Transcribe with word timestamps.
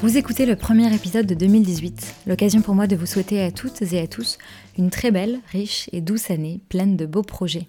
Vous 0.00 0.16
écoutez 0.16 0.46
le 0.46 0.54
premier 0.54 0.94
épisode 0.94 1.26
de 1.26 1.34
2018, 1.34 2.14
l'occasion 2.28 2.62
pour 2.62 2.76
moi 2.76 2.86
de 2.86 2.94
vous 2.94 3.04
souhaiter 3.04 3.42
à 3.42 3.50
toutes 3.50 3.82
et 3.82 3.98
à 3.98 4.06
tous 4.06 4.38
une 4.78 4.90
très 4.90 5.10
belle, 5.10 5.40
riche 5.50 5.90
et 5.92 6.00
douce 6.00 6.30
année 6.30 6.60
pleine 6.68 6.96
de 6.96 7.04
beaux 7.04 7.24
projets. 7.24 7.66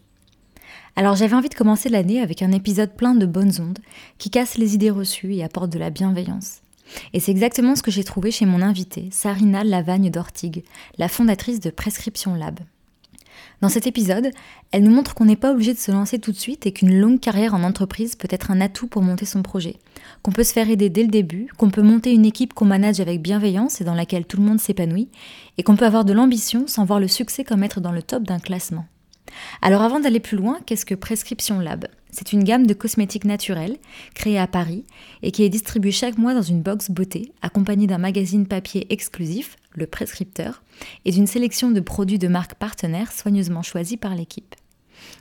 Alors 0.96 1.16
j'avais 1.16 1.36
envie 1.36 1.50
de 1.50 1.56
commencer 1.56 1.90
l'année 1.90 2.22
avec 2.22 2.44
un 2.44 2.52
épisode 2.52 2.94
plein 2.94 3.16
de 3.16 3.26
bonnes 3.26 3.60
ondes 3.60 3.80
qui 4.20 4.30
casse 4.30 4.60
les 4.60 4.76
idées 4.76 4.92
reçues 4.92 5.34
et 5.34 5.44
apporte 5.44 5.72
de 5.72 5.80
la 5.80 5.90
bienveillance. 5.90 6.62
Et 7.14 7.20
c'est 7.20 7.32
exactement 7.32 7.76
ce 7.76 7.82
que 7.82 7.90
j'ai 7.90 8.04
trouvé 8.04 8.30
chez 8.30 8.46
mon 8.46 8.62
invitée, 8.62 9.10
Sarina 9.12 9.64
Lavagne 9.64 10.12
d'Ortigue, 10.12 10.64
la 11.00 11.08
fondatrice 11.08 11.60
de 11.60 11.72
Prescription 11.72 12.36
Lab. 12.36 12.60
Dans 13.62 13.70
cet 13.70 13.88
épisode, 13.88 14.32
elle 14.72 14.84
nous 14.84 14.92
montre 14.92 15.14
qu'on 15.14 15.26
n'est 15.26 15.36
pas 15.36 15.52
obligé 15.52 15.74
de 15.74 15.80
se 15.80 15.92
lancer 15.92 16.18
tout 16.18 16.32
de 16.32 16.38
suite 16.38 16.66
et 16.66 16.72
qu'une 16.72 16.98
longue 16.98 17.20
carrière 17.20 17.54
en 17.54 17.64
entreprise 17.64 18.16
peut 18.16 18.30
être 18.32 18.52
un 18.52 18.62
atout 18.62 18.88
pour 18.88 19.02
monter 19.02 19.26
son 19.26 19.44
projet, 19.44 19.76
qu'on 20.24 20.32
peut 20.32 20.46
se 20.46 20.54
faire 20.54 20.70
aider 20.70 20.90
dès 20.90 21.04
le 21.04 21.10
début, 21.10 21.50
qu'on 21.58 21.70
peut 21.70 21.82
monter 21.82 22.14
une 22.14 22.26
équipe 22.26 22.54
qu'on 22.54 22.66
manage 22.66 23.02
avec 23.02 23.22
bienveillance 23.22 23.82
et 23.82 23.84
dans 23.84 23.96
laquelle 23.96 24.26
tout 24.26 24.38
le 24.38 24.46
monde 24.46 24.62
s'épanouit, 24.62 25.10
et 25.58 25.64
qu'on 25.64 25.76
peut 25.76 25.86
avoir 25.86 26.06
de 26.06 26.14
l'ambition 26.14 26.68
sans 26.68 26.86
voir 26.86 27.02
le 27.02 27.10
succès 27.10 27.44
comme 27.44 27.64
être 27.64 27.82
dans 27.82 27.92
le 27.92 28.02
top 28.02 28.24
d'un 28.24 28.40
classement. 28.40 28.86
Alors 29.62 29.82
avant 29.82 30.00
d'aller 30.00 30.22
plus 30.22 30.38
loin, 30.38 30.60
qu'est-ce 30.66 30.86
que 30.86 30.96
Prescription 30.96 31.60
Lab? 31.60 31.88
C'est 32.12 32.34
une 32.34 32.44
gamme 32.44 32.66
de 32.66 32.74
cosmétiques 32.74 33.26
naturels 33.26 33.78
créée 34.16 34.40
à 34.40 34.48
Paris 34.48 34.86
et 35.22 35.32
qui 35.32 35.44
est 35.44 35.50
distribuée 35.50 35.92
chaque 35.92 36.18
mois 36.18 36.34
dans 36.34 36.42
une 36.42 36.62
box 36.62 36.90
beauté 36.90 37.34
accompagnée 37.42 37.88
d'un 37.88 38.00
magazine 38.00 38.48
papier 38.48 38.88
exclusif, 38.90 39.58
le 39.72 39.88
prescripteur, 39.88 40.64
et 41.06 41.12
d'une 41.12 41.28
sélection 41.28 41.72
de 41.72 41.80
produits 41.80 42.20
de 42.20 42.28
marques 42.28 42.56
partenaires 42.56 43.12
soigneusement 43.12 43.62
choisis 43.62 43.98
par 43.98 44.16
l'équipe. 44.16 44.56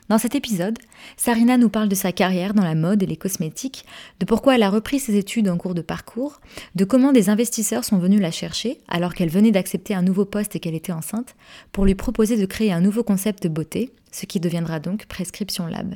Dans 0.08 0.18
cet 0.18 0.34
épisode, 0.34 0.78
Sarina 1.16 1.56
nous 1.56 1.68
parle 1.68 1.88
de 1.88 1.94
sa 1.94 2.12
carrière 2.12 2.54
dans 2.54 2.64
la 2.64 2.74
mode 2.74 3.02
et 3.02 3.06
les 3.06 3.16
cosmétiques, 3.16 3.84
de 4.20 4.24
pourquoi 4.24 4.54
elle 4.54 4.62
a 4.62 4.70
repris 4.70 4.98
ses 4.98 5.16
études 5.16 5.48
en 5.48 5.56
cours 5.56 5.74
de 5.74 5.82
parcours, 5.82 6.40
de 6.74 6.84
comment 6.84 7.12
des 7.12 7.28
investisseurs 7.28 7.84
sont 7.84 7.98
venus 7.98 8.20
la 8.20 8.30
chercher 8.30 8.80
alors 8.88 9.14
qu'elle 9.14 9.28
venait 9.28 9.50
d'accepter 9.50 9.94
un 9.94 10.02
nouveau 10.02 10.24
poste 10.24 10.56
et 10.56 10.60
qu'elle 10.60 10.74
était 10.74 10.92
enceinte, 10.92 11.36
pour 11.72 11.84
lui 11.84 11.94
proposer 11.94 12.36
de 12.36 12.46
créer 12.46 12.72
un 12.72 12.80
nouveau 12.80 13.04
concept 13.04 13.42
de 13.42 13.48
beauté, 13.48 13.92
ce 14.10 14.26
qui 14.26 14.40
deviendra 14.40 14.80
donc 14.80 15.06
Prescription 15.06 15.66
Lab. 15.66 15.94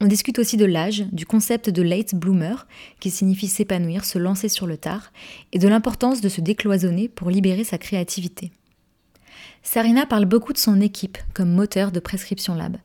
On 0.00 0.06
discute 0.06 0.38
aussi 0.38 0.56
de 0.58 0.66
l'âge, 0.66 1.04
du 1.12 1.24
concept 1.24 1.70
de 1.70 1.82
late 1.82 2.14
bloomer, 2.14 2.66
qui 3.00 3.10
signifie 3.10 3.48
s'épanouir, 3.48 4.04
se 4.04 4.18
lancer 4.18 4.48
sur 4.48 4.66
le 4.66 4.76
tard, 4.76 5.10
et 5.52 5.58
de 5.58 5.68
l'importance 5.68 6.20
de 6.20 6.28
se 6.28 6.42
décloisonner 6.42 7.08
pour 7.08 7.30
libérer 7.30 7.64
sa 7.64 7.78
créativité. 7.78 8.52
Sarina 9.62 10.04
parle 10.04 10.26
beaucoup 10.26 10.52
de 10.52 10.58
son 10.58 10.80
équipe 10.80 11.18
comme 11.32 11.50
moteur 11.50 11.92
de 11.92 12.00
Prescription 12.00 12.54
Lab. 12.54 12.76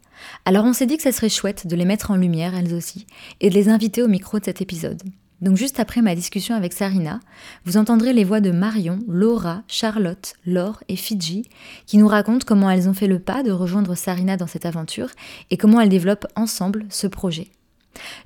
Alors 0.46 0.66
on 0.66 0.74
s'est 0.74 0.86
dit 0.86 0.98
que 0.98 1.04
ça 1.04 1.12
serait 1.12 1.30
chouette 1.30 1.68
de 1.68 1.76
les 1.76 1.86
mettre 1.86 2.12
en 2.12 2.16
lumière 2.16 2.56
elles 2.56 2.74
aussi, 2.74 3.06
et 3.42 3.50
de 3.50 3.56
les 3.56 3.70
inviter 3.70 4.02
au 4.02 4.08
micro 4.08 4.40
de 4.40 4.46
cet 4.46 4.62
épisode. 4.62 5.02
Donc 5.42 5.58
juste 5.58 5.80
après 5.80 6.02
ma 6.02 6.16
discussion 6.16 6.56
avec 6.56 6.72
Sarina, 6.72 7.20
vous 7.66 7.78
entendrez 7.78 8.14
les 8.14 8.24
voix 8.24 8.42
de 8.42 8.52
Marion, 8.52 9.00
Laura, 9.08 9.64
Charlotte, 9.68 10.34
Laure 10.46 10.84
et 10.88 10.96
Fidji 10.96 11.50
qui 11.88 11.98
nous 11.98 12.08
racontent 12.08 12.46
comment 12.46 12.70
elles 12.70 12.88
ont 12.88 12.94
fait 12.94 13.08
le 13.08 13.20
pas 13.20 13.42
de 13.42 13.52
rejoindre 13.52 13.96
Sarina 13.96 14.38
dans 14.38 14.48
cette 14.48 14.66
aventure 14.66 15.10
et 15.50 15.58
comment 15.58 15.82
elles 15.82 15.90
développent 15.90 16.28
ensemble 16.36 16.86
ce 16.90 17.08
projet. 17.08 17.48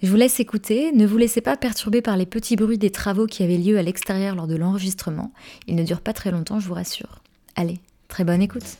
Je 0.03 0.09
vous 0.09 0.15
laisse 0.15 0.39
écouter, 0.39 0.91
ne 0.91 1.07
vous 1.07 1.17
laissez 1.17 1.41
pas 1.41 1.57
perturber 1.57 2.01
par 2.01 2.17
les 2.17 2.25
petits 2.25 2.55
bruits 2.55 2.77
des 2.77 2.91
travaux 2.91 3.25
qui 3.25 3.43
avaient 3.43 3.57
lieu 3.57 3.77
à 3.77 3.83
l'extérieur 3.83 4.35
lors 4.35 4.47
de 4.47 4.55
l'enregistrement. 4.55 5.31
Ils 5.67 5.75
ne 5.75 5.83
durent 5.83 6.01
pas 6.01 6.13
très 6.13 6.31
longtemps, 6.31 6.59
je 6.59 6.67
vous 6.67 6.75
rassure. 6.75 7.21
Allez, 7.55 7.79
très 8.07 8.23
bonne 8.23 8.41
écoute. 8.41 8.77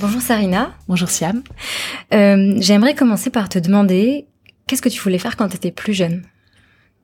Bonjour 0.00 0.22
Sarina. 0.22 0.72
Bonjour 0.88 1.10
Siam. 1.10 1.42
Euh, 2.14 2.54
J'aimerais 2.58 2.94
commencer 2.94 3.28
par 3.28 3.50
te 3.50 3.58
demander 3.58 4.28
qu'est-ce 4.66 4.80
que 4.80 4.88
tu 4.88 4.98
voulais 4.98 5.18
faire 5.18 5.36
quand 5.36 5.48
tu 5.50 5.56
étais 5.56 5.72
plus 5.72 5.92
jeune? 5.92 6.22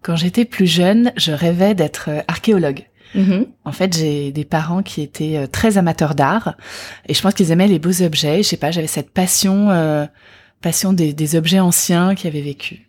Quand 0.01 0.17
j'étais 0.17 0.47
plus 0.47 0.67
jeune, 0.67 1.13
je 1.19 1.33
rêvais 1.33 1.75
d'être 1.75 2.07
euh, 2.09 2.23
archéologue. 2.27 2.87
Mm-hmm. 3.15 3.49
En 3.67 3.73
fait, 3.73 3.95
j'ai 3.95 4.33
des 4.33 4.47
parents 4.47 4.83
qui 4.83 5.03
étaient 5.03 5.37
euh, 5.37 5.47
très 5.47 5.77
amateurs 5.77 6.15
d'art 6.15 6.57
et 7.07 7.13
je 7.13 7.21
pense 7.21 7.35
qu'ils 7.35 7.51
aimaient 7.51 7.69
les 7.69 7.79
beaux 7.79 8.01
objets. 8.01 8.43
Je 8.43 8.49
sais 8.49 8.57
pas, 8.57 8.71
j'avais 8.71 8.87
cette 8.87 9.11
passion, 9.11 9.71
euh, 9.71 10.07
passion 10.63 10.95
des, 10.95 11.13
des 11.13 11.37
objets 11.37 11.61
anciens 11.61 12.15
qui 12.15 12.27
avaient 12.27 12.41
vécu. 12.41 12.86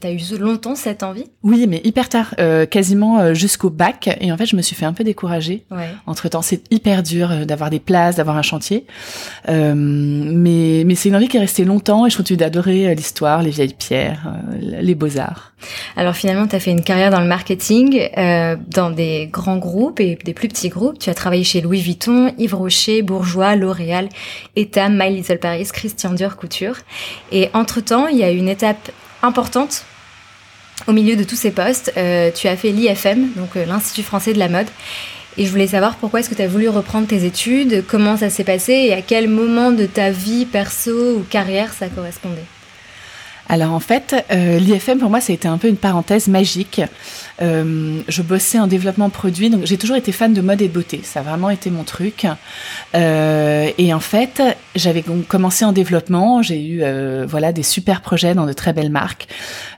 T'as 0.00 0.12
eu 0.12 0.18
longtemps 0.38 0.76
cette 0.76 1.02
envie? 1.02 1.26
Oui, 1.42 1.66
mais 1.68 1.82
hyper 1.84 2.08
tard, 2.08 2.34
euh, 2.38 2.64
quasiment 2.64 3.20
euh, 3.20 3.34
jusqu'au 3.34 3.68
bac. 3.68 4.08
Et 4.22 4.32
en 4.32 4.38
fait, 4.38 4.46
je 4.46 4.56
me 4.56 4.62
suis 4.62 4.74
fait 4.74 4.86
un 4.86 4.94
peu 4.94 5.04
décourager. 5.04 5.66
Ouais. 5.70 5.90
Entre 6.06 6.26
temps, 6.30 6.40
c'est 6.40 6.62
hyper 6.72 7.02
dur 7.02 7.30
euh, 7.30 7.44
d'avoir 7.44 7.68
des 7.68 7.80
places, 7.80 8.16
d'avoir 8.16 8.38
un 8.38 8.42
chantier. 8.42 8.86
Euh, 9.50 9.74
mais 9.76 10.84
mais 10.86 10.94
c'est 10.94 11.10
une 11.10 11.16
envie 11.16 11.28
qui 11.28 11.36
est 11.36 11.40
restée 11.40 11.66
longtemps 11.66 12.06
et 12.06 12.10
je 12.10 12.16
continue 12.16 12.38
d'adorer 12.38 12.94
l'histoire, 12.94 13.42
les 13.42 13.50
vieilles 13.50 13.74
pierres, 13.74 14.36
les 14.58 14.94
beaux 14.94 15.18
arts. 15.18 15.52
Alors 15.96 16.14
finalement, 16.14 16.46
tu 16.46 16.56
as 16.56 16.60
fait 16.60 16.70
une 16.70 16.82
carrière 16.82 17.10
dans 17.10 17.20
le 17.20 17.26
marketing, 17.26 18.08
dans 18.16 18.90
des 18.90 19.28
grands 19.30 19.58
groupes 19.58 20.00
et 20.00 20.16
des 20.24 20.32
plus 20.32 20.48
petits 20.48 20.70
groupes. 20.70 20.98
Tu 20.98 21.10
as 21.10 21.14
travaillé 21.14 21.44
chez 21.44 21.60
Louis 21.60 21.82
Vuitton, 21.82 22.32
Yves 22.38 22.54
Rocher, 22.54 23.02
Bourgeois, 23.02 23.54
L'Oréal, 23.56 24.08
Etam, 24.56 24.96
My 24.96 25.14
Little 25.14 25.38
Paris, 25.38 25.68
Christian 25.70 26.14
Dior 26.14 26.36
Couture. 26.36 26.76
Et 27.32 27.50
entre 27.52 27.80
temps, 27.82 28.06
il 28.08 28.16
y 28.16 28.24
a 28.24 28.30
une 28.30 28.48
étape 28.48 28.90
importante 29.22 29.84
au 30.86 30.92
milieu 30.92 31.16
de 31.16 31.24
tous 31.24 31.36
ces 31.36 31.50
postes, 31.50 31.92
euh, 31.96 32.30
tu 32.34 32.48
as 32.48 32.56
fait 32.56 32.70
l'IFM, 32.70 33.32
donc 33.36 33.56
euh, 33.56 33.66
l'Institut 33.66 34.02
français 34.02 34.32
de 34.32 34.38
la 34.38 34.48
mode. 34.48 34.66
Et 35.36 35.44
je 35.46 35.50
voulais 35.50 35.68
savoir 35.68 35.96
pourquoi 35.96 36.20
est-ce 36.20 36.28
que 36.28 36.34
tu 36.34 36.42
as 36.42 36.48
voulu 36.48 36.68
reprendre 36.68 37.06
tes 37.06 37.24
études, 37.24 37.84
comment 37.86 38.16
ça 38.16 38.30
s'est 38.30 38.44
passé 38.44 38.72
et 38.72 38.92
à 38.92 39.00
quel 39.00 39.28
moment 39.28 39.70
de 39.70 39.86
ta 39.86 40.10
vie 40.10 40.44
perso 40.44 41.18
ou 41.18 41.24
carrière 41.28 41.72
ça 41.72 41.88
correspondait? 41.88 42.44
Alors 43.50 43.72
en 43.72 43.80
fait, 43.80 44.14
euh, 44.30 44.60
l'IFM 44.60 45.00
pour 45.00 45.10
moi, 45.10 45.20
ça 45.20 45.32
a 45.32 45.34
été 45.34 45.48
un 45.48 45.58
peu 45.58 45.66
une 45.66 45.76
parenthèse 45.76 46.28
magique. 46.28 46.80
Euh, 47.42 48.00
je 48.06 48.22
bossais 48.22 48.60
en 48.60 48.68
développement 48.68 49.10
produit, 49.10 49.50
donc 49.50 49.66
j'ai 49.66 49.76
toujours 49.76 49.96
été 49.96 50.12
fan 50.12 50.32
de 50.32 50.40
mode 50.40 50.62
et 50.62 50.68
beauté. 50.68 51.00
Ça 51.02 51.18
a 51.18 51.22
vraiment 51.24 51.50
été 51.50 51.68
mon 51.68 51.82
truc. 51.82 52.28
Euh, 52.94 53.68
et 53.76 53.92
en 53.92 53.98
fait, 53.98 54.40
j'avais 54.76 55.02
commencé 55.26 55.64
en 55.64 55.72
développement. 55.72 56.42
J'ai 56.42 56.64
eu 56.64 56.82
euh, 56.84 57.26
voilà 57.28 57.52
des 57.52 57.64
super 57.64 58.02
projets 58.02 58.34
dans 58.34 58.46
de 58.46 58.52
très 58.52 58.72
belles 58.72 58.90
marques. 58.90 59.26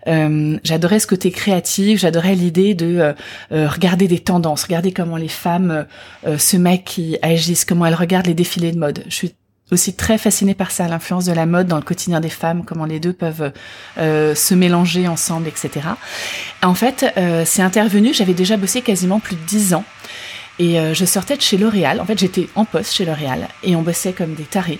J'adorais 0.07 0.99
ce 0.99 1.07
côté 1.07 1.31
créatif. 1.31 1.99
J'adorais 1.99 2.35
l'idée 2.35 2.75
de 2.75 3.15
regarder 3.51 4.07
des 4.07 4.19
tendances, 4.19 4.65
regarder 4.65 4.93
comment 4.93 5.17
les 5.17 5.29
femmes 5.29 5.87
se 6.37 6.57
maquillent, 6.59 7.19
agissent, 7.23 7.65
comment 7.65 7.87
elles 7.87 7.95
regardent 7.95 8.27
les 8.27 8.35
défilés 8.35 8.73
de 8.73 8.79
mode. 8.79 9.05
Aussi 9.73 9.95
très 9.95 10.19
fascinée 10.19 10.55
par 10.55 10.71
ça, 10.71 10.87
l'influence 10.87 11.25
de 11.25 11.33
la 11.33 11.47
mode 11.47 11.67
dans 11.67 11.77
le 11.77 11.83
quotidien 11.83 12.21
des 12.21 12.29
femmes, 12.29 12.65
comment 12.65 12.85
les 12.85 13.01
deux 13.01 13.13
peuvent 13.13 13.53
euh, 13.99 14.35
se 14.35 14.55
mélanger 14.55 15.09
ensemble, 15.09 15.49
etc. 15.49 15.87
En 16.63 16.75
fait, 16.75 17.13
euh, 17.17 17.45
c'est 17.47 17.63
intervenu, 17.63 18.13
j'avais 18.15 18.35
déjà 18.35 18.57
bossé 18.57 18.83
quasiment 18.83 19.19
plus 19.19 19.37
de 19.37 19.45
dix 19.47 19.75
ans. 19.75 19.85
Et 20.59 20.79
euh, 20.79 20.93
je 20.93 21.07
sortais 21.07 21.37
de 21.37 21.41
chez 21.41 21.57
L'Oréal. 21.57 21.99
En 22.01 22.05
fait, 22.05 22.19
j'étais 22.19 22.47
en 22.55 22.67
poste 22.67 22.93
chez 22.93 23.07
L'Oréal 23.07 23.49
et 23.65 23.75
on 23.75 23.83
bossait 23.83 24.13
comme 24.13 24.35
des 24.35 24.45
tarés. 24.45 24.79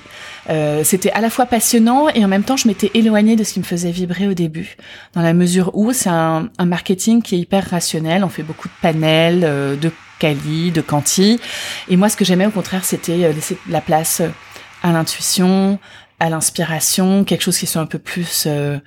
C'était 0.85 1.11
à 1.13 1.21
la 1.21 1.31
fois 1.31 1.47
passionnant 1.47 2.09
et 2.11 2.25
en 2.25 2.29
même 2.29 2.43
temps, 2.43 2.57
je 2.57 2.69
m'étais 2.69 2.91
éloignée 2.95 3.37
de 3.37 3.45
ce 3.45 3.55
qui 3.55 3.61
me 3.61 3.65
faisait 3.65 3.91
vibrer 3.91 4.29
au 4.29 4.35
début, 4.35 4.77
dans 5.15 5.23
la 5.23 5.33
mesure 5.33 5.71
où 5.75 5.93
c'est 5.93 6.11
un, 6.11 6.51
marketing 6.61 7.23
qui 7.23 7.37
est 7.37 7.39
hyper 7.39 7.71
rationnel. 7.71 8.23
On 8.23 8.29
fait 8.29 8.43
beaucoup 8.43 8.69
de 8.69 8.75
panels, 8.83 9.41
de 9.41 9.91
quali, 10.19 10.73
de 10.73 10.81
quanti. 10.83 11.41
Et 11.89 11.97
moi, 11.97 12.09
ce 12.09 12.17
que 12.17 12.25
j'aimais 12.25 12.47
au 12.47 12.51
contraire, 12.51 12.85
c'était 12.85 13.33
laisser 13.33 13.57
la 13.69 13.81
place 13.81 14.21
à 14.83 14.93
l'intuition, 14.93 15.79
à 16.21 16.29
l'inspiration, 16.29 17.25
quelque 17.25 17.43
chose 17.43 17.59
qui 17.59 17.67
soit 17.67 17.83
un 17.83 17.87
peu 17.87 17.99
plus 17.99 18.45
euh, 18.47 18.79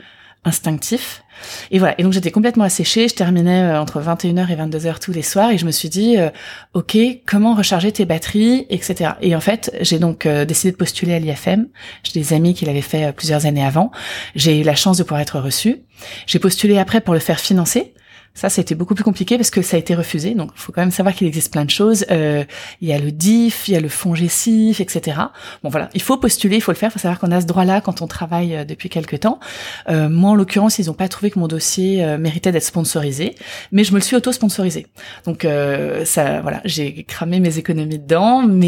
instinctif. 0.44 1.24
Et 1.70 1.80
voilà. 1.80 2.00
Et 2.00 2.04
donc 2.04 2.14
j'étais 2.14 2.32
complètement 2.32 2.64
asséchée. 2.64 3.08
Je 3.08 3.16
terminais 3.16 3.64
euh, 3.64 3.82
entre 3.82 4.02
21h 4.02 4.50
et 4.50 4.56
22h 4.56 5.00
tous 5.00 5.12
les 5.12 5.22
soirs 5.22 5.52
et 5.52 5.58
je 5.58 5.66
me 5.66 5.72
suis 5.72 5.90
dit, 5.90 6.18
euh, 6.18 6.30
ok, 6.74 6.98
comment 7.26 7.54
recharger 7.54 7.92
tes 7.92 8.06
batteries, 8.06 8.66
etc. 8.70 9.12
Et 9.22 9.36
en 9.36 9.42
fait, 9.42 9.76
j'ai 9.82 10.00
donc 10.00 10.28
décidé 10.28 10.72
de 10.72 10.78
postuler 10.78 11.14
à 11.14 11.20
l'IFM. 11.20 11.68
J'ai 12.04 12.20
des 12.20 12.34
amis 12.34 12.54
qui 12.54 12.66
l'avaient 12.66 12.82
fait 12.82 13.12
plusieurs 13.14 13.46
années 13.46 13.66
avant. 13.66 13.92
J'ai 14.36 14.62
eu 14.62 14.64
la 14.64 14.76
chance 14.76 14.98
de 14.98 15.04
pouvoir 15.04 15.22
être 15.22 15.40
reçue. 15.40 15.84
J'ai 16.28 16.40
postulé 16.40 16.78
après 16.78 17.02
pour 17.02 17.14
le 17.14 17.20
faire 17.20 17.40
financer. 17.40 17.94
Ça, 18.36 18.50
c'était 18.50 18.76
beaucoup 18.76 18.96
plus 18.96 19.06
compliqué 19.06 19.38
parce 19.38 19.50
que 19.50 19.62
ça 19.62 19.78
a 19.78 19.80
été 19.80 19.96
refusé. 19.96 20.36
Donc, 20.36 20.52
il 20.54 20.60
faut 20.60 20.74
quand 20.74 20.82
même 20.82 20.92
savoir 20.92 21.16
qu'il 21.16 21.26
existe 21.26 21.54
plein 21.54 21.64
de 21.64 21.70
choses. 21.70 22.06
Euh, 22.12 22.44
il 22.82 22.90
y 22.90 22.94
a 22.94 23.00
le 23.00 23.12
DIF, 23.12 23.70
il 23.70 23.74
y 23.74 23.78
a 23.78 23.80
le 23.80 23.88
fonds 23.88 24.14
GESIF, 24.14 24.82
etc. 24.82 25.18
Bon, 25.64 25.70
voilà, 25.70 25.90
il 25.94 26.02
faut 26.02 26.18
postuler, 26.18 26.58
il 26.58 26.62
faut 26.62 26.74
le 26.74 26.78
faire. 26.78 26.90
Il 26.90 26.94
faut 26.94 27.00
savoir 27.00 27.18
qu'on 27.20 27.32
a 27.32 27.40
ce 27.40 27.46
droit-là 27.46 27.80
quand 27.80 28.02
on 28.02 28.08
travaille 28.08 28.54
euh, 28.54 28.66
depuis 28.66 28.90
quelques 28.90 29.22
temps. 29.22 29.40
Euh, 29.88 30.10
moi, 30.10 30.32
en 30.32 30.36
l'occurrence, 30.36 30.80
ils 30.80 30.88
n'ont 30.88 30.94
pas 30.94 31.08
trouvé 31.08 31.32
que 31.32 31.40
mon 31.40 31.48
dossier 31.48 32.04
euh, 32.04 32.18
méritait 32.18 32.52
d'être 32.52 32.66
sponsorisé, 32.66 33.36
mais 33.72 33.86
je 33.86 33.94
me 33.94 34.00
le 34.00 34.04
suis 34.04 34.18
auto-sponsorisé. 34.18 34.88
Donc, 35.26 35.46
euh, 35.46 36.04
ça, 36.04 36.42
voilà, 36.42 36.60
j'ai 36.66 37.04
cramé 37.04 37.40
mes 37.40 37.58
économies 37.58 38.00
dedans, 38.00 38.44
mais 38.44 38.66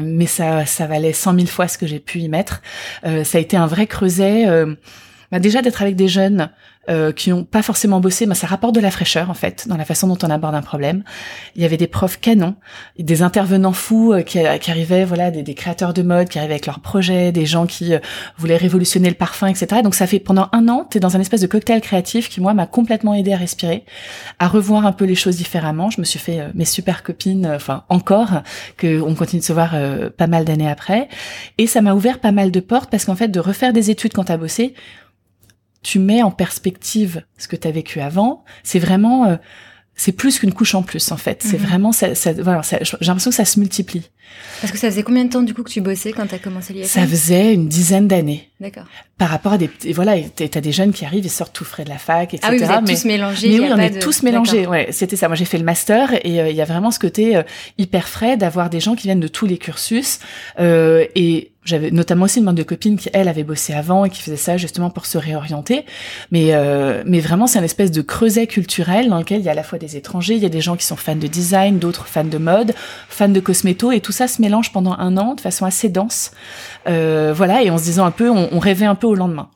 mais 0.00 0.26
ça, 0.26 0.66
ça 0.66 0.86
valait 0.86 1.12
cent 1.12 1.32
mille 1.32 1.48
fois 1.48 1.68
ce 1.68 1.78
que 1.78 1.86
j'ai 1.86 2.00
pu 2.00 2.18
y 2.18 2.28
mettre. 2.28 2.62
ça 3.02 3.38
a 3.38 3.40
été 3.40 3.56
un 3.56 3.66
vrai 3.66 3.86
creuset 3.86 4.46
bah, 5.34 5.40
déjà 5.40 5.62
d'être 5.62 5.82
avec 5.82 5.96
des 5.96 6.06
jeunes 6.06 6.48
euh, 6.88 7.10
qui 7.10 7.30
n'ont 7.30 7.42
pas 7.42 7.62
forcément 7.62 7.98
bossé, 7.98 8.24
mais 8.24 8.36
ça 8.36 8.46
rapporte 8.46 8.72
de 8.72 8.80
la 8.80 8.92
fraîcheur 8.92 9.30
en 9.30 9.34
fait 9.34 9.66
dans 9.66 9.76
la 9.76 9.84
façon 9.84 10.06
dont 10.06 10.18
on 10.22 10.30
aborde 10.30 10.54
un 10.54 10.62
problème. 10.62 11.02
Il 11.56 11.62
y 11.62 11.64
avait 11.64 11.76
des 11.76 11.88
profs 11.88 12.20
canons, 12.20 12.54
des 13.00 13.22
intervenants 13.22 13.72
fous 13.72 14.12
euh, 14.12 14.22
qui, 14.22 14.38
qui, 14.60 14.70
arrivaient, 14.70 15.04
voilà, 15.04 15.32
des, 15.32 15.42
des, 15.42 15.54
créateurs 15.54 15.92
de 15.92 16.02
mode 16.02 16.28
qui 16.28 16.38
arrivaient 16.38 16.54
avec 16.54 16.66
leurs 16.66 16.78
projets, 16.78 17.32
des 17.32 17.46
gens 17.46 17.66
qui 17.66 17.94
euh, 17.94 17.98
voulaient 18.36 18.56
révolutionner 18.56 19.08
le 19.08 19.16
parfum, 19.16 19.48
etc. 19.48 19.82
Donc 19.82 19.96
ça 19.96 20.06
fait 20.06 20.20
pendant 20.20 20.48
un 20.52 20.68
an, 20.68 20.86
tu 20.88 20.98
es 20.98 21.00
dans 21.00 21.16
un 21.16 21.20
espèce 21.20 21.40
de 21.40 21.48
cocktail 21.48 21.80
créatif 21.80 22.28
qui 22.28 22.40
moi 22.40 22.54
m'a 22.54 22.68
complètement 22.68 23.14
aidé 23.14 23.32
à 23.32 23.36
respirer, 23.36 23.84
à 24.38 24.46
revoir 24.46 24.86
un 24.86 24.92
peu 24.92 25.04
les 25.04 25.16
choses 25.16 25.36
différemment. 25.36 25.90
Je 25.90 26.00
me 26.00 26.04
suis 26.04 26.20
fait 26.20 26.42
mes 26.54 26.64
super 26.64 27.02
copines, 27.02 27.46
enfin 27.46 27.82
encore, 27.88 28.42
que 28.76 29.00
on 29.00 29.16
continue 29.16 29.40
de 29.40 29.44
se 29.44 29.52
voir 29.52 29.74
pas 30.16 30.28
mal 30.28 30.44
d'années 30.44 30.70
après, 30.70 31.08
et 31.58 31.66
ça 31.66 31.80
m'a 31.80 31.92
ouvert 31.92 32.20
pas 32.20 32.30
mal 32.30 32.52
de 32.52 32.60
portes 32.60 32.88
parce 32.88 33.04
qu'en 33.04 33.16
fait 33.16 33.28
de 33.28 33.40
refaire 33.40 33.72
des 33.72 33.90
études 33.90 34.12
quand 34.12 34.24
t'as 34.24 34.36
bossé 34.36 34.74
tu 35.84 36.00
mets 36.00 36.22
en 36.22 36.32
perspective 36.32 37.22
ce 37.38 37.46
que 37.46 37.54
tu 37.54 37.68
as 37.68 37.70
vécu 37.70 38.00
avant. 38.00 38.42
C'est 38.64 38.80
vraiment, 38.80 39.26
euh, 39.26 39.36
c'est 39.94 40.12
plus 40.12 40.40
qu'une 40.40 40.52
couche 40.52 40.74
en 40.74 40.82
plus 40.82 41.12
en 41.12 41.16
fait. 41.16 41.42
C'est 41.42 41.58
mhm. 41.58 41.66
vraiment, 41.66 41.92
ça, 41.92 42.14
ça 42.16 42.32
voilà, 42.32 42.62
j'ai 42.62 42.96
l'impression 43.06 43.30
que 43.30 43.36
ça 43.36 43.44
se 43.44 43.60
multiplie. 43.60 44.10
Parce 44.60 44.72
que 44.72 44.78
ça 44.78 44.90
faisait 44.90 45.02
combien 45.02 45.24
de 45.24 45.30
temps 45.30 45.42
du 45.42 45.52
coup 45.52 45.62
que 45.62 45.70
tu 45.70 45.80
bossais 45.80 46.12
quand 46.12 46.26
tu 46.26 46.34
as 46.34 46.38
commencé 46.38 46.72
l'IFM? 46.72 46.88
Ça 46.88 47.06
faisait 47.06 47.54
une 47.54 47.68
dizaine 47.68 48.08
d'années. 48.08 48.50
D'accord. 48.60 48.84
Par 49.18 49.28
rapport 49.28 49.52
à 49.52 49.58
des, 49.58 49.70
voilà, 49.92 50.16
t'as 50.20 50.60
des 50.60 50.72
jeunes 50.72 50.92
qui 50.92 51.04
arrivent 51.04 51.26
et 51.26 51.28
sortent 51.28 51.52
tout 51.52 51.64
frais 51.64 51.84
de 51.84 51.90
la 51.90 51.98
fac, 51.98 52.32
etc. 52.34 52.40
Ah 52.42 52.50
oui, 52.52 52.58
vous 52.58 52.90
êtes 52.90 52.96
tous 53.00 53.04
mélangés. 53.04 53.48
Mais 53.50 53.60
oui, 53.60 53.70
on 53.72 53.78
est 53.78 53.98
tous 54.00 54.22
mélangés. 54.22 54.66
Ouais, 54.66 54.88
c'était 54.90 55.16
ça. 55.16 55.28
Moi, 55.28 55.36
j'ai 55.36 55.44
fait 55.44 55.58
le 55.58 55.64
master 55.64 56.14
et 56.24 56.40
euh, 56.40 56.48
il 56.48 56.56
y 56.56 56.62
a 56.62 56.64
vraiment 56.64 56.90
ce 56.90 56.98
côté 56.98 57.36
euh, 57.36 57.42
hyper 57.78 58.08
frais 58.08 58.36
d'avoir 58.36 58.70
des 58.70 58.80
gens 58.80 58.94
qui 58.96 59.06
viennent 59.06 59.20
de 59.20 59.28
tous 59.28 59.46
les 59.46 59.58
cursus 59.58 60.18
euh, 60.58 61.04
et 61.14 61.52
j'avais 61.64 61.90
notamment 61.90 62.24
aussi 62.26 62.38
une 62.38 62.44
bande 62.44 62.56
de 62.56 62.62
copines 62.62 62.96
qui 62.96 63.08
elle 63.12 63.28
avait 63.28 63.44
bossé 63.44 63.72
avant 63.72 64.04
et 64.04 64.10
qui 64.10 64.20
faisait 64.20 64.36
ça 64.36 64.56
justement 64.56 64.90
pour 64.90 65.06
se 65.06 65.18
réorienter. 65.18 65.84
Mais 66.30 66.48
euh, 66.52 67.02
mais 67.06 67.20
vraiment 67.20 67.46
c'est 67.46 67.58
un 67.58 67.62
espèce 67.62 67.90
de 67.90 68.02
creuset 68.02 68.46
culturel 68.46 69.08
dans 69.08 69.18
lequel 69.18 69.40
il 69.40 69.44
y 69.44 69.48
a 69.48 69.52
à 69.52 69.54
la 69.54 69.62
fois 69.62 69.78
des 69.78 69.96
étrangers 69.96 70.34
il 70.34 70.42
y 70.42 70.46
a 70.46 70.50
des 70.50 70.60
gens 70.60 70.76
qui 70.76 70.84
sont 70.84 70.96
fans 70.96 71.16
de 71.16 71.26
design 71.26 71.78
d'autres 71.78 72.06
fans 72.06 72.24
de 72.24 72.38
mode 72.38 72.74
fans 73.08 73.28
de 73.28 73.40
cosméto 73.40 73.92
et 73.92 74.00
tout 74.00 74.12
ça 74.12 74.28
se 74.28 74.40
mélange 74.40 74.72
pendant 74.72 74.94
un 74.98 75.16
an 75.16 75.34
de 75.34 75.40
façon 75.40 75.64
assez 75.64 75.88
dense. 75.88 76.32
Euh, 76.86 77.32
voilà 77.34 77.62
et 77.62 77.70
en 77.70 77.78
se 77.78 77.84
disant 77.84 78.04
un 78.04 78.10
peu 78.10 78.30
on, 78.30 78.48
on 78.52 78.58
rêvait 78.58 78.86
un 78.86 78.94
peu 78.94 79.06
au 79.06 79.14
lendemain 79.14 79.48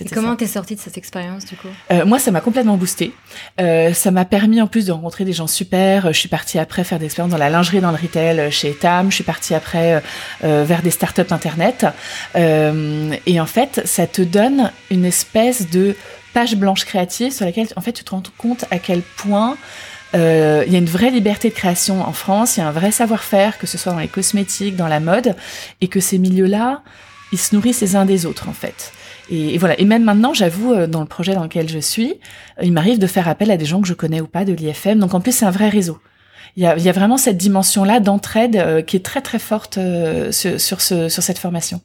et 0.00 0.04
comment 0.08 0.36
t'es 0.36 0.46
sortie 0.46 0.74
de 0.74 0.80
cette 0.80 0.98
expérience 0.98 1.44
du 1.44 1.56
coup? 1.56 1.68
Euh, 1.90 2.04
Moi, 2.04 2.18
ça 2.18 2.30
m'a 2.30 2.40
complètement 2.40 2.76
boosté. 2.76 3.12
Euh, 3.60 3.92
ça 3.92 4.10
m'a 4.10 4.24
permis 4.24 4.60
en 4.60 4.66
plus 4.66 4.86
de 4.86 4.92
rencontrer 4.92 5.24
des 5.24 5.32
gens 5.32 5.46
super. 5.46 6.12
Je 6.12 6.18
suis 6.18 6.28
partie 6.28 6.58
après 6.58 6.84
faire 6.84 6.98
des 6.98 7.06
expériences 7.06 7.32
dans 7.32 7.38
la 7.38 7.50
lingerie, 7.50 7.80
dans 7.80 7.90
le 7.90 7.96
retail 7.96 8.38
euh, 8.38 8.50
chez 8.50 8.70
Etam. 8.70 9.10
Je 9.10 9.16
suis 9.16 9.24
partie 9.24 9.54
après 9.54 9.94
euh, 9.94 10.00
euh, 10.44 10.64
vers 10.66 10.82
des 10.82 10.90
startups 10.90 11.30
internet. 11.30 11.86
Euh, 12.34 13.14
et 13.26 13.40
en 13.40 13.46
fait, 13.46 13.82
ça 13.84 14.06
te 14.06 14.22
donne 14.22 14.70
une 14.90 15.04
espèce 15.04 15.70
de 15.70 15.96
page 16.34 16.56
blanche 16.56 16.84
créative 16.84 17.32
sur 17.32 17.46
laquelle, 17.46 17.68
en 17.76 17.80
fait, 17.80 17.92
tu 17.92 18.04
te 18.04 18.10
rends 18.10 18.22
compte 18.36 18.66
à 18.70 18.78
quel 18.78 19.00
point 19.00 19.56
euh, 20.14 20.64
il 20.66 20.72
y 20.72 20.76
a 20.76 20.78
une 20.78 20.84
vraie 20.86 21.10
liberté 21.10 21.48
de 21.48 21.54
création 21.54 22.02
en 22.02 22.12
France, 22.12 22.56
il 22.56 22.60
y 22.60 22.62
a 22.62 22.68
un 22.68 22.72
vrai 22.72 22.90
savoir-faire, 22.90 23.58
que 23.58 23.66
ce 23.66 23.76
soit 23.78 23.92
dans 23.92 23.98
les 23.98 24.08
cosmétiques, 24.08 24.76
dans 24.76 24.86
la 24.86 25.00
mode, 25.00 25.34
et 25.80 25.88
que 25.88 25.98
ces 25.98 26.18
milieux-là, 26.18 26.82
ils 27.32 27.38
se 27.38 27.54
nourrissent 27.54 27.80
les 27.80 27.96
uns 27.96 28.04
des 28.04 28.24
autres 28.24 28.48
en 28.48 28.52
fait. 28.52 28.92
Et, 29.30 29.58
voilà. 29.58 29.78
Et 29.80 29.84
même 29.84 30.04
maintenant, 30.04 30.34
j'avoue, 30.34 30.72
euh, 30.72 30.86
dans 30.86 31.00
le 31.00 31.06
projet 31.06 31.34
dans 31.34 31.42
lequel 31.42 31.68
je 31.68 31.78
suis, 31.78 32.14
euh, 32.58 32.64
il 32.64 32.72
m'arrive 32.72 32.98
de 32.98 33.06
faire 33.06 33.28
appel 33.28 33.50
à 33.50 33.56
des 33.56 33.64
gens 33.64 33.80
que 33.80 33.88
je 33.88 33.94
connais 33.94 34.20
ou 34.20 34.26
pas 34.26 34.44
de 34.44 34.52
l'IFM. 34.52 34.98
Donc 34.98 35.14
en 35.14 35.20
plus, 35.20 35.32
c'est 35.32 35.44
un 35.44 35.50
vrai 35.50 35.68
réseau. 35.68 35.98
Il 36.56 36.62
y 36.62 36.66
a, 36.66 36.76
il 36.76 36.82
y 36.82 36.88
a 36.88 36.92
vraiment 36.92 37.18
cette 37.18 37.36
dimension-là 37.36 38.00
d'entraide 38.00 38.56
euh, 38.56 38.82
qui 38.82 38.96
est 38.96 39.04
très 39.04 39.20
très 39.20 39.38
forte 39.38 39.78
sur, 40.30 40.60
sur, 40.60 40.80
ce, 40.80 41.08
sur 41.08 41.22
cette 41.22 41.38
formation. 41.38 41.80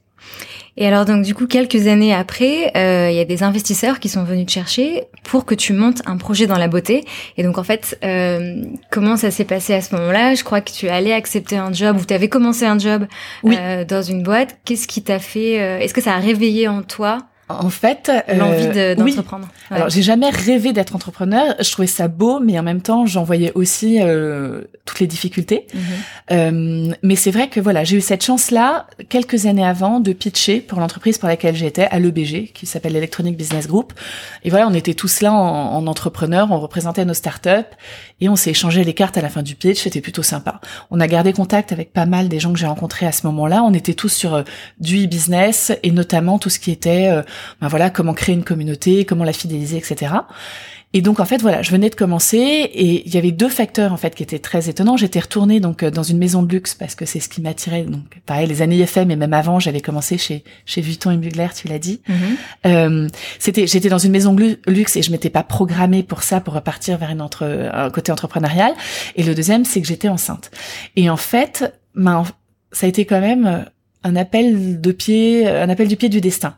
Et 0.78 0.88
alors 0.88 1.04
donc 1.04 1.24
du 1.24 1.36
coup 1.36 1.48
quelques 1.48 1.88
années 1.88 2.14
après, 2.14 2.72
euh, 2.78 3.10
il 3.12 3.16
y 3.16 3.20
a 3.20 3.26
des 3.26 3.44
investisseurs 3.44 4.00
qui 4.00 4.08
sont 4.08 4.24
venus 4.24 4.46
te 4.46 4.52
chercher 4.52 5.04
pour 5.24 5.46
que 5.46 5.54
tu 5.54 5.74
montes 5.74 6.02
un 6.06 6.18
projet 6.18 6.48
dans 6.48 6.58
la 6.58 6.70
beauté. 6.70 7.04
Et 7.38 7.44
donc 7.44 7.58
en 7.58 7.64
fait, 7.64 7.98
euh, 8.04 8.64
comment 8.90 9.18
ça 9.18 9.32
s'est 9.32 9.46
passé 9.46 9.74
à 9.74 9.82
ce 9.82 9.94
moment-là? 9.96 10.34
Je 10.34 10.44
crois 10.44 10.62
que 10.62 10.72
tu 10.72 10.88
allais 10.88 11.14
accepter 11.14 11.58
un 11.58 11.74
job 11.74 11.98
ou 12.00 12.06
tu 12.06 12.14
avais 12.14 12.30
commencé 12.30 12.66
un 12.66 12.80
job 12.80 13.06
euh, 13.46 13.84
dans 13.84 14.02
une 14.02 14.24
boîte. 14.24 14.58
Qu'est-ce 14.64 14.88
qui 14.88 15.04
t'a 15.04 15.20
fait 15.20 15.56
Est-ce 15.84 15.94
que 15.94 16.02
ça 16.02 16.14
a 16.14 16.20
réveillé 16.20 16.70
en 16.70 16.84
toi 16.84 17.18
en 17.60 17.70
fait, 17.70 18.10
euh, 18.10 18.36
l'envie 18.36 18.96
d'entreprendre. 18.96 19.48
Oui. 19.70 19.78
Alors, 19.78 19.90
j'ai 19.90 20.02
jamais 20.02 20.30
rêvé 20.30 20.74
d'être 20.74 20.96
entrepreneur. 20.96 21.56
Je 21.60 21.72
trouvais 21.72 21.88
ça 21.88 22.08
beau, 22.08 22.40
mais 22.40 22.58
en 22.58 22.64
même 22.64 22.82
temps, 22.82 23.06
j'en 23.06 23.24
voyais 23.24 23.52
aussi 23.56 24.00
euh, 24.02 24.62
toutes 24.86 25.00
les 25.00 25.08
difficultés. 25.08 25.68
Mhm. 25.74 25.82
euh, 26.32 26.94
mais 27.04 27.16
c'est 27.16 27.32
vrai 27.32 27.48
que 27.48 27.60
voilà, 27.60 27.84
j'ai 27.84 27.98
eu 27.98 28.02
cette 28.02 28.24
chance-là 28.24 28.88
quelques 29.10 29.46
années 29.46 29.66
avant 29.66 30.00
de 30.00 30.14
pitcher 30.14 30.62
pour 30.62 30.80
l'entreprise 30.80 31.18
pour 31.18 31.28
laquelle 31.28 31.56
j'étais 31.56 31.86
à 31.86 32.00
l'EBG, 32.00 32.52
qui 32.54 32.66
s'appelle 32.66 32.94
l'Electronic 32.94 33.38
Business 33.38 33.68
Group. 33.68 33.94
Et 34.44 34.50
voilà, 34.50 34.68
on 34.68 34.74
était 34.74 34.94
tous 34.94 35.22
là 35.22 35.34
en, 35.34 35.76
en 35.76 35.88
entrepreneurs, 35.88 36.52
on 36.52 36.60
représentait 36.60 37.06
nos 37.06 37.14
startups 37.14 37.50
et 38.22 38.30
on 38.30 38.36
s'est 38.36 38.52
échangé 38.52 38.84
les 38.84 38.94
cartes 38.94 39.18
à 39.18 39.22
la 39.22 39.30
fin 39.30 39.42
du 39.42 39.56
pitch. 39.56 39.82
C'était 39.82 40.02
plutôt 40.02 40.24
sympa. 40.24 40.62
On 40.92 41.00
a 41.00 41.08
gardé 41.08 41.34
contact 41.34 41.72
avec 41.72 41.92
pas 41.92 42.06
mal 42.06 42.30
des 42.30 42.40
gens 42.40 42.54
que 42.54 42.60
j'ai 42.60 42.68
rencontrés 42.68 43.06
à 43.06 43.12
ce 43.12 43.26
moment-là. 43.28 43.64
On 43.64 43.74
était 43.74 43.96
tous 43.96 44.10
sur 44.10 44.36
euh, 44.36 44.44
du 44.80 45.06
e-business 45.06 45.72
et 45.84 45.92
notamment 45.92 46.40
tout 46.40 46.50
ce 46.50 46.60
qui 46.60 46.72
était 46.72 47.10
euh, 47.12 47.24
ben 47.62 47.68
voilà, 47.68 47.90
comment 47.90 48.14
créer 48.14 48.36
une 48.36 48.44
communauté, 48.44 49.06
comment 49.06 49.24
la 49.24 49.34
fidéliser, 49.34 49.78
etc. 49.78 50.12
Et 50.94 51.02
donc 51.02 51.22
en 51.22 51.26
fait 51.26 51.42
voilà, 51.42 51.62
je 51.62 51.72
venais 51.72 51.90
de 51.90 51.96
commencer 51.96 52.38
et 52.38 53.08
il 53.08 53.14
y 53.14 53.18
avait 53.18 53.32
deux 53.32 53.48
facteurs 53.48 53.94
en 53.94 53.98
fait 53.98 54.14
qui 54.14 54.24
étaient 54.24 54.40
très 54.40 54.70
étonnants. 54.70 54.98
J'étais 54.98 55.22
retournée 55.22 55.62
donc 55.62 55.84
euh, 55.84 55.92
dans 55.92 56.04
une 56.04 56.18
maison 56.18 56.44
de 56.44 56.52
luxe 56.52 56.76
parce 56.76 56.96
que 56.96 57.06
c'est 57.06 57.22
ce 57.22 57.30
qui 57.30 57.42
m'attirait. 57.42 57.84
Donc 57.84 58.04
pareil 58.26 58.48
les 58.48 58.62
années 58.62 58.76
IFM 58.78 59.10
et 59.10 59.16
même 59.16 59.34
avant 59.34 59.60
j'avais 59.60 59.80
commencé 59.80 60.18
chez 60.18 60.44
chez 60.66 60.82
Vuitton 60.82 61.12
et 61.12 61.18
Mugler, 61.18 61.48
tu 61.56 61.70
l'as 61.70 61.80
dit. 61.80 62.02
Mm-hmm. 62.10 62.14
euh, 62.66 63.08
c'était 63.40 63.68
j'étais 63.68 63.88
dans 63.88 64.00
une 64.00 64.12
maison 64.12 64.34
de 64.34 64.60
luxe 64.68 64.98
et 64.98 65.02
je 65.02 65.12
m'étais 65.12 65.30
pas 65.30 65.44
programmée 65.44 66.04
pour 66.04 66.24
ça 66.24 66.42
pour 66.42 66.54
repartir 66.54 66.98
vers 66.98 67.12
une 67.12 67.22
entre 67.22 67.70
un 67.74 67.90
côté 67.90 68.12
entrepreneurial. 68.12 68.74
Et 69.16 69.24
le 69.24 69.34
deuxième 69.34 69.64
c'est 69.64 69.82
que 69.82 69.88
j'étais 69.88 70.10
enceinte. 70.10 70.52
Et 70.98 71.10
en 71.10 71.18
fait, 71.18 71.74
ben, 71.96 72.24
ça 72.74 72.86
a 72.86 72.90
été 72.90 73.06
quand 73.06 73.22
même 73.22 73.66
un 74.04 74.16
appel 74.18 74.82
de 74.82 74.92
pied, 74.92 75.48
un 75.48 75.70
appel 75.70 75.88
du 75.88 75.96
pied 75.96 76.10
du 76.10 76.20
destin 76.20 76.56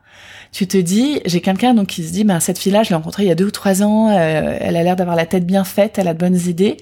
tu 0.54 0.68
te 0.68 0.78
dis, 0.78 1.20
j'ai 1.26 1.42
quelqu'un 1.42 1.74
donc 1.74 1.88
qui 1.88 2.04
se 2.04 2.14
dit, 2.14 2.24
ben 2.24 2.40
cette 2.40 2.60
fille-là, 2.60 2.84
je 2.84 2.90
l'ai 2.90 2.96
rencontrée 2.96 3.24
il 3.24 3.28
y 3.28 3.32
a 3.32 3.36
deux 3.36 3.48
ou 3.48 3.52
trois 3.52 3.82
ans, 3.82 4.10
euh, 4.10 4.58
elle 4.62 4.78
a 4.78 4.84
l'air 4.84 4.96
d'avoir 4.96 5.16
la 5.16 5.26
tête 5.26 5.48
bien 5.48 5.64
faite, 5.64 5.98
elle 5.98 6.08
a 6.08 6.14
de 6.14 6.20
bonnes 6.20 6.40
idées. 6.48 6.78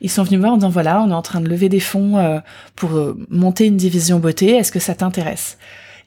Ils 0.00 0.10
sont 0.10 0.24
venus 0.24 0.38
me 0.38 0.42
voir 0.42 0.54
en 0.54 0.56
disant, 0.56 0.68
voilà, 0.68 1.00
on 1.00 1.10
est 1.10 1.14
en 1.14 1.22
train 1.22 1.40
de 1.40 1.48
lever 1.48 1.68
des 1.68 1.80
fonds 1.80 2.18
euh, 2.18 2.40
pour 2.74 2.96
euh, 2.96 3.16
monter 3.30 3.66
une 3.66 3.76
division 3.76 4.18
beauté, 4.18 4.56
est-ce 4.56 4.72
que 4.72 4.80
ça 4.80 4.96
t'intéresse? 4.96 5.58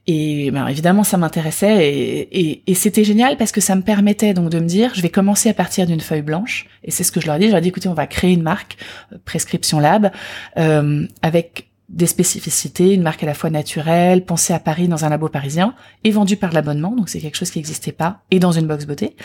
Et 0.06 0.52
ben, 0.52 0.68
évidemment, 0.68 1.04
ça 1.04 1.18
m'intéressait 1.18 2.28
et, 2.32 2.74
c'était 2.76 3.04
génial 3.04 3.36
parce 3.38 3.52
que 3.52 3.60
ça 3.60 3.76
me 3.76 3.82
permettait 3.82 4.34
donc 4.34 4.50
de 4.50 4.60
me 4.60 4.66
dire, 4.66 4.92
je 4.94 5.02
vais 5.02 5.10
commencer 5.10 5.50
à 5.50 5.54
partir 5.54 5.86
d'une 5.86 6.00
feuille 6.00 6.22
blanche. 6.22 6.68
Et 6.84 6.92
c'est 6.92 7.04
ce 7.04 7.12
que 7.12 7.20
je 7.20 7.28
leur 7.28 7.36
ai 7.36 7.40
dit. 7.40 7.46
Je 7.46 7.52
leur 7.52 7.58
ai 7.58 7.62
dit, 7.62 7.70
écoutez, 7.70 7.90
on 7.90 7.94
va 7.94 8.08
créer 8.08 8.32
une 8.32 8.42
marque, 8.42 8.78
Prescription 9.26 9.82
Lab, 9.82 10.12
avec 10.56 11.68
des 11.90 12.08
spécificités, 12.08 12.94
une 12.94 13.02
marque 13.02 13.24
à 13.24 13.26
la 13.26 13.34
fois 13.34 13.50
naturelle, 13.50 14.26
pensée 14.26 14.54
à 14.54 14.60
Paris 14.60 14.88
dans 14.88 15.06
un 15.06 15.10
labo 15.10 15.30
parisien 15.30 15.74
et 16.04 16.12
vendue 16.12 16.36
par 16.36 16.52
l'abonnement, 16.52 16.92
donc 16.96 17.08
c'est 17.08 17.20
quelque 17.20 17.38
chose 17.38 17.50
qui 17.50 17.60
n'existait 17.60 17.94
pas, 17.94 18.22
et 18.30 18.40
dans 18.40 18.52
une 18.52 18.68
box 18.68 18.86
beauté. 18.86 19.16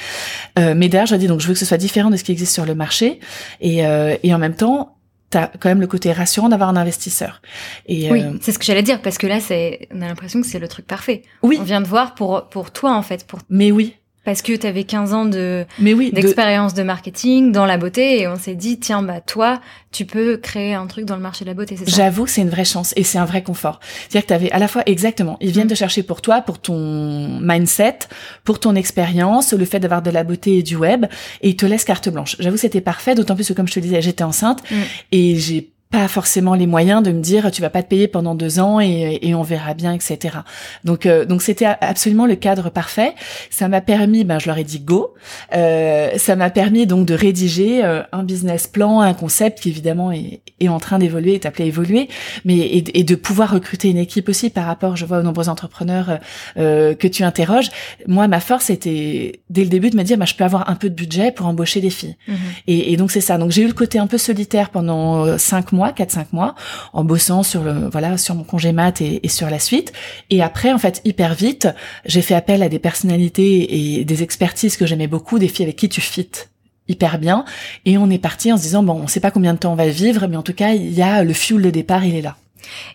Euh, 0.58 0.74
mais 0.76 0.88
derrière, 0.88 1.06
je 1.06 1.16
dis 1.16 1.26
donc 1.26 1.40
je 1.40 1.48
veux 1.48 1.54
que 1.54 1.58
ce 1.58 1.66
soit 1.66 1.76
différent 1.76 2.10
de 2.10 2.16
ce 2.16 2.24
qui 2.24 2.32
existe 2.32 2.54
sur 2.54 2.64
le 2.64 2.74
marché, 2.74 3.18
et, 3.60 3.84
euh, 3.84 4.16
et 4.22 4.32
en 4.32 4.38
même 4.38 4.54
temps, 4.54 4.96
t'as 5.30 5.48
quand 5.48 5.70
même 5.70 5.80
le 5.80 5.86
côté 5.88 6.12
rassurant 6.12 6.48
d'avoir 6.48 6.68
un 6.68 6.76
investisseur. 6.76 7.42
Et 7.86 8.10
oui, 8.12 8.22
euh, 8.22 8.34
c'est 8.40 8.52
ce 8.52 8.58
que 8.58 8.64
j'allais 8.64 8.82
dire 8.82 9.02
parce 9.02 9.18
que 9.18 9.26
là, 9.26 9.40
c'est, 9.40 9.88
on 9.92 10.00
a 10.02 10.06
l'impression 10.06 10.40
que 10.40 10.46
c'est 10.46 10.58
le 10.60 10.68
truc 10.68 10.86
parfait. 10.86 11.22
Oui, 11.42 11.56
on 11.58 11.64
vient 11.64 11.80
de 11.80 11.88
voir 11.88 12.14
pour 12.14 12.48
pour 12.48 12.70
toi 12.70 12.94
en 12.94 13.02
fait, 13.02 13.26
pour. 13.26 13.40
Mais 13.48 13.72
oui, 13.72 13.96
parce 14.24 14.42
que 14.42 14.54
tu 14.54 14.66
avais 14.66 14.84
15 14.84 15.14
ans 15.14 15.24
de 15.24 15.64
Mais 15.78 15.94
oui, 15.94 16.10
d'expérience 16.12 16.74
de... 16.74 16.82
marketing 16.82 17.52
dans 17.52 17.66
la 17.66 17.76
beauté 17.76 18.20
et 18.20 18.28
on 18.28 18.36
s'est 18.36 18.54
dit 18.54 18.78
tiens 18.78 19.02
bah 19.02 19.20
toi 19.20 19.60
tu 19.90 20.06
peux 20.06 20.36
créer 20.36 20.74
un 20.74 20.86
truc 20.86 21.04
dans 21.04 21.16
le 21.16 21.22
marché 21.22 21.44
de 21.44 21.50
la 21.50 21.54
beauté 21.54 21.76
c'est 21.76 21.88
ça? 21.88 21.96
J'avoue 21.96 22.24
que 22.24 22.30
c'est 22.30 22.40
une 22.40 22.50
vraie 22.50 22.64
chance 22.64 22.94
et 22.96 23.02
c'est 23.02 23.18
un 23.18 23.24
vrai 23.24 23.42
confort. 23.42 23.80
C'est-à-dire 24.08 24.22
que 24.22 24.28
tu 24.28 24.34
avais 24.34 24.52
à 24.52 24.58
la 24.58 24.68
fois 24.68 24.82
exactement, 24.86 25.36
ils 25.40 25.50
viennent 25.50 25.66
mm. 25.66 25.70
te 25.70 25.74
chercher 25.74 26.02
pour 26.02 26.22
toi, 26.22 26.40
pour 26.40 26.60
ton 26.60 27.40
mindset, 27.40 28.00
pour 28.44 28.60
ton 28.60 28.74
expérience, 28.74 29.52
le 29.52 29.64
fait 29.64 29.80
d'avoir 29.80 30.02
de 30.02 30.10
la 30.10 30.24
beauté 30.24 30.58
et 30.58 30.62
du 30.62 30.76
web 30.76 31.06
et 31.42 31.50
ils 31.50 31.56
te 31.56 31.66
laissent 31.66 31.84
carte 31.84 32.08
blanche. 32.08 32.36
J'avoue 32.38 32.56
c'était 32.56 32.80
parfait 32.80 33.14
d'autant 33.14 33.34
plus 33.34 33.48
que 33.48 33.52
comme 33.52 33.68
je 33.68 33.74
te 33.74 33.80
disais, 33.80 34.00
j'étais 34.02 34.24
enceinte 34.24 34.62
mm. 34.70 34.76
et 35.12 35.36
j'ai 35.36 35.71
pas 35.92 36.08
forcément 36.08 36.54
les 36.54 36.66
moyens 36.66 37.02
de 37.02 37.12
me 37.12 37.20
dire 37.20 37.50
tu 37.52 37.62
vas 37.62 37.70
pas 37.70 37.82
te 37.82 37.88
payer 37.88 38.08
pendant 38.08 38.34
deux 38.34 38.58
ans 38.58 38.80
et, 38.80 39.18
et 39.22 39.34
on 39.34 39.42
verra 39.42 39.74
bien 39.74 39.92
etc 39.92 40.38
donc 40.84 41.06
euh, 41.06 41.24
donc 41.24 41.42
c'était 41.42 41.66
absolument 41.66 42.26
le 42.26 42.34
cadre 42.34 42.70
parfait. 42.70 43.14
Ça 43.50 43.68
m'a 43.68 43.80
permis 43.80 44.24
ben 44.24 44.38
je 44.38 44.46
leur 44.46 44.58
ai 44.58 44.64
dit 44.64 44.80
go. 44.80 45.14
Euh, 45.54 46.10
ça 46.16 46.36
m'a 46.36 46.50
permis 46.50 46.86
donc 46.86 47.06
de 47.06 47.14
rédiger 47.14 47.84
euh, 47.84 48.02
un 48.12 48.22
business 48.22 48.66
plan 48.66 49.00
un 49.00 49.14
concept 49.14 49.60
qui 49.60 49.68
évidemment 49.68 50.12
est, 50.12 50.40
est 50.60 50.68
en 50.68 50.78
train 50.78 50.98
d'évoluer 50.98 51.34
est 51.34 51.46
appelé 51.46 51.64
à 51.64 51.66
évoluer 51.68 52.08
mais 52.44 52.56
et, 52.56 52.98
et, 52.98 53.04
de 53.04 53.14
pouvoir 53.14 53.52
recruter 53.52 53.88
une 53.88 53.98
équipe 53.98 54.28
aussi 54.28 54.50
par 54.50 54.66
rapport 54.66 54.96
je 54.96 55.04
vois 55.04 55.18
aux 55.18 55.22
nombreux 55.22 55.48
entrepreneurs 55.48 56.18
euh, 56.56 56.94
que 56.94 57.08
tu 57.08 57.22
interroges. 57.24 57.70
Moi 58.06 58.28
ma 58.28 58.40
force 58.40 58.70
était 58.70 59.40
dès 59.50 59.62
le 59.62 59.68
début 59.68 59.90
de 59.90 59.96
me 59.96 60.02
dire 60.02 60.18
ben, 60.18 60.26
je 60.26 60.34
peux 60.34 60.44
avoir 60.44 60.70
un 60.70 60.74
peu 60.74 60.88
de 60.88 60.94
budget 60.94 61.32
pour 61.32 61.46
embaucher 61.46 61.80
des 61.80 61.90
filles. 61.90 62.16
Mmh 62.28 62.32
et, 62.66 62.92
et 62.92 62.96
donc 62.96 63.10
c'est 63.10 63.20
ça. 63.20 63.38
Donc 63.38 63.50
j'ai 63.50 63.62
eu 63.62 63.66
le 63.66 63.72
côté 63.72 63.98
un 63.98 64.06
peu 64.06 64.18
solitaire 64.18 64.70
pendant 64.70 65.38
cinq 65.38 65.72
mois 65.72 65.81
mois, 65.82 65.90
4-5 65.90 66.26
mois, 66.32 66.54
en 66.92 67.04
bossant 67.04 67.42
sur 67.42 67.62
le, 67.62 67.88
voilà, 67.90 68.16
sur 68.16 68.34
mon 68.34 68.44
congé 68.44 68.72
mat 68.72 69.00
et, 69.00 69.24
et 69.24 69.28
sur 69.28 69.50
la 69.50 69.58
suite. 69.58 69.92
Et 70.30 70.42
après, 70.42 70.72
en 70.72 70.78
fait, 70.78 71.00
hyper 71.04 71.34
vite, 71.34 71.68
j'ai 72.04 72.22
fait 72.22 72.34
appel 72.34 72.62
à 72.62 72.68
des 72.68 72.78
personnalités 72.78 73.98
et 73.98 74.04
des 74.04 74.22
expertises 74.22 74.76
que 74.76 74.86
j'aimais 74.86 75.08
beaucoup, 75.08 75.38
des 75.38 75.48
filles 75.48 75.64
avec 75.64 75.76
qui 75.76 75.88
tu 75.88 76.00
fites 76.00 76.50
hyper 76.88 77.18
bien. 77.18 77.44
Et 77.84 77.98
on 77.98 78.10
est 78.10 78.18
parti 78.18 78.52
en 78.52 78.56
se 78.56 78.62
disant, 78.62 78.82
bon, 78.82 78.94
on 78.94 79.06
sait 79.06 79.20
pas 79.20 79.30
combien 79.30 79.54
de 79.54 79.58
temps 79.58 79.72
on 79.72 79.76
va 79.76 79.88
vivre, 79.88 80.26
mais 80.28 80.36
en 80.36 80.42
tout 80.42 80.54
cas, 80.54 80.72
il 80.72 80.92
y 80.92 81.02
a 81.02 81.24
le 81.24 81.32
fuel 81.32 81.62
de 81.62 81.70
départ, 81.70 82.04
il 82.04 82.14
est 82.14 82.22
là. 82.22 82.36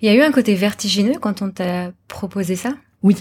Il 0.02 0.08
y 0.08 0.12
a 0.12 0.16
eu 0.16 0.22
un 0.22 0.32
côté 0.32 0.56
vertigineux 0.56 1.20
quand 1.20 1.42
on 1.42 1.50
t'a 1.50 1.92
proposé 2.08 2.56
ça? 2.56 2.74
Oui. 3.04 3.16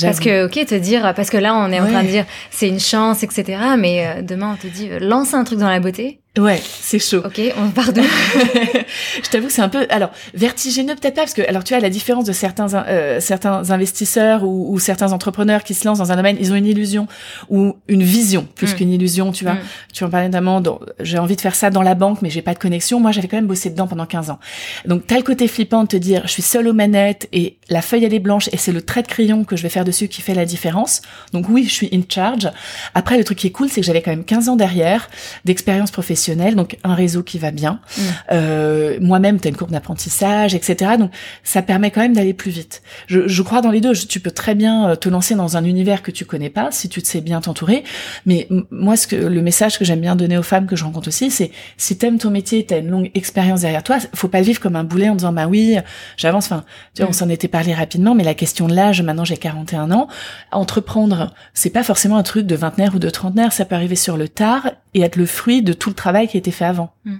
Parce 0.00 0.20
que, 0.20 0.44
ok, 0.44 0.66
te 0.66 0.74
dire, 0.74 1.14
parce 1.14 1.30
que 1.30 1.38
là, 1.38 1.54
on 1.54 1.72
est 1.72 1.80
en 1.80 1.86
train 1.86 2.02
de 2.02 2.08
dire, 2.08 2.26
c'est 2.50 2.68
une 2.68 2.80
chance, 2.80 3.22
etc. 3.22 3.58
Mais 3.78 4.06
euh, 4.06 4.22
demain, 4.22 4.54
on 4.54 4.56
te 4.56 4.66
dit, 4.66 4.90
lance 5.00 5.32
un 5.32 5.44
truc 5.44 5.58
dans 5.58 5.68
la 5.68 5.80
beauté. 5.80 6.20
Ouais, 6.38 6.60
c'est 6.62 6.98
chaud. 6.98 7.22
Ok, 7.24 7.40
on 7.56 7.70
part 7.70 7.94
d'où 7.94 8.02
Je 9.22 9.28
t'avoue 9.30 9.46
que 9.46 9.52
c'est 9.52 9.62
un 9.62 9.70
peu, 9.70 9.86
alors 9.88 10.10
vertigineux 10.34 10.94
peut-être 10.94 11.14
pas 11.14 11.22
parce 11.22 11.32
que, 11.32 11.42
alors 11.48 11.64
tu 11.64 11.72
as 11.72 11.80
la 11.80 11.88
différence 11.88 12.24
de 12.24 12.32
certains 12.32 12.74
euh, 12.74 13.20
certains 13.20 13.70
investisseurs 13.70 14.44
ou, 14.44 14.74
ou, 14.74 14.78
certains 14.78 15.12
entrepreneurs 15.12 15.64
qui 15.64 15.72
se 15.72 15.86
lancent 15.86 15.98
dans 15.98 16.12
un 16.12 16.16
domaine, 16.16 16.36
ils 16.38 16.52
ont 16.52 16.54
une 16.54 16.66
illusion 16.66 17.08
ou 17.48 17.76
une 17.88 18.02
vision 18.02 18.46
plus 18.54 18.72
mm. 18.72 18.76
qu'une 18.76 18.92
illusion, 18.92 19.32
tu 19.32 19.44
vois. 19.44 19.54
Mm. 19.54 19.60
Tu 19.94 20.04
en 20.04 20.10
parlais 20.10 20.26
notamment, 20.26 20.62
j'ai 21.00 21.18
envie 21.18 21.36
de 21.36 21.40
faire 21.40 21.54
ça 21.54 21.70
dans 21.70 21.82
la 21.82 21.94
banque, 21.94 22.20
mais 22.20 22.28
j'ai 22.28 22.42
pas 22.42 22.52
de 22.52 22.58
connexion. 22.58 23.00
Moi, 23.00 23.12
j'avais 23.12 23.28
quand 23.28 23.38
même 23.38 23.46
bossé 23.46 23.70
dedans 23.70 23.86
pendant 23.86 24.06
15 24.06 24.28
ans. 24.28 24.38
Donc 24.84 25.06
t'as 25.06 25.16
le 25.16 25.22
côté 25.22 25.48
flippant 25.48 25.84
de 25.84 25.88
te 25.88 25.96
dire, 25.96 26.22
je 26.24 26.32
suis 26.32 26.42
seule 26.42 26.68
aux 26.68 26.74
manettes 26.74 27.28
et 27.32 27.56
la 27.70 27.80
feuille 27.80 28.04
elle 28.04 28.14
est 28.14 28.18
blanche 28.18 28.50
et 28.52 28.58
c'est 28.58 28.72
le 28.72 28.82
trait 28.82 29.02
de 29.02 29.08
crayon 29.08 29.44
que 29.44 29.56
je 29.56 29.62
vais 29.62 29.70
faire 29.70 29.84
dessus 29.84 30.08
qui 30.08 30.20
fait 30.20 30.34
la 30.34 30.44
différence. 30.44 31.00
Donc 31.32 31.48
oui, 31.48 31.64
je 31.64 31.72
suis 31.72 31.88
in 31.94 32.02
charge. 32.06 32.50
Après, 32.94 33.16
le 33.16 33.24
truc 33.24 33.38
qui 33.38 33.46
est 33.46 33.52
cool, 33.52 33.70
c'est 33.70 33.80
que 33.80 33.86
j'avais 33.86 34.02
quand 34.02 34.10
même 34.10 34.24
15 34.24 34.50
ans 34.50 34.56
derrière 34.56 35.08
d'expérience 35.46 35.90
professionnelle 35.90 36.25
donc 36.34 36.78
un 36.84 36.94
réseau 36.94 37.22
qui 37.22 37.38
va 37.38 37.50
bien. 37.50 37.80
Mm. 37.96 38.02
Euh, 38.32 38.98
Moi-même, 39.00 39.40
tu 39.40 39.48
as 39.48 39.50
une 39.50 39.56
courbe 39.56 39.70
d'apprentissage, 39.70 40.54
etc. 40.54 40.92
Donc 40.98 41.10
ça 41.44 41.62
permet 41.62 41.90
quand 41.90 42.00
même 42.00 42.14
d'aller 42.14 42.34
plus 42.34 42.50
vite. 42.50 42.82
Je, 43.06 43.28
je, 43.28 43.42
crois 43.42 43.60
dans 43.60 43.70
les 43.70 43.80
deux. 43.80 43.92
tu 43.94 44.20
peux 44.20 44.30
très 44.30 44.54
bien 44.54 44.90
euh, 44.90 44.96
te 44.96 45.08
lancer 45.08 45.34
dans 45.34 45.56
un 45.56 45.64
univers 45.64 46.02
que 46.02 46.10
tu 46.10 46.24
connais 46.24 46.50
pas, 46.50 46.70
si 46.70 46.88
tu 46.88 47.02
te 47.02 47.06
sais 47.06 47.20
bien 47.20 47.40
t'entourer. 47.40 47.84
Mais 48.24 48.48
moi, 48.70 48.96
ce 48.96 49.06
que 49.06 49.16
le 49.16 49.42
message 49.42 49.78
que 49.78 49.84
j'aime 49.84 50.00
bien 50.00 50.16
donner 50.16 50.38
aux 50.38 50.42
femmes 50.42 50.66
que 50.66 50.76
je 50.76 50.84
rencontre 50.84 51.08
aussi, 51.08 51.30
c'est 51.30 51.50
si 51.76 51.98
t'aimes 51.98 52.18
ton 52.18 52.30
métier, 52.30 52.64
t'as 52.64 52.78
une 52.78 52.90
longue 52.90 53.10
expérience 53.14 53.60
derrière 53.60 53.82
toi, 53.82 53.98
faut 54.14 54.28
pas 54.28 54.38
le 54.38 54.44
vivre 54.44 54.60
comme 54.60 54.76
un 54.76 54.84
boulet 54.84 55.08
en 55.08 55.14
disant 55.14 55.32
bah 55.32 55.46
oui, 55.46 55.76
j'avance. 56.16 56.46
Enfin, 56.46 56.64
tu 56.94 57.02
vois, 57.02 57.08
on 57.08 57.10
mm. 57.10 57.14
s'en 57.14 57.28
était 57.28 57.48
parlé 57.48 57.74
rapidement, 57.74 58.14
mais 58.14 58.24
la 58.24 58.34
question 58.34 58.66
de 58.66 58.74
l'âge, 58.74 59.02
maintenant 59.02 59.24
j'ai 59.24 59.36
41 59.36 59.90
ans, 59.92 60.08
entreprendre, 60.52 61.34
c'est 61.54 61.70
pas 61.70 61.82
forcément 61.82 62.16
un 62.16 62.22
truc 62.22 62.46
de 62.46 62.56
vingtenaire 62.56 62.94
ou 62.94 62.98
de 62.98 63.10
trentenaire, 63.10 63.52
ça 63.52 63.64
peut 63.64 63.74
arriver 63.74 63.96
sur 63.96 64.16
le 64.16 64.28
tard 64.28 64.70
et 64.94 65.02
être 65.02 65.16
le 65.16 65.26
fruit 65.26 65.62
de 65.62 65.72
tout 65.72 65.90
le 65.90 65.94
travail 65.94 66.05
qui 66.28 66.38
était 66.38 66.50
fait 66.50 66.64
avant. 66.64 66.92
Hmm. 67.04 67.18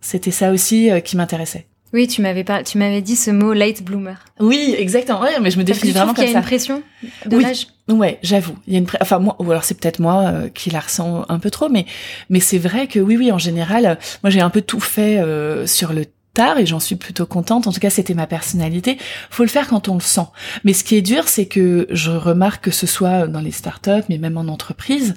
C'était 0.00 0.30
ça 0.30 0.52
aussi 0.52 0.90
euh, 0.90 1.00
qui 1.00 1.16
m'intéressait. 1.16 1.66
Oui, 1.94 2.06
tu 2.06 2.20
m'avais 2.20 2.44
tu 2.64 2.76
m'avais 2.76 3.00
dit 3.00 3.16
ce 3.16 3.30
mot 3.30 3.54
late 3.54 3.82
bloomer. 3.82 4.16
Oui, 4.40 4.74
exactement. 4.76 5.22
Ouais, 5.22 5.40
mais 5.40 5.50
je 5.50 5.58
me 5.58 5.64
définis 5.64 5.92
vraiment 5.92 6.12
comme 6.12 6.24
ça. 6.24 6.30
Il 6.30 6.32
y 6.32 6.34
a 6.34 6.38
une 6.38 6.44
pression 6.44 6.82
de 7.24 7.36
oui. 7.36 7.42
l'âge. 7.42 7.68
Ouais, 7.88 8.18
j'avoue. 8.22 8.56
Il 8.66 8.74
y 8.74 8.76
a 8.76 8.80
une, 8.80 8.86
enfin 9.00 9.18
moi, 9.18 9.36
ou 9.38 9.50
alors 9.50 9.64
c'est 9.64 9.80
peut-être 9.80 9.98
moi 9.98 10.24
euh, 10.26 10.48
qui 10.50 10.68
la 10.68 10.80
ressens 10.80 11.24
un 11.30 11.38
peu 11.38 11.50
trop, 11.50 11.70
mais 11.70 11.86
mais 12.28 12.40
c'est 12.40 12.58
vrai 12.58 12.88
que 12.88 12.98
oui, 12.98 13.16
oui, 13.16 13.32
en 13.32 13.38
général, 13.38 13.86
euh, 13.86 13.94
moi 14.22 14.28
j'ai 14.28 14.42
un 14.42 14.50
peu 14.50 14.60
tout 14.60 14.80
fait 14.80 15.18
sur 15.66 15.94
le 15.94 16.04
tard 16.34 16.58
et 16.58 16.66
j'en 16.66 16.78
suis 16.78 16.96
plutôt 16.96 17.26
contente. 17.26 17.66
En 17.66 17.72
tout 17.72 17.80
cas, 17.80 17.90
c'était 17.90 18.14
ma 18.14 18.26
personnalité. 18.26 18.98
Faut 19.30 19.42
le 19.42 19.48
faire 19.48 19.66
quand 19.66 19.88
on 19.88 19.94
le 19.94 20.00
sent. 20.00 20.26
Mais 20.64 20.72
ce 20.72 20.84
qui 20.84 20.94
est 20.94 21.02
dur, 21.02 21.26
c'est 21.26 21.46
que 21.46 21.86
je 21.90 22.10
remarque 22.10 22.64
que 22.64 22.70
ce 22.70 22.86
soit 22.86 23.26
dans 23.26 23.40
les 23.40 23.50
startups, 23.50 24.04
mais 24.08 24.18
même 24.18 24.36
en 24.36 24.46
entreprise, 24.46 25.14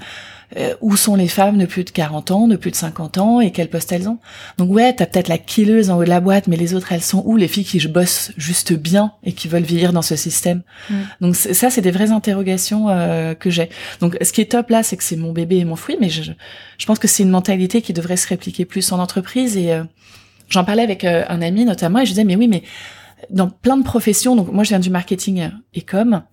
euh, 0.58 0.74
où 0.82 0.96
sont 0.98 1.16
les 1.16 1.28
femmes 1.28 1.58
de 1.58 1.66
plus 1.66 1.84
de 1.84 1.90
40 1.92 2.32
ans, 2.32 2.48
de 2.48 2.56
plus 2.56 2.72
de 2.72 2.76
50 2.76 3.18
ans 3.18 3.40
et 3.40 3.52
quel 3.52 3.70
poste 3.70 3.92
elles 3.92 4.10
ont? 4.10 4.20
Donc 4.58 4.72
ouais, 4.72 4.94
t'as 4.94 5.06
peut-être 5.06 5.28
la 5.28 5.38
killeuse 5.38 5.90
en 5.90 5.98
haut 5.98 6.04
de 6.04 6.10
la 6.10 6.20
boîte, 6.20 6.48
mais 6.48 6.58
les 6.58 6.74
autres 6.74 6.92
elles 6.92 7.02
sont 7.02 7.24
où? 7.26 7.38
Les 7.38 7.48
filles 7.48 7.64
qui 7.64 7.80
bossent 7.88 8.32
juste 8.38 8.74
bien 8.74 9.14
et 9.24 9.32
qui 9.34 9.48
veulent 9.48 9.64
vieillir 9.64 9.94
dans 9.94 10.02
ce 10.02 10.16
système. 10.16 10.62
Mm. 10.90 10.96
Donc 11.22 11.36
ça, 11.36 11.70
c'est 11.70 11.82
des 11.82 11.92
vraies 11.92 12.12
interrogations 12.12 12.90
euh, 12.90 13.34
que 13.34 13.50
j'ai. 13.50 13.70
Donc 14.02 14.18
ce 14.22 14.34
qui 14.34 14.42
est 14.42 14.52
top 14.52 14.70
là, 14.70 14.84
c'est 14.84 14.98
que 14.98 15.04
c'est 15.04 15.16
mon 15.16 15.32
bébé 15.32 15.58
et 15.58 15.66
mon 15.66 15.76
fruit, 15.76 15.98
mais 16.00 16.10
je, 16.10 16.32
je 16.78 16.86
pense 16.86 17.00
que 17.00 17.08
c'est 17.08 17.24
une 17.24 17.30
mentalité 17.30 17.82
qui 17.82 17.94
devrait 17.94 18.18
se 18.18 18.28
répliquer 18.28 18.66
plus 18.66 18.92
en 18.92 19.00
entreprise 19.00 19.56
et 19.56 19.72
euh, 19.72 19.84
j'en 20.50 20.64
parlais 20.64 20.84
avec 20.84 21.06
un 21.06 21.42
ami 21.42 21.66
notamment 21.66 22.00
et 22.00 22.06
je 22.06 22.12
disais 22.12 22.26
mais 22.26 22.36
oui 22.36 22.48
mais 22.48 22.64
dans 23.30 23.50
plein 23.50 23.78
de 23.78 23.84
professions, 23.84 24.36
donc 24.36 24.52
moi 24.52 24.64
je 24.64 24.70
viens 24.70 24.80
du 24.80 24.90
marketing 24.90 25.50
et 25.74 25.82
com, 25.82 26.24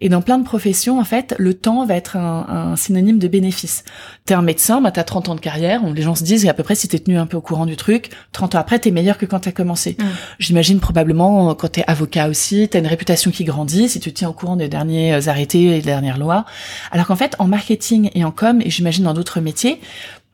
et 0.00 0.08
dans 0.08 0.22
plein 0.22 0.38
de 0.38 0.44
professions, 0.44 0.98
en 0.98 1.04
fait, 1.04 1.34
le 1.38 1.54
temps 1.54 1.84
va 1.84 1.94
être 1.94 2.16
un, 2.16 2.74
synonyme 2.76 3.18
de 3.18 3.28
bénéfice. 3.28 3.84
T'es 4.24 4.34
un 4.34 4.42
médecin, 4.42 4.80
bah 4.80 4.90
t'as 4.90 5.04
30 5.04 5.28
ans 5.28 5.34
de 5.34 5.40
carrière, 5.40 5.86
les 5.92 6.02
gens 6.02 6.14
se 6.14 6.24
disent 6.24 6.46
à 6.48 6.54
peu 6.54 6.62
près 6.62 6.74
si 6.74 6.88
t'es 6.88 6.98
tenu 6.98 7.18
un 7.18 7.26
peu 7.26 7.36
au 7.36 7.40
courant 7.40 7.66
du 7.66 7.76
truc, 7.76 8.10
30 8.32 8.54
ans 8.54 8.58
après 8.58 8.78
t'es 8.78 8.90
meilleur 8.90 9.18
que 9.18 9.26
quand 9.26 9.40
t'as 9.40 9.52
commencé. 9.52 9.96
Mm. 9.98 10.04
J'imagine 10.38 10.80
probablement 10.80 11.54
quand 11.54 11.68
t'es 11.68 11.84
avocat 11.86 12.28
aussi, 12.28 12.68
t'as 12.68 12.78
une 12.78 12.86
réputation 12.86 13.30
qui 13.30 13.44
grandit 13.44 13.88
si 13.88 14.00
tu 14.00 14.12
tiens 14.12 14.28
au 14.28 14.32
courant 14.32 14.56
des 14.56 14.68
derniers 14.68 15.28
arrêtés 15.28 15.64
et 15.64 15.76
des 15.76 15.82
dernières 15.82 16.18
lois. 16.18 16.44
Alors 16.90 17.06
qu'en 17.06 17.16
fait, 17.16 17.36
en 17.38 17.46
marketing 17.46 18.10
et 18.14 18.24
en 18.24 18.30
com, 18.30 18.60
et 18.62 18.70
j'imagine 18.70 19.04
dans 19.04 19.14
d'autres 19.14 19.40
métiers, 19.40 19.80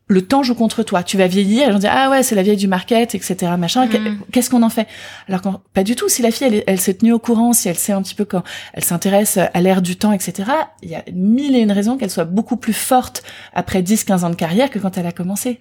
le 0.08 0.22
temps 0.22 0.42
joue 0.42 0.54
contre 0.54 0.82
toi. 0.82 1.02
Tu 1.02 1.16
vas 1.16 1.26
vieillir, 1.26 1.66
les 1.66 1.72
gens 1.72 1.78
disent 1.78 1.90
ah 1.92 2.10
ouais 2.10 2.22
c'est 2.22 2.34
la 2.34 2.42
vieille 2.42 2.56
du 2.56 2.68
market, 2.68 3.14
etc. 3.14 3.52
Machin. 3.58 3.86
Mm. 3.86 4.18
Qu'est-ce 4.30 4.50
qu'on 4.50 4.62
en 4.62 4.70
fait? 4.70 4.86
Alors 5.28 5.60
pas 5.74 5.82
du 5.82 5.96
tout. 5.96 6.08
Si 6.08 6.22
la 6.22 6.30
fille 6.30 6.46
elle, 6.46 6.64
elle 6.66 6.80
s'est 6.80 6.94
tenue 6.94 7.12
au 7.12 7.18
courant, 7.18 7.52
si 7.52 7.68
elle 7.68 7.76
sait 7.76 7.92
un 7.92 8.02
petit 8.02 8.14
peu 8.14 8.24
quand 8.24 8.44
elle 8.72 8.84
s'intéresse 8.84 9.38
à 9.38 9.60
l'ère 9.60 9.82
du 9.82 9.96
temps, 9.96 10.12
etc. 10.12 10.50
Il 10.82 10.90
y 10.90 10.94
a 10.94 11.02
mille 11.12 11.56
et 11.56 11.60
une 11.60 11.72
raisons 11.72 11.96
qu'elle 11.96 12.10
soit 12.10 12.24
beaucoup 12.24 12.56
plus 12.56 12.72
forte 12.72 13.24
après 13.52 13.82
10-15 13.82 14.24
ans 14.24 14.30
de 14.30 14.36
carrière 14.36 14.70
que 14.70 14.78
quand 14.78 14.96
elle 14.96 15.06
a 15.06 15.12
commencé. 15.12 15.60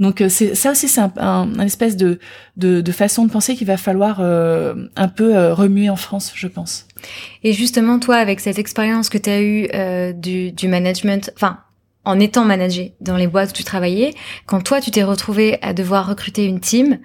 Donc 0.00 0.20
euh, 0.20 0.28
c'est 0.28 0.54
ça 0.54 0.70
aussi 0.70 0.88
c'est 0.88 1.00
un, 1.00 1.12
un, 1.18 1.58
espèce 1.60 1.96
de, 1.96 2.18
de, 2.56 2.80
de 2.80 2.92
façon 2.92 3.26
de 3.26 3.30
penser 3.30 3.54
qu'il 3.54 3.66
va 3.66 3.76
falloir 3.76 4.18
euh, 4.20 4.86
un 4.96 5.08
peu 5.08 5.36
euh, 5.36 5.54
remuer 5.54 5.90
en 5.90 5.96
France, 5.96 6.32
je 6.34 6.46
pense. 6.46 6.86
Et 7.42 7.52
justement 7.52 7.98
toi 7.98 8.16
avec 8.16 8.40
cette 8.40 8.58
expérience 8.58 9.08
que 9.08 9.18
tu 9.18 9.30
as 9.30 9.42
eue 9.42 9.68
du, 10.14 10.52
du 10.52 10.68
management, 10.68 11.30
enfin 11.34 11.58
en 12.08 12.18
étant 12.20 12.46
managé 12.46 12.94
dans 13.02 13.18
les 13.18 13.26
boîtes 13.26 13.50
où 13.50 13.52
tu 13.52 13.64
travaillais, 13.64 14.14
quand 14.46 14.62
toi 14.62 14.80
tu 14.80 14.90
t'es 14.90 15.02
retrouvé 15.02 15.58
à 15.60 15.74
devoir 15.74 16.06
recruter 16.06 16.46
une 16.46 16.58
team, 16.58 16.98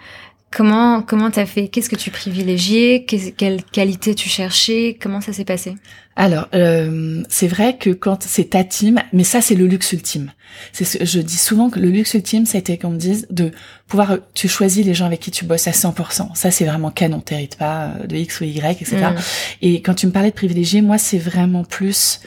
comment 0.49 1.01
comment 1.01 1.29
t'as 1.29 1.45
fait? 1.45 1.67
Qu'est-ce 1.67 1.89
que 1.89 1.97
tu 1.97 2.09
privilégiais? 2.09 3.05
Quelle 3.05 3.63
qualité 3.65 4.15
tu 4.15 4.29
cherchais? 4.29 4.97
Comment 5.01 5.19
ça 5.19 5.33
s'est 5.33 5.43
passé? 5.43 5.75
Alors 6.15 6.47
euh, 6.53 7.21
c'est 7.27 7.49
vrai 7.49 7.77
que 7.77 7.89
quand 7.89 8.23
c'est 8.23 8.51
ta 8.51 8.63
team, 8.63 9.01
mais 9.11 9.25
ça 9.25 9.41
c'est 9.41 9.55
le 9.55 9.67
luxe 9.67 9.91
ultime. 9.91 10.31
C'est 10.71 10.85
ce, 10.85 11.03
je 11.03 11.19
dis 11.19 11.37
souvent 11.37 11.69
que 11.69 11.81
le 11.81 11.89
luxe 11.89 12.13
ultime, 12.13 12.45
c'était 12.45 12.77
qu'on 12.77 12.91
me 12.91 12.97
dise 12.97 13.27
de 13.29 13.51
pouvoir 13.87 14.19
tu 14.33 14.47
choisis 14.47 14.85
les 14.85 14.93
gens 14.93 15.07
avec 15.07 15.19
qui 15.19 15.31
tu 15.31 15.43
bosses 15.43 15.67
à 15.67 15.71
100%. 15.71 16.33
Ça 16.33 16.49
c'est 16.49 16.63
vraiment 16.63 16.91
canon, 16.91 17.19
t'hérites 17.19 17.57
pas 17.57 17.87
euh, 17.87 18.07
de 18.07 18.15
X 18.15 18.39
ou 18.39 18.45
Y, 18.45 18.81
etc. 18.81 18.95
Mm. 18.95 19.15
Et 19.63 19.81
quand 19.81 19.95
tu 19.95 20.07
me 20.07 20.13
parlais 20.13 20.29
de 20.29 20.35
privilégier, 20.35 20.81
moi 20.81 20.97
c'est 20.97 21.17
vraiment 21.17 21.65
plus 21.65 22.21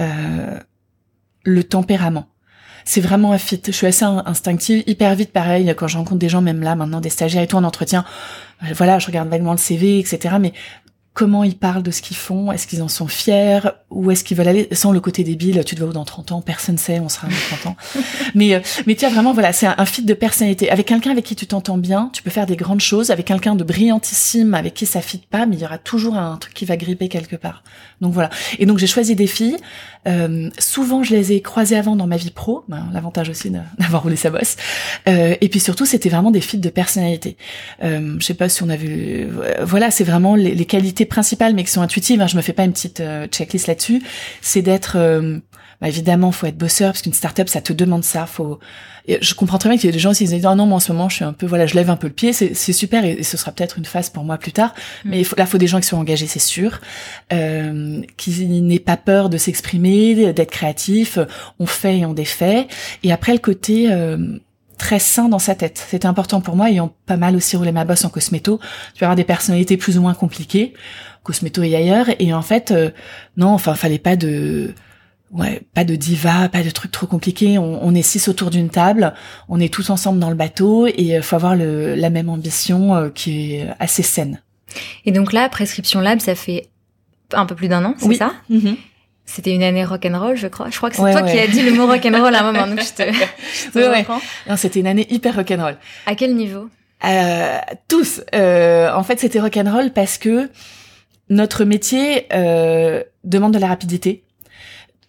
euh, 0.00 0.60
le 1.46 1.64
tempérament. 1.64 2.26
C'est 2.84 3.00
vraiment 3.00 3.32
un 3.32 3.38
fit. 3.38 3.60
Je 3.64 3.72
suis 3.72 3.86
assez 3.86 4.04
instinctive, 4.04 4.84
hyper 4.86 5.14
vite 5.14 5.32
pareil, 5.32 5.72
quand 5.76 5.88
je 5.88 5.96
rencontre 5.96 6.18
des 6.18 6.28
gens, 6.28 6.42
même 6.42 6.62
là, 6.62 6.76
maintenant, 6.76 7.00
des 7.00 7.10
stagiaires 7.10 7.42
et 7.42 7.46
tout 7.46 7.56
en 7.56 7.64
entretien, 7.64 8.04
euh, 8.62 8.66
voilà, 8.74 8.98
je 8.98 9.06
regarde 9.06 9.28
vaguement 9.28 9.52
le 9.52 9.58
CV, 9.58 9.98
etc. 9.98 10.36
Mais 10.40 10.52
comment 11.16 11.44
ils 11.44 11.56
parlent 11.56 11.82
de 11.82 11.90
ce 11.90 12.02
qu'ils 12.02 12.16
font, 12.16 12.52
est-ce 12.52 12.66
qu'ils 12.66 12.82
en 12.82 12.88
sont 12.88 13.08
fiers, 13.08 13.60
où 13.90 14.10
est-ce 14.10 14.22
qu'ils 14.22 14.36
veulent 14.36 14.48
aller, 14.48 14.68
sans 14.72 14.92
le 14.92 15.00
côté 15.00 15.24
débile, 15.24 15.64
tu 15.64 15.74
te 15.74 15.80
vois 15.80 15.88
où 15.88 15.92
dans 15.94 16.04
30 16.04 16.32
ans, 16.32 16.42
personne 16.42 16.76
sait, 16.76 17.00
on 17.00 17.08
sera 17.08 17.26
dans 17.26 17.56
30 17.56 17.72
ans. 17.72 17.76
mais, 18.34 18.54
euh, 18.54 18.60
mais 18.86 18.96
tu 18.96 19.06
as 19.06 19.08
vraiment, 19.08 19.32
voilà, 19.32 19.54
c'est 19.54 19.66
un, 19.66 19.86
fit 19.86 20.02
de 20.02 20.12
personnalité. 20.12 20.70
Avec 20.70 20.86
quelqu'un 20.86 21.12
avec 21.12 21.24
qui 21.24 21.34
tu 21.34 21.46
t'entends 21.46 21.78
bien, 21.78 22.10
tu 22.12 22.22
peux 22.22 22.28
faire 22.28 22.44
des 22.44 22.56
grandes 22.56 22.82
choses, 22.82 23.10
avec 23.10 23.24
quelqu'un 23.24 23.54
de 23.54 23.64
brillantissime, 23.64 24.52
avec 24.52 24.74
qui 24.74 24.84
ça 24.84 25.00
fit 25.00 25.22
pas, 25.30 25.46
mais 25.46 25.56
il 25.56 25.62
y 25.62 25.64
aura 25.64 25.78
toujours 25.78 26.18
un 26.18 26.36
truc 26.36 26.52
qui 26.52 26.66
va 26.66 26.76
gripper 26.76 27.08
quelque 27.08 27.36
part. 27.36 27.62
Donc 28.02 28.12
voilà. 28.12 28.28
Et 28.58 28.66
donc 28.66 28.76
j'ai 28.76 28.86
choisi 28.86 29.16
des 29.16 29.26
filles, 29.26 29.56
euh, 30.06 30.50
souvent 30.58 31.02
je 31.02 31.14
les 31.14 31.32
ai 31.32 31.40
croisées 31.40 31.76
avant 31.76 31.96
dans 31.96 32.06
ma 32.06 32.18
vie 32.18 32.30
pro, 32.30 32.62
ben, 32.68 32.88
l'avantage 32.92 33.30
aussi 33.30 33.50
d'avoir 33.78 34.02
roulé 34.02 34.16
sa 34.16 34.28
bosse. 34.28 34.56
Euh, 35.08 35.34
et 35.40 35.48
puis 35.48 35.60
surtout, 35.60 35.86
c'était 35.86 36.10
vraiment 36.10 36.30
des 36.30 36.42
filles 36.42 36.60
de 36.60 36.68
personnalité. 36.68 37.38
Euh, 37.82 38.16
je 38.18 38.24
sais 38.24 38.34
pas 38.34 38.50
si 38.50 38.62
on 38.62 38.68
a 38.68 38.76
vu, 38.76 39.28
voilà, 39.62 39.90
c'est 39.90 40.04
vraiment 40.04 40.34
les, 40.34 40.54
les 40.54 40.66
qualités 40.66 41.05
principales, 41.06 41.54
mais 41.54 41.64
qui 41.64 41.70
sont 41.70 41.82
intuitives. 41.82 42.20
Hein, 42.20 42.26
je 42.26 42.36
me 42.36 42.42
fais 42.42 42.52
pas 42.52 42.64
une 42.64 42.72
petite 42.72 43.00
euh, 43.00 43.26
checklist 43.26 43.66
là-dessus. 43.66 44.02
C'est 44.40 44.62
d'être, 44.62 44.96
euh, 44.96 45.38
bah, 45.80 45.88
évidemment, 45.88 46.32
faut 46.32 46.46
être 46.46 46.58
bosseur 46.58 46.92
parce 46.92 47.02
qu'une 47.02 47.12
startup, 47.12 47.48
ça 47.48 47.60
te 47.60 47.72
demande 47.72 48.04
ça. 48.04 48.26
Faut, 48.26 48.58
je 49.08 49.34
comprends 49.34 49.58
très 49.58 49.68
bien 49.68 49.78
qu'il 49.78 49.86
y 49.86 49.92
a 49.92 49.92
des 49.92 49.98
gens 49.98 50.12
qui 50.12 50.26
se 50.26 50.34
disent 50.34 50.46
ah 50.46 50.54
non, 50.54 50.66
moi 50.66 50.76
en 50.76 50.80
ce 50.80 50.92
moment, 50.92 51.08
je 51.08 51.16
suis 51.16 51.24
un 51.24 51.32
peu, 51.32 51.46
voilà, 51.46 51.66
je 51.66 51.74
lève 51.74 51.90
un 51.90 51.96
peu 51.96 52.08
le 52.08 52.12
pied. 52.12 52.32
C'est 52.32 52.72
super 52.72 53.04
et, 53.04 53.22
ce 53.22 53.36
sera 53.36 53.52
peut-être 53.52 53.78
une 53.78 53.84
phase 53.84 54.10
pour 54.10 54.24
moi 54.24 54.38
plus 54.38 54.52
tard. 54.52 54.74
Mm. 55.04 55.10
Mais 55.10 55.18
il 55.20 55.24
faut, 55.24 55.36
là, 55.36 55.46
faut 55.46 55.58
des 55.58 55.66
gens 55.66 55.80
qui 55.80 55.86
sont 55.86 55.98
engagés, 55.98 56.26
c'est 56.26 56.38
sûr, 56.38 56.80
euh, 57.32 58.02
qui 58.16 58.46
n'aient 58.46 58.78
pas 58.78 58.96
peur 58.96 59.28
de 59.28 59.38
s'exprimer, 59.38 60.32
d'être 60.32 60.50
créatif. 60.50 61.18
On 61.58 61.66
fait 61.66 61.98
et 61.98 62.06
on 62.06 62.14
défait. 62.14 62.66
Et 63.02 63.12
après 63.12 63.32
le 63.32 63.38
côté 63.38 63.90
euh, 63.90 64.38
très 64.78 64.98
sain 64.98 65.28
dans 65.28 65.38
sa 65.38 65.54
tête. 65.54 65.84
C'était 65.88 66.06
important 66.06 66.40
pour 66.40 66.56
moi, 66.56 66.70
ayant 66.70 66.94
pas 67.06 67.16
mal 67.16 67.36
aussi 67.36 67.56
roulé 67.56 67.72
ma 67.72 67.84
bosse 67.84 68.04
en 68.04 68.08
cosméto. 68.08 68.60
Tu 68.94 69.00
vas 69.00 69.06
avoir 69.06 69.16
des 69.16 69.24
personnalités 69.24 69.76
plus 69.76 69.98
ou 69.98 70.02
moins 70.02 70.14
compliquées, 70.14 70.74
cosméto 71.22 71.62
et 71.62 71.74
ailleurs. 71.74 72.06
Et 72.18 72.32
en 72.32 72.42
fait, 72.42 72.70
euh, 72.70 72.90
non, 73.36 73.48
enfin, 73.48 73.74
fallait 73.74 73.98
pas 73.98 74.16
de 74.16 74.74
ouais, 75.32 75.62
pas 75.74 75.84
de 75.84 75.96
diva, 75.96 76.48
pas 76.48 76.62
de 76.62 76.70
trucs 76.70 76.92
trop 76.92 77.06
compliqués. 77.06 77.58
On, 77.58 77.84
on 77.84 77.94
est 77.94 78.02
six 78.02 78.28
autour 78.28 78.50
d'une 78.50 78.70
table, 78.70 79.14
on 79.48 79.60
est 79.60 79.72
tous 79.72 79.90
ensemble 79.90 80.18
dans 80.20 80.30
le 80.30 80.36
bateau 80.36 80.86
et 80.86 81.20
faut 81.22 81.36
avoir 81.36 81.56
le, 81.56 81.94
la 81.94 82.10
même 82.10 82.28
ambition 82.28 83.10
qui 83.14 83.54
est 83.54 83.68
assez 83.78 84.02
saine. 84.02 84.40
Et 85.04 85.12
donc 85.12 85.32
là, 85.32 85.48
Prescription 85.48 86.00
Lab, 86.00 86.20
ça 86.20 86.34
fait 86.34 86.68
un 87.32 87.46
peu 87.46 87.54
plus 87.54 87.68
d'un 87.68 87.84
an, 87.84 87.94
c'est 87.98 88.14
ça? 88.14 88.32
Mm-hmm. 88.50 88.76
C'était 89.26 89.52
une 89.52 89.64
année 89.64 89.84
rock'n'roll, 89.84 90.36
je 90.36 90.46
crois. 90.46 90.70
Je 90.70 90.76
crois 90.76 90.88
que 90.88 90.96
c'est 90.96 91.12
toi 91.12 91.22
qui 91.22 91.38
as 91.38 91.48
dit 91.48 91.62
le 91.62 91.72
mot 91.72 91.86
rock'n'roll 91.86 92.34
à 92.34 92.44
un 92.44 92.52
moment, 92.52 92.66
donc 92.66 92.80
je 92.80 92.92
te, 92.92 93.12
je 93.12 93.70
te 93.70 94.48
Non, 94.48 94.56
c'était 94.56 94.80
une 94.80 94.86
année 94.86 95.06
hyper 95.10 95.34
rock'n'roll. 95.34 95.76
À 96.06 96.14
quel 96.14 96.34
niveau 96.36 96.68
euh, 97.04 97.58
Tous. 97.88 98.22
Euh, 98.34 98.90
en 98.92 99.02
fait, 99.02 99.18
c'était 99.18 99.40
rock'n'roll 99.40 99.92
parce 99.92 100.16
que 100.16 100.48
notre 101.28 101.64
métier 101.64 102.26
euh, 102.32 103.02
demande 103.24 103.52
de 103.52 103.58
la 103.58 103.66
rapidité. 103.66 104.22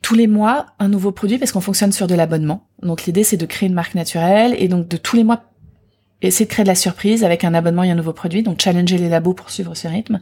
Tous 0.02 0.16
les 0.16 0.28
mois, 0.28 0.66
un 0.80 0.90
nouveau 0.90 1.12
produit 1.12 1.38
parce 1.38 1.52
qu'on 1.52 1.62
fonctionne 1.62 1.92
sur 1.92 2.08
de 2.08 2.16
l'abonnement. 2.16 2.68
Donc 2.82 3.06
l'idée, 3.06 3.24
c'est 3.24 3.38
de 3.38 3.46
créer 3.46 3.70
une 3.70 3.76
marque 3.76 3.94
naturelle 3.94 4.56
et 4.58 4.68
donc 4.68 4.88
de 4.88 4.98
tous 4.98 5.16
les 5.16 5.24
mois 5.24 5.44
essayer 6.22 6.46
de 6.46 6.52
créer 6.52 6.64
de 6.64 6.70
la 6.70 6.76
surprise 6.76 7.24
avec 7.24 7.44
un 7.44 7.54
abonnement 7.54 7.84
et 7.84 7.92
un 7.92 7.96
nouveau 7.96 8.14
produit, 8.14 8.42
donc 8.42 8.60
challenger 8.62 8.98
les 8.98 9.10
labos 9.10 9.34
pour 9.34 9.50
suivre 9.50 9.76
ce 9.76 9.88
rythme. 9.88 10.20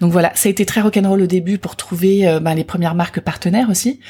Donc 0.00 0.12
voilà, 0.12 0.30
ça 0.34 0.48
a 0.48 0.50
été 0.50 0.64
très 0.64 0.80
rock'n'roll 0.80 1.22
au 1.22 1.26
début 1.26 1.58
pour 1.58 1.76
trouver 1.76 2.26
euh, 2.28 2.40
ben, 2.40 2.54
les 2.54 2.64
premières 2.64 2.94
marques 2.94 3.20
partenaires 3.20 3.68
aussi. 3.70 4.00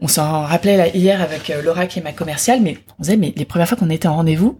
On 0.00 0.08
s'en 0.08 0.42
rappelait 0.42 0.76
là, 0.76 0.88
hier 0.88 1.22
avec 1.22 1.50
euh, 1.50 1.62
Laura 1.62 1.86
qui 1.86 2.00
est 2.00 2.02
ma 2.02 2.12
commerciale, 2.12 2.60
mais 2.60 2.78
on 2.98 3.02
disait 3.02 3.16
mais 3.16 3.32
les 3.36 3.44
premières 3.44 3.68
fois 3.68 3.78
qu'on 3.78 3.90
était 3.90 4.08
en 4.08 4.16
rendez-vous, 4.16 4.58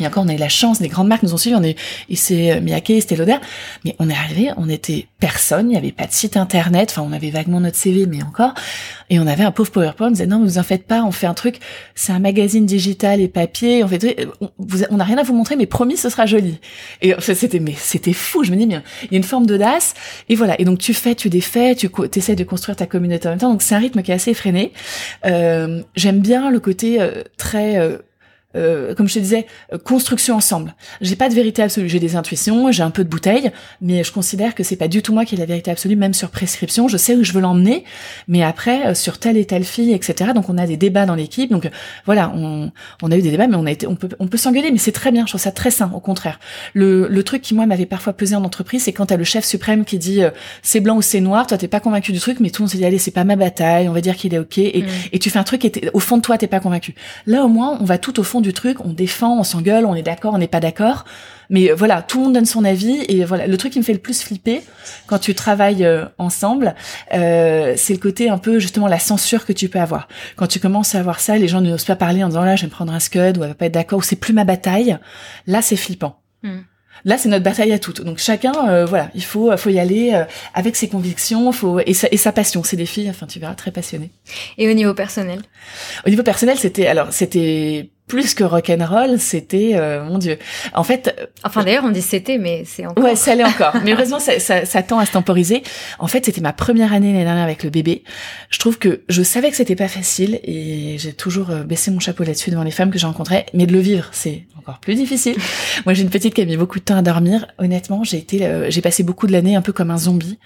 et 0.00 0.06
encore, 0.06 0.24
on 0.24 0.28
a 0.28 0.34
eu 0.34 0.38
la 0.38 0.48
chance, 0.48 0.80
des 0.80 0.88
grandes 0.88 1.08
marques 1.08 1.22
nous 1.22 1.34
ont 1.34 1.38
suivis, 1.38 1.56
on 1.56 1.62
est, 1.62 1.76
et 2.08 2.16
c'est 2.16 2.52
euh, 2.52 2.60
Miyake, 2.60 2.92
c'était 3.00 3.16
Lauder, 3.16 3.36
mais 3.84 3.94
on 3.98 4.10
est 4.10 4.14
arrivé, 4.14 4.50
on 4.56 4.68
était 4.68 5.06
personne, 5.20 5.66
il 5.66 5.72
n'y 5.72 5.76
avait 5.76 5.92
pas 5.92 6.06
de 6.06 6.12
site 6.12 6.36
internet, 6.36 6.90
enfin, 6.90 7.06
on 7.08 7.12
avait 7.12 7.30
vaguement 7.30 7.60
notre 7.60 7.76
CV, 7.76 8.06
mais 8.06 8.22
encore, 8.22 8.54
et 9.10 9.18
on 9.18 9.26
avait 9.26 9.44
un 9.44 9.52
pauvre 9.52 9.70
PowerPoint, 9.70 10.08
on 10.08 10.10
disait, 10.10 10.26
non, 10.26 10.42
vous 10.42 10.58
en 10.58 10.62
faites 10.62 10.86
pas, 10.86 11.02
on 11.04 11.12
fait 11.12 11.26
un 11.26 11.34
truc, 11.34 11.60
c'est 11.94 12.12
un 12.12 12.18
magazine 12.18 12.66
digital 12.66 13.20
et 13.20 13.28
papier, 13.28 13.84
on 13.84 13.88
fait, 13.88 14.28
on 14.90 14.96
n'a 14.96 15.04
rien 15.04 15.18
à 15.18 15.22
vous 15.22 15.34
montrer, 15.34 15.56
mais 15.56 15.66
promis, 15.66 15.96
ce 15.96 16.08
sera 16.08 16.26
joli. 16.26 16.58
Et 17.02 17.14
c'était, 17.20 17.60
mais 17.60 17.74
c'était 17.76 18.12
fou, 18.12 18.44
je 18.44 18.50
me 18.50 18.56
dis, 18.56 18.66
mais 18.66 18.80
il 19.04 19.12
y 19.12 19.14
a 19.14 19.18
une 19.18 19.22
forme 19.22 19.46
d'audace, 19.46 19.94
et 20.28 20.34
voilà. 20.34 20.60
Et 20.60 20.64
donc, 20.64 20.78
tu 20.78 20.94
fais, 20.94 21.14
tu 21.14 21.30
défais, 21.30 21.74
tu 21.74 21.88
essaies 22.14 22.36
de 22.36 22.44
construire 22.44 22.76
ta 22.76 22.86
communauté 22.86 23.28
en 23.28 23.32
même 23.32 23.40
temps, 23.40 23.50
donc 23.50 23.62
c'est 23.62 23.74
un 23.74 23.78
rythme 23.78 24.02
qui 24.02 24.10
est 24.10 24.14
assez 24.14 24.30
effréné. 24.30 24.72
Euh, 25.26 25.82
J'aime 25.96 26.20
bien 26.20 26.50
le 26.50 26.60
côté 26.60 27.00
euh, 27.00 27.22
très, 27.36 27.78
euh, 27.78 27.98
euh, 28.56 28.94
comme 28.94 29.08
je 29.08 29.14
te 29.14 29.18
disais, 29.18 29.46
euh, 29.72 29.78
construction 29.78 30.36
ensemble. 30.36 30.74
J'ai 31.00 31.16
pas 31.16 31.28
de 31.28 31.34
vérité 31.34 31.62
absolue, 31.62 31.88
j'ai 31.88 32.00
des 32.00 32.16
intuitions, 32.16 32.70
j'ai 32.72 32.82
un 32.82 32.90
peu 32.90 33.04
de 33.04 33.08
bouteille, 33.08 33.50
mais 33.80 34.04
je 34.04 34.12
considère 34.12 34.54
que 34.54 34.62
c'est 34.62 34.76
pas 34.76 34.88
du 34.88 35.02
tout 35.02 35.12
moi 35.12 35.24
qui 35.24 35.34
ai 35.34 35.38
la 35.38 35.46
vérité 35.46 35.70
absolue, 35.70 35.96
même 35.96 36.14
sur 36.14 36.30
prescription. 36.30 36.88
Je 36.88 36.96
sais 36.96 37.14
où 37.14 37.24
je 37.24 37.32
veux 37.32 37.40
l'emmener, 37.40 37.84
mais 38.28 38.42
après 38.42 38.86
euh, 38.86 38.94
sur 38.94 39.18
telle 39.18 39.36
et 39.36 39.44
telle 39.44 39.64
fille, 39.64 39.92
etc. 39.92 40.32
Donc 40.34 40.48
on 40.48 40.58
a 40.58 40.66
des 40.66 40.76
débats 40.76 41.06
dans 41.06 41.14
l'équipe. 41.14 41.50
Donc 41.50 41.68
voilà, 42.06 42.32
on, 42.34 42.70
on 43.02 43.10
a 43.10 43.16
eu 43.16 43.22
des 43.22 43.30
débats, 43.30 43.46
mais 43.46 43.56
on 43.56 43.66
a 43.66 43.70
été, 43.70 43.86
on 43.86 43.96
peut, 43.96 44.08
on 44.18 44.26
peut 44.26 44.38
s'engueuler, 44.38 44.70
mais 44.70 44.78
c'est 44.78 44.92
très 44.92 45.12
bien. 45.12 45.24
Je 45.26 45.32
trouve 45.32 45.40
ça 45.40 45.52
très 45.52 45.70
sain, 45.70 45.90
au 45.94 46.00
contraire. 46.00 46.38
Le, 46.72 47.08
le 47.08 47.22
truc 47.22 47.42
qui 47.42 47.54
moi 47.54 47.66
m'avait 47.66 47.86
parfois 47.86 48.12
pesé 48.12 48.36
en 48.36 48.44
entreprise, 48.44 48.84
c'est 48.84 48.92
quand 48.92 49.06
t'as 49.06 49.16
le 49.16 49.24
chef 49.24 49.44
suprême 49.44 49.84
qui 49.84 49.98
dit 49.98 50.22
c'est 50.62 50.80
blanc 50.80 50.96
ou 50.96 51.02
c'est 51.02 51.20
noir, 51.20 51.46
toi 51.46 51.58
t'es 51.58 51.68
pas 51.68 51.80
convaincu 51.80 52.12
du 52.12 52.20
truc, 52.20 52.40
mais 52.40 52.50
tout 52.50 52.62
le 52.62 52.64
monde 52.64 52.72
se 52.72 52.76
dit 52.76 52.84
allez 52.84 52.98
c'est 52.98 53.10
pas 53.10 53.24
ma 53.24 53.36
bataille, 53.36 53.88
on 53.88 53.92
va 53.92 54.00
dire 54.00 54.16
qu'il 54.16 54.34
est 54.34 54.38
ok, 54.38 54.58
et, 54.58 54.82
mm. 54.82 54.86
et 55.12 55.18
tu 55.18 55.30
fais 55.30 55.38
un 55.38 55.44
truc 55.44 55.64
et 55.64 55.72
au 55.92 56.00
fond 56.00 56.16
de 56.16 56.22
toi 56.22 56.38
t'es 56.38 56.46
pas 56.46 56.60
convaincu. 56.60 56.94
Là 57.26 57.44
au 57.44 57.48
moins 57.48 57.76
on 57.80 57.84
va 57.84 57.98
tout 57.98 58.18
au 58.20 58.22
fond 58.22 58.40
du 58.44 58.52
truc, 58.52 58.84
on 58.84 58.92
défend, 58.92 59.38
on 59.38 59.42
s'engueule, 59.42 59.86
on 59.86 59.94
est 59.94 60.02
d'accord, 60.02 60.34
on 60.34 60.38
n'est 60.38 60.46
pas 60.48 60.60
d'accord. 60.60 61.04
Mais 61.50 61.72
voilà, 61.72 62.02
tout 62.02 62.18
le 62.18 62.24
monde 62.24 62.34
donne 62.34 62.46
son 62.46 62.64
avis 62.64 63.04
et 63.08 63.24
voilà, 63.24 63.46
le 63.46 63.56
truc 63.56 63.72
qui 63.72 63.78
me 63.78 63.84
fait 63.84 63.92
le 63.92 63.98
plus 63.98 64.22
flipper 64.22 64.62
quand 65.06 65.18
tu 65.18 65.34
travailles 65.34 65.84
euh, 65.84 66.06
ensemble, 66.18 66.74
euh, 67.12 67.74
c'est 67.76 67.92
le 67.92 67.98
côté 67.98 68.28
un 68.28 68.38
peu 68.38 68.58
justement 68.58 68.86
la 68.86 68.98
censure 68.98 69.44
que 69.44 69.52
tu 69.52 69.68
peux 69.68 69.80
avoir. 69.80 70.08
Quand 70.36 70.46
tu 70.46 70.60
commences 70.60 70.94
à 70.94 71.00
avoir 71.00 71.20
ça, 71.20 71.36
les 71.36 71.48
gens 71.48 71.60
n'osent 71.60 71.84
pas 71.84 71.96
parler 71.96 72.24
en 72.24 72.28
disant 72.28 72.44
là, 72.44 72.56
je 72.56 72.62
vais 72.62 72.68
me 72.68 72.72
prendre 72.72 72.92
un 72.92 73.00
scud 73.00 73.36
ou 73.38 73.42
elle 73.42 73.50
va 73.50 73.54
pas 73.54 73.66
être 73.66 73.72
d'accord 73.72 73.98
ou 73.98 74.02
c'est 74.02 74.16
plus 74.16 74.32
ma 74.32 74.44
bataille. 74.44 74.98
Là, 75.46 75.60
c'est 75.60 75.76
flippant. 75.76 76.20
Hmm. 76.42 76.60
Là, 77.04 77.18
c'est 77.18 77.28
notre 77.28 77.44
bataille 77.44 77.72
à 77.72 77.78
toutes. 77.78 78.02
Donc 78.02 78.18
chacun, 78.18 78.68
euh, 78.68 78.86
voilà, 78.86 79.10
il 79.14 79.24
faut, 79.24 79.54
faut 79.56 79.70
y 79.70 79.78
aller 79.78 80.12
euh, 80.14 80.24
avec 80.54 80.74
ses 80.74 80.88
convictions, 80.88 81.52
faut 81.52 81.80
et 81.80 81.92
sa, 81.92 82.08
et 82.10 82.16
sa 82.16 82.32
passion. 82.32 82.62
C'est 82.64 82.76
des 82.76 82.86
filles, 82.86 83.10
enfin 83.10 83.26
tu 83.26 83.38
verras, 83.38 83.54
très 83.54 83.70
passionnées. 83.70 84.10
Et 84.56 84.70
au 84.70 84.72
niveau 84.72 84.94
personnel? 84.94 85.42
Au 86.06 86.10
niveau 86.10 86.22
personnel, 86.22 86.56
c'était 86.58 86.86
alors 86.86 87.12
c'était 87.12 87.90
plus 88.06 88.34
que 88.34 88.44
rock'n'roll, 88.44 89.18
c'était 89.18 89.72
euh, 89.74 90.04
mon 90.04 90.18
dieu. 90.18 90.38
En 90.74 90.84
fait, 90.84 91.14
euh, 91.18 91.26
enfin 91.42 91.64
d'ailleurs 91.64 91.84
on 91.84 91.90
dit 91.90 92.02
c'était, 92.02 92.36
mais 92.36 92.64
c'est 92.66 92.84
encore. 92.84 93.02
Ouais, 93.02 93.16
ça 93.16 93.34
l'est 93.34 93.44
encore. 93.44 93.74
mais 93.84 93.94
heureusement, 93.94 94.18
ça, 94.18 94.38
ça, 94.40 94.66
ça, 94.66 94.82
tend 94.82 94.98
à 94.98 95.06
se 95.06 95.12
temporiser. 95.12 95.62
En 95.98 96.06
fait, 96.06 96.24
c'était 96.24 96.42
ma 96.42 96.52
première 96.52 96.92
année 96.92 97.12
l'année 97.12 97.24
dernière 97.24 97.44
avec 97.44 97.64
le 97.64 97.70
bébé. 97.70 98.04
Je 98.50 98.58
trouve 98.58 98.78
que 98.78 99.02
je 99.08 99.22
savais 99.22 99.50
que 99.50 99.56
c'était 99.56 99.76
pas 99.76 99.88
facile 99.88 100.38
et 100.44 100.96
j'ai 100.98 101.14
toujours 101.14 101.50
euh, 101.50 101.62
baissé 101.62 101.90
mon 101.90 101.98
chapeau 101.98 102.24
là-dessus 102.24 102.50
devant 102.50 102.62
les 102.62 102.70
femmes 102.70 102.90
que 102.90 102.98
j'ai 102.98 103.06
rencontrées. 103.06 103.46
Mais 103.54 103.66
de 103.66 103.72
le 103.72 103.80
vivre, 103.80 104.08
c'est 104.12 104.44
encore 104.58 104.80
plus 104.80 104.96
difficile. 104.96 105.36
Moi, 105.86 105.94
j'ai 105.94 106.02
une 106.02 106.10
petite 106.10 106.34
qui 106.34 106.42
a 106.42 106.44
mis 106.44 106.58
beaucoup 106.58 106.78
de 106.78 106.84
temps 106.84 106.96
à 106.96 107.02
dormir. 107.02 107.46
Honnêtement, 107.58 108.04
j'ai 108.04 108.18
été, 108.18 108.66
j'ai 108.68 108.80
passé 108.82 109.02
beaucoup 109.02 109.26
de 109.26 109.32
l'année 109.32 109.56
un 109.56 109.62
peu 109.62 109.72
comme 109.72 109.90
un 109.90 109.98
zombie, 109.98 110.38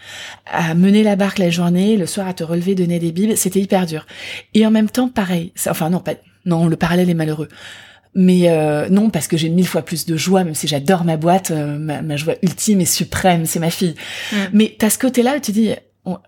à 0.46 0.74
mener 0.74 1.02
la 1.02 1.16
barque 1.16 1.38
la 1.38 1.50
journée, 1.50 1.96
le 1.96 2.06
soir 2.06 2.28
à 2.28 2.34
te 2.34 2.44
relever, 2.44 2.76
donner 2.76 3.00
des 3.00 3.10
bibes. 3.10 3.34
C'était 3.34 3.60
hyper 3.60 3.86
dur. 3.86 4.06
Et 4.54 4.64
en 4.64 4.70
même 4.70 4.88
temps, 4.88 5.08
pareil. 5.08 5.52
Enfin 5.66 5.90
non, 5.90 5.98
pas 5.98 6.14
non, 6.48 6.66
le 6.66 6.76
parallèle 6.76 7.10
est 7.10 7.14
malheureux. 7.14 7.48
Mais 8.14 8.48
euh, 8.48 8.88
non, 8.88 9.10
parce 9.10 9.28
que 9.28 9.36
j'ai 9.36 9.48
mille 9.48 9.66
fois 9.66 9.82
plus 9.82 10.06
de 10.06 10.16
joie, 10.16 10.42
même 10.42 10.54
si 10.54 10.66
j'adore 10.66 11.04
ma 11.04 11.16
boîte, 11.16 11.50
euh, 11.50 11.78
ma, 11.78 12.16
joie 12.16 12.34
ultime 12.42 12.80
et 12.80 12.86
suprême, 12.86 13.46
c'est 13.46 13.60
ma 13.60 13.70
fille. 13.70 13.94
Mais 14.52 14.74
t'as 14.76 14.90
ce 14.90 14.98
côté-là 14.98 15.36
où 15.36 15.40
tu 15.40 15.52
dis, 15.52 15.74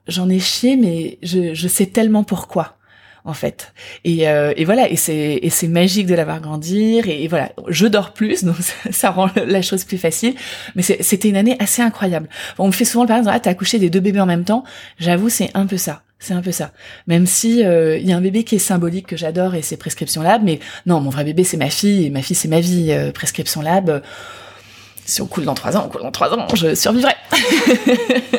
j'en 0.07 0.29
ai 0.29 0.39
chié, 0.39 0.77
mais 0.77 1.19
je, 1.23 1.55
je 1.55 1.69
sais 1.69 1.87
tellement 1.87 2.23
pourquoi 2.23 2.77
en 3.25 3.35
fait. 3.35 3.73
Et, 4.05 4.29
euh, 4.29 4.53
et 4.57 4.65
voilà, 4.65 4.89
et 4.89 4.97
c'est 4.97 5.39
et 5.43 5.51
c'est 5.51 5.69
magique 5.69 6.07
de 6.07 6.15
l'avoir 6.15 6.41
grandir. 6.41 7.09
Et, 7.09 7.29
voilà, 7.29 7.53
je 7.69 7.87
dors 7.87 8.13
plus, 8.13 8.45
donc 8.45 8.57
ça, 8.91 9.11
rend 9.11 9.31
la 9.37 9.63
chose 9.63 9.85
plus 9.85 9.99
facile. 9.99 10.35
Mais 10.75 10.83
c'était 10.83 11.29
une 11.29 11.37
année 11.37 11.57
assez 11.59 11.83
incroyable. 11.83 12.29
On 12.59 12.67
me 12.67 12.73
fait 12.73 12.85
souvent 12.85 13.05
le 13.05 13.09
parallèle, 13.09 13.31
ah 13.33 13.41
t'as 13.41 13.51
accouché 13.51 13.79
des 13.79 13.91
deux 13.91 14.01
bébés 14.01 14.21
en 14.21 14.27
même 14.27 14.45
temps. 14.45 14.65
J'avoue, 14.99 15.29
c'est 15.29 15.51
un 15.55 15.67
peu 15.67 15.77
ça. 15.77 16.03
C'est 16.23 16.35
un 16.35 16.43
peu 16.43 16.53
ça. 16.53 16.73
Même 17.07 17.27
si 17.27 17.65
euh, 17.65 17.97
il 17.97 18.07
y 18.07 18.13
a 18.13 18.17
un 18.17 18.21
bébé 18.21 18.45
qui 18.45 18.57
est 18.57 18.61
symbolique 18.61 19.07
que 19.07 19.17
j'adore 19.17 19.55
et 19.55 19.63
c'est 19.63 19.79
Prescription 19.79 20.23
Lab, 20.23 20.43
mais 20.45 20.61
non, 20.85 21.01
mon 21.01 21.09
vrai 21.09 21.25
bébé 21.25 21.45
c'est 21.45 21.57
ma 21.57 21.71
fille 21.71 22.05
et 22.05 22.11
ma 22.11 22.21
fille 22.21 22.37
c'est 22.37 22.49
ma 22.49 22.61
vie. 22.61 22.93
Euh, 22.93 23.11
Prescription 23.11 23.63
Lab, 23.63 24.03
si 25.07 25.23
on 25.23 25.27
coule 25.27 25.47
dans 25.47 25.55
trois 25.55 25.79
ans, 25.79 25.85
on 25.87 25.89
coule 25.89 26.03
dans 26.03 26.13
trois 26.13 26.35
ans, 26.35 26.47
je 26.55 26.75
survivrai. 26.75 27.15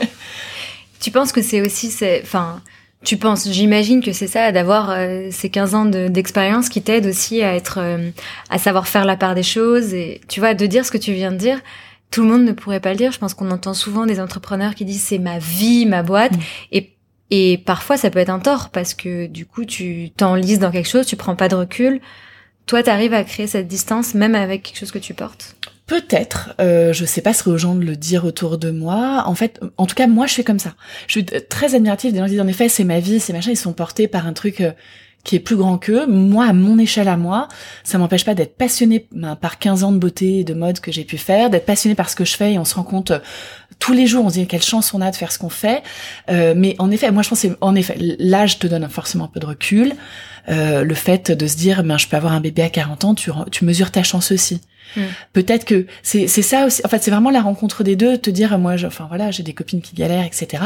tu 0.99 1.09
penses 1.09 1.31
que 1.31 1.41
c'est 1.41 1.59
aussi, 1.59 1.91
enfin, 2.21 2.61
tu 3.03 3.17
penses, 3.17 3.49
j'imagine 3.49 4.03
que 4.03 4.13
c'est 4.13 4.27
ça, 4.27 4.51
d'avoir 4.51 4.91
euh, 4.91 5.29
ces 5.31 5.49
15 5.49 5.73
ans 5.73 5.85
d'expérience 5.85 6.69
qui 6.69 6.83
t'aident 6.83 7.07
aussi 7.07 7.41
à 7.41 7.55
être, 7.55 7.79
à 8.51 8.59
savoir 8.59 8.87
faire 8.87 9.05
la 9.05 9.17
part 9.17 9.33
des 9.33 9.41
choses 9.41 9.95
et 9.95 10.21
tu 10.27 10.39
vois, 10.39 10.53
de 10.53 10.67
dire 10.67 10.85
ce 10.85 10.91
que 10.91 10.99
tu 10.99 11.13
viens 11.13 11.31
de 11.31 11.37
dire 11.37 11.57
tout 12.11 12.23
le 12.23 12.27
monde 12.27 12.43
ne 12.43 12.51
pourrait 12.51 12.81
pas 12.81 12.91
le 12.91 12.97
dire. 12.97 13.13
Je 13.13 13.19
pense 13.19 13.33
qu'on 13.33 13.49
entend 13.51 13.73
souvent 13.73 14.05
des 14.05 14.19
entrepreneurs 14.19 14.75
qui 14.75 14.83
disent 14.83 15.01
c'est 15.01 15.17
ma 15.17 15.39
vie, 15.39 15.85
ma 15.85 16.03
boîte. 16.03 16.33
Mm. 16.33 16.39
Et 16.73 16.89
et 17.31 17.57
parfois, 17.57 17.95
ça 17.95 18.09
peut 18.09 18.19
être 18.19 18.29
un 18.29 18.39
tort 18.39 18.69
parce 18.69 18.93
que 18.93 19.25
du 19.25 19.45
coup, 19.45 19.63
tu 19.63 20.11
t'enlises 20.15 20.59
dans 20.59 20.69
quelque 20.69 20.89
chose, 20.89 21.05
tu 21.05 21.15
prends 21.15 21.37
pas 21.37 21.47
de 21.47 21.55
recul. 21.55 22.01
Toi, 22.65 22.83
tu 22.83 22.89
arrives 22.89 23.13
à 23.13 23.23
créer 23.23 23.47
cette 23.47 23.69
distance 23.69 24.13
même 24.13 24.35
avec 24.35 24.63
quelque 24.63 24.77
chose 24.77 24.91
que 24.91 24.99
tu 24.99 25.13
portes? 25.13 25.55
Peut-être, 25.87 26.53
euh, 26.59 26.93
je 26.93 27.05
sais 27.05 27.21
pas 27.21 27.33
ce 27.33 27.49
aux 27.49 27.57
gens 27.57 27.75
de 27.75 27.83
le 27.83 27.95
dire 27.95 28.25
autour 28.25 28.57
de 28.57 28.69
moi. 28.69 29.23
En 29.25 29.35
fait, 29.35 29.61
en 29.77 29.85
tout 29.85 29.95
cas, 29.95 30.07
moi, 30.07 30.27
je 30.27 30.33
fais 30.33 30.43
comme 30.43 30.59
ça. 30.59 30.75
Je 31.07 31.13
suis 31.13 31.25
très 31.25 31.73
admirative 31.73 32.11
des 32.11 32.19
gens 32.19 32.25
qui 32.25 32.31
disent 32.31 32.41
en 32.41 32.47
effet, 32.47 32.69
c'est 32.69 32.83
ma 32.83 32.99
vie, 32.99 33.21
c'est 33.21 33.33
machin. 33.33 33.51
Ils 33.51 33.57
sont 33.57 33.73
portés 33.73 34.07
par 34.07 34.27
un 34.27 34.33
truc 34.33 34.59
euh, 34.59 34.71
qui 35.23 35.36
est 35.36 35.39
plus 35.39 35.55
grand 35.55 35.77
qu'eux. 35.77 36.07
Moi, 36.07 36.45
à 36.45 36.53
mon 36.53 36.77
échelle 36.77 37.07
à 37.07 37.17
moi, 37.17 37.47
ça 37.84 37.97
m'empêche 37.97 38.25
pas 38.25 38.34
d'être 38.34 38.55
passionnée 38.57 39.07
ben, 39.12 39.36
par 39.36 39.60
15 39.60 39.84
ans 39.84 39.91
de 39.91 39.97
beauté 39.97 40.39
et 40.39 40.43
de 40.43 40.53
mode 40.53 40.79
que 40.79 40.91
j'ai 40.91 41.03
pu 41.03 41.17
faire, 41.17 41.49
d'être 41.49 41.65
passionnée 41.65 41.95
par 41.95 42.10
ce 42.10 42.15
que 42.15 42.25
je 42.25 42.36
fais 42.36 42.53
et 42.53 42.60
on 42.60 42.65
se 42.65 42.75
rend 42.75 42.84
compte 42.84 43.12
euh, 43.12 43.19
tous 43.79 43.93
les 43.93 44.07
jours, 44.07 44.25
on 44.25 44.29
se 44.29 44.36
dit 44.36 44.47
quelle 44.47 44.62
chance 44.62 44.93
on 44.93 45.01
a 45.01 45.10
de 45.12 45.15
faire 45.15 45.31
ce 45.31 45.39
qu'on 45.39 45.49
fait. 45.49 45.84
Euh, 46.29 46.53
mais 46.55 46.75
en 46.79 46.91
effet, 46.91 47.12
moi 47.12 47.23
je 47.23 47.29
pense 47.29 47.41
que 47.41 47.47
en 47.62 47.75
effet, 47.75 47.95
l'âge 48.19 48.60
te 48.60 48.67
donne 48.67 48.88
forcément 48.89 49.25
un 49.25 49.27
peu 49.27 49.39
de 49.39 49.45
recul. 49.45 49.93
Euh, 50.49 50.84
le 50.84 50.95
fait 50.95 51.31
de 51.31 51.47
se 51.47 51.55
dire, 51.55 51.84
ben 51.84 51.97
je 51.97 52.07
peux 52.07 52.17
avoir 52.17 52.34
un 52.34 52.41
bébé 52.41 52.63
à 52.63 52.69
40 52.69 53.05
ans, 53.05 53.15
tu, 53.15 53.31
tu 53.51 53.65
mesures 53.65 53.91
ta 53.91 54.03
chance 54.03 54.31
aussi. 54.31 54.62
Hmm. 54.95 55.03
Peut-être 55.34 55.65
que 55.65 55.86
c'est 56.03 56.27
ça 56.27 56.65
aussi. 56.65 56.81
En 56.84 56.89
fait, 56.89 57.01
c'est 57.01 57.12
vraiment 57.12 57.29
la 57.29 57.41
rencontre 57.41 57.84
des 57.84 57.95
deux, 57.95 58.17
te 58.17 58.29
dire, 58.29 58.57
moi, 58.57 58.75
je, 58.75 58.88
enfin 58.88 59.05
voilà, 59.07 59.31
j'ai 59.31 59.43
des 59.43 59.53
copines 59.53 59.81
qui 59.81 59.95
galèrent, 59.95 60.25
etc. 60.25 60.63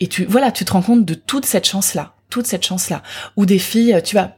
Et 0.00 0.06
tu, 0.08 0.24
voilà, 0.24 0.50
tu 0.50 0.64
te 0.64 0.72
rends 0.72 0.82
compte 0.82 1.04
de 1.04 1.14
toute 1.14 1.46
cette 1.46 1.66
chance-là, 1.66 2.14
toute 2.30 2.46
cette 2.46 2.64
chance-là. 2.64 3.02
Ou 3.36 3.46
des 3.46 3.58
filles, 3.58 4.00
tu 4.04 4.16
vois, 4.16 4.30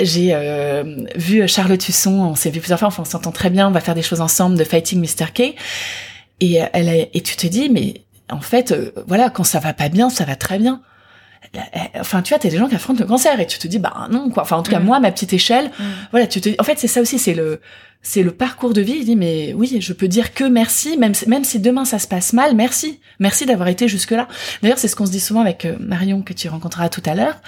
j'ai 0.00 0.34
euh, 0.34 1.04
vu 1.14 1.46
Charlotte 1.48 1.80
Tusson, 1.80 2.10
on 2.12 2.34
s'est 2.34 2.50
vu 2.50 2.60
plusieurs 2.60 2.78
fois, 2.78 2.88
enfin 2.88 3.02
on 3.02 3.06
s'entend 3.06 3.32
très 3.32 3.48
bien, 3.50 3.68
on 3.68 3.70
va 3.70 3.80
faire 3.80 3.94
des 3.94 4.02
choses 4.02 4.20
ensemble 4.20 4.58
de 4.58 4.64
Fighting 4.64 5.00
Mr. 5.00 5.32
K. 5.32 5.54
Et 6.40 6.60
elle 6.72 7.08
et 7.14 7.20
tu 7.22 7.34
te 7.36 7.46
dis 7.46 7.70
mais 7.70 8.02
en 8.30 8.40
fait 8.42 8.72
euh, 8.72 8.92
voilà 9.06 9.30
quand 9.30 9.44
ça 9.44 9.58
va 9.58 9.72
pas 9.72 9.88
bien, 9.88 10.10
ça 10.10 10.24
va 10.26 10.36
très 10.36 10.58
bien. 10.58 10.82
enfin 11.98 12.20
tu 12.22 12.30
vois 12.34 12.38
t'as 12.38 12.50
des 12.50 12.58
gens 12.58 12.68
qui 12.68 12.74
affrontent 12.74 13.00
le 13.00 13.06
cancer 13.06 13.38
et 13.40 13.46
tu 13.46 13.58
te 13.58 13.66
dis 13.68 13.78
bah 13.78 14.08
non 14.10 14.28
quoi 14.28 14.42
enfin 14.42 14.56
en 14.56 14.62
tout 14.62 14.70
cas 14.70 14.80
Mm. 14.80 14.84
moi 14.84 14.96
à 14.96 15.00
ma 15.00 15.12
petite 15.12 15.32
échelle 15.32 15.70
Mm. 15.78 15.84
voilà 16.10 16.26
tu 16.26 16.40
te 16.42 16.50
en 16.60 16.64
fait 16.64 16.78
c'est 16.78 16.88
ça 16.88 17.00
aussi 17.00 17.18
c'est 17.18 17.32
le 17.34 17.60
c'est 18.02 18.22
le 18.22 18.30
parcours 18.30 18.72
de 18.72 18.80
vie. 18.80 18.96
Il 18.98 19.04
dit 19.04 19.16
mais 19.16 19.52
oui 19.54 19.78
je 19.80 19.92
peux 19.92 20.08
dire 20.08 20.34
que 20.34 20.44
merci 20.44 20.96
même 20.96 21.14
même 21.26 21.44
si 21.44 21.58
demain 21.60 21.84
ça 21.84 21.98
se 21.98 22.06
passe 22.06 22.32
mal 22.32 22.54
merci. 22.54 23.00
Merci 23.18 23.46
d'avoir 23.46 23.68
été 23.68 23.88
jusque 23.88 24.12
là 24.12 24.28
d'ailleurs 24.62 24.78
c'est 24.78 24.88
ce 24.88 24.96
qu'on 24.96 25.06
se 25.06 25.10
dit 25.10 25.20
souvent 25.20 25.40
avec 25.40 25.64
euh, 25.64 25.76
Marion 25.80 26.22
que 26.22 26.32
tu 26.32 26.48
rencontreras 26.48 26.88
tout 26.88 27.02
à 27.06 27.14
l'heure. 27.14 27.40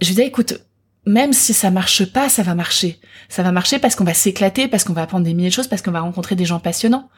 Je 0.00 0.08
lui 0.08 0.14
dis 0.14 0.22
écoute 0.22 0.60
même 1.04 1.32
si 1.32 1.52
ça 1.52 1.70
marche 1.70 2.04
pas 2.04 2.28
ça 2.28 2.42
va 2.42 2.54
marcher. 2.54 3.00
Ça 3.28 3.42
va 3.42 3.52
marcher 3.52 3.78
parce 3.78 3.96
qu'on 3.96 4.04
va 4.04 4.14
s'éclater 4.14 4.68
parce 4.68 4.84
qu'on 4.84 4.92
va 4.92 5.02
apprendre 5.02 5.24
des 5.24 5.34
milliers 5.34 5.48
de 5.48 5.54
choses 5.54 5.68
parce 5.68 5.82
qu'on 5.82 5.90
va 5.90 6.00
rencontrer 6.00 6.36
des 6.36 6.44
gens 6.44 6.60
passionnants. 6.60 7.08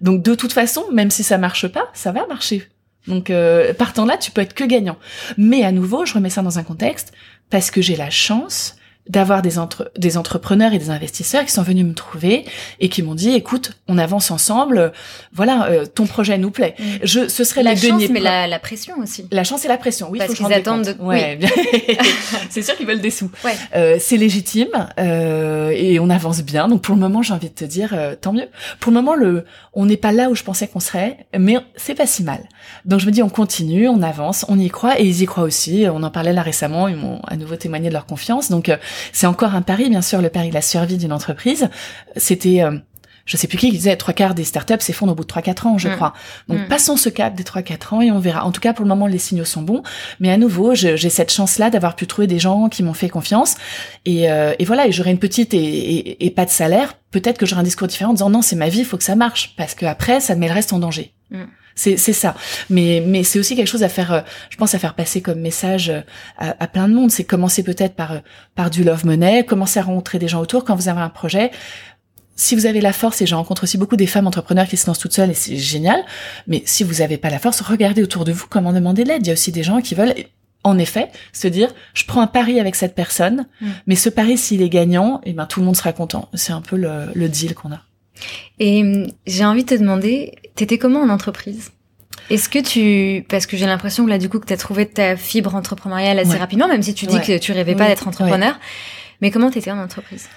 Donc 0.00 0.22
de 0.22 0.34
toute 0.34 0.52
façon 0.52 0.84
même 0.92 1.10
si 1.10 1.22
ça 1.22 1.38
marche 1.38 1.68
pas 1.68 1.90
ça 1.94 2.12
va 2.12 2.26
marcher. 2.26 2.68
Donc 3.06 3.28
euh, 3.28 3.74
partant 3.74 4.06
là 4.06 4.16
tu 4.16 4.30
peux 4.30 4.40
être 4.40 4.54
que 4.54 4.64
gagnant. 4.64 4.96
Mais 5.36 5.62
à 5.62 5.72
nouveau, 5.72 6.06
je 6.06 6.14
remets 6.14 6.30
ça 6.30 6.42
dans 6.42 6.58
un 6.58 6.62
contexte 6.62 7.12
parce 7.50 7.70
que 7.70 7.82
j'ai 7.82 7.96
la 7.96 8.10
chance 8.10 8.76
d'avoir 9.08 9.42
des, 9.42 9.58
entre- 9.58 9.90
des 9.98 10.16
entrepreneurs 10.16 10.72
et 10.72 10.78
des 10.78 10.90
investisseurs 10.90 11.44
qui 11.44 11.52
sont 11.52 11.62
venus 11.62 11.84
me 11.84 11.92
trouver 11.94 12.44
et 12.80 12.88
qui 12.88 13.02
m'ont 13.02 13.14
dit 13.14 13.30
écoute 13.34 13.72
on 13.86 13.98
avance 13.98 14.30
ensemble 14.30 14.92
voilà 15.32 15.66
euh, 15.66 15.84
ton 15.84 16.06
projet 16.06 16.38
nous 16.38 16.50
plaît 16.50 16.74
Mm. 16.78 16.84
je 17.02 17.28
ce 17.28 17.44
serait 17.44 17.62
La 17.62 17.76
chance, 17.76 18.02
mais 18.10 18.20
la, 18.20 18.46
la 18.46 18.58
pression 18.58 18.94
aussi. 19.02 19.26
la 19.30 19.44
chance 19.44 19.64
et 19.64 19.68
la 19.68 19.76
pression, 19.76 20.08
oui, 20.10 20.18
Parce 20.18 20.34
qu'ils 20.34 20.52
attendent 20.52 20.84
de- 20.86 21.02
Ouais, 21.02 21.36
bien. 21.36 21.48
c'est 22.50 22.62
sûr 22.62 22.76
qu'ils 22.76 22.86
veulent 22.86 23.00
des 23.00 23.10
sous. 23.10 23.30
Ouais. 23.44 23.54
Euh, 23.76 23.96
c'est 24.00 24.16
légitime 24.16 24.68
euh, 24.98 25.70
et 25.74 25.98
on 26.00 26.10
avance 26.10 26.42
bien. 26.42 26.68
Donc 26.68 26.82
pour 26.82 26.94
le 26.94 27.00
moment, 27.00 27.22
j'ai 27.22 27.32
envie 27.34 27.48
de 27.48 27.54
te 27.54 27.64
dire, 27.64 27.90
euh, 27.92 28.14
tant 28.20 28.32
mieux. 28.32 28.48
Pour 28.80 28.90
le 28.92 28.96
moment, 28.96 29.14
le, 29.14 29.44
on 29.72 29.86
n'est 29.86 29.96
pas 29.96 30.12
là 30.12 30.28
où 30.30 30.34
je 30.34 30.42
pensais 30.42 30.66
qu'on 30.68 30.80
serait, 30.80 31.26
mais 31.38 31.56
c'est 31.76 31.94
pas 31.94 32.06
si 32.06 32.22
mal. 32.22 32.40
Donc 32.84 33.00
je 33.00 33.06
me 33.06 33.10
dis, 33.10 33.22
on 33.22 33.28
continue, 33.28 33.88
on 33.88 34.02
avance, 34.02 34.44
on 34.48 34.58
y 34.58 34.68
croit 34.68 35.00
et 35.00 35.04
ils 35.04 35.22
y 35.22 35.26
croient 35.26 35.44
aussi. 35.44 35.86
On 35.92 36.02
en 36.02 36.10
parlait 36.10 36.32
là 36.32 36.42
récemment, 36.42 36.88
ils 36.88 36.96
m'ont 36.96 37.20
à 37.26 37.36
nouveau 37.36 37.56
témoigné 37.56 37.88
de 37.88 37.94
leur 37.94 38.06
confiance. 38.06 38.50
Donc 38.50 38.68
euh, 38.68 38.76
c'est 39.12 39.26
encore 39.26 39.54
un 39.54 39.62
pari, 39.62 39.88
bien 39.90 40.02
sûr, 40.02 40.20
le 40.20 40.28
pari 40.30 40.48
de 40.50 40.54
la 40.54 40.62
survie 40.62 40.96
d'une 40.98 41.12
entreprise. 41.12 41.68
C'était 42.16 42.62
euh, 42.62 42.78
je 43.26 43.38
sais 43.38 43.46
plus 43.48 43.56
qui 43.56 43.70
qui 43.70 43.76
disait 43.78 43.96
trois 43.96 44.12
quarts 44.12 44.34
des 44.34 44.44
startups 44.44 44.74
s'effondrent 44.80 45.12
au 45.12 45.14
bout 45.14 45.22
de 45.24 45.28
3-4 45.32 45.66
ans, 45.66 45.78
je 45.78 45.88
Mm. 45.88 45.94
crois. 45.94 46.12
Donc 46.48 46.58
Mm. 46.58 46.68
passons 46.68 46.98
ce 46.98 47.08
cap 47.08 47.34
des 47.34 47.42
3-4 47.42 47.94
ans 47.94 48.02
et 48.02 48.10
on 48.10 48.18
verra. 48.18 48.44
En 48.44 48.52
tout 48.52 48.60
cas, 48.60 48.74
pour 48.74 48.84
le 48.84 48.88
moment, 48.90 49.06
les 49.06 49.16
signaux 49.18 49.46
sont 49.46 49.62
bons. 49.62 49.82
Mais 50.20 50.30
à 50.30 50.36
nouveau, 50.36 50.74
j'ai 50.74 50.96
cette 51.08 51.32
chance-là 51.32 51.70
d'avoir 51.70 51.96
pu 51.96 52.06
trouver 52.06 52.26
des 52.26 52.38
gens 52.38 52.68
qui 52.68 52.82
m'ont 52.82 52.92
fait 52.92 53.08
confiance. 53.08 53.54
Et, 54.04 54.30
euh, 54.30 54.52
et 54.58 54.66
voilà, 54.66 54.86
et 54.88 54.92
j'aurai 54.92 55.10
une 55.10 55.18
petite 55.18 55.54
et, 55.54 55.56
et, 55.58 56.26
et 56.26 56.30
pas 56.30 56.44
de 56.44 56.50
salaire. 56.50 56.98
Peut-être 57.12 57.38
que 57.38 57.46
j'aurai 57.46 57.62
un 57.62 57.64
discours 57.64 57.88
différent 57.88 58.10
en 58.10 58.14
disant 58.14 58.28
non, 58.28 58.42
c'est 58.42 58.56
ma 58.56 58.68
vie, 58.68 58.80
il 58.80 58.84
faut 58.84 58.98
que 58.98 59.04
ça 59.04 59.16
marche. 59.16 59.54
Parce 59.56 59.74
que 59.74 59.86
après, 59.86 60.20
ça 60.20 60.34
met 60.34 60.48
le 60.48 60.52
reste 60.52 60.74
en 60.74 60.78
danger. 60.78 61.14
Mm. 61.30 61.44
C'est, 61.74 61.96
c'est 61.96 62.12
ça. 62.12 62.34
Mais, 62.70 63.02
mais 63.06 63.24
c'est 63.24 63.38
aussi 63.38 63.56
quelque 63.56 63.68
chose 63.68 63.82
à 63.82 63.88
faire, 63.88 64.12
euh, 64.12 64.20
je 64.50 64.56
pense, 64.56 64.74
à 64.74 64.78
faire 64.78 64.94
passer 64.94 65.20
comme 65.20 65.40
message 65.40 65.90
euh, 65.90 66.00
à, 66.38 66.54
à 66.62 66.66
plein 66.68 66.88
de 66.88 66.94
monde. 66.94 67.10
C'est 67.10 67.24
commencer 67.24 67.62
peut-être 67.62 67.94
par, 67.94 68.12
euh, 68.12 68.18
par 68.54 68.70
du 68.70 68.84
love 68.84 69.04
money, 69.04 69.44
commencer 69.44 69.80
à 69.80 69.82
rencontrer 69.82 70.18
des 70.18 70.28
gens 70.28 70.40
autour 70.40 70.64
quand 70.64 70.76
vous 70.76 70.88
avez 70.88 71.00
un 71.00 71.08
projet. 71.08 71.50
Si 72.36 72.56
vous 72.56 72.66
avez 72.66 72.80
la 72.80 72.92
force, 72.92 73.22
et 73.22 73.26
je 73.26 73.34
rencontre 73.36 73.62
aussi 73.62 73.78
beaucoup 73.78 73.96
des 73.96 74.08
femmes 74.08 74.26
entrepreneurs 74.26 74.66
qui 74.66 74.76
se 74.76 74.86
lancent 74.88 74.98
toutes 74.98 75.12
seules 75.12 75.30
et 75.30 75.34
c'est 75.34 75.56
génial, 75.56 76.00
mais 76.48 76.62
si 76.66 76.82
vous 76.82 76.94
n'avez 76.94 77.16
pas 77.16 77.30
la 77.30 77.38
force, 77.38 77.60
regardez 77.60 78.02
autour 78.02 78.24
de 78.24 78.32
vous 78.32 78.46
comment 78.48 78.72
demander 78.72 79.04
de 79.04 79.08
l'aide. 79.08 79.24
Il 79.24 79.28
y 79.28 79.30
a 79.30 79.34
aussi 79.34 79.52
des 79.52 79.62
gens 79.62 79.80
qui 79.80 79.94
veulent, 79.94 80.14
en 80.64 80.78
effet, 80.78 81.10
se 81.32 81.46
dire, 81.46 81.72
je 81.92 82.04
prends 82.06 82.22
un 82.22 82.26
pari 82.26 82.58
avec 82.58 82.74
cette 82.74 82.96
personne, 82.96 83.46
Mm. 83.60 83.66
mais 83.86 83.94
ce 83.94 84.08
pari, 84.08 84.36
s'il 84.36 84.62
est 84.62 84.68
gagnant, 84.68 85.20
et 85.24 85.32
ben, 85.32 85.46
tout 85.46 85.60
le 85.60 85.66
monde 85.66 85.76
sera 85.76 85.92
content. 85.92 86.28
C'est 86.34 86.52
un 86.52 86.60
peu 86.60 86.76
le, 86.76 87.06
le 87.14 87.28
deal 87.28 87.54
qu'on 87.54 87.70
a. 87.72 87.80
Et 88.58 89.06
j'ai 89.26 89.44
envie 89.44 89.62
de 89.64 89.68
te 89.68 89.78
demander, 89.78 90.34
t'étais 90.54 90.78
comment 90.78 91.00
en 91.00 91.08
entreprise? 91.08 91.72
Est-ce 92.30 92.48
que 92.48 92.58
tu... 92.58 93.24
Parce 93.28 93.46
que 93.46 93.56
j'ai 93.56 93.66
l'impression 93.66 94.04
que 94.04 94.10
là, 94.10 94.18
du 94.18 94.28
coup, 94.28 94.38
que 94.38 94.46
t'as 94.46 94.56
trouvé 94.56 94.86
ta 94.86 95.16
fibre 95.16 95.54
entrepreneuriale 95.54 96.18
assez 96.18 96.30
Ouais. 96.30 96.36
rapidement, 96.38 96.68
même 96.68 96.82
si 96.82 96.94
tu 96.94 97.06
dis 97.06 97.16
Ouais. 97.16 97.22
que 97.22 97.38
tu 97.38 97.52
rêvais 97.52 97.74
pas 97.74 97.86
d'être 97.88 98.08
entrepreneur. 98.08 98.58
Mais 99.20 99.30
comment 99.30 99.50
t'étais 99.50 99.70
en 99.70 99.78
entreprise? 99.78 100.28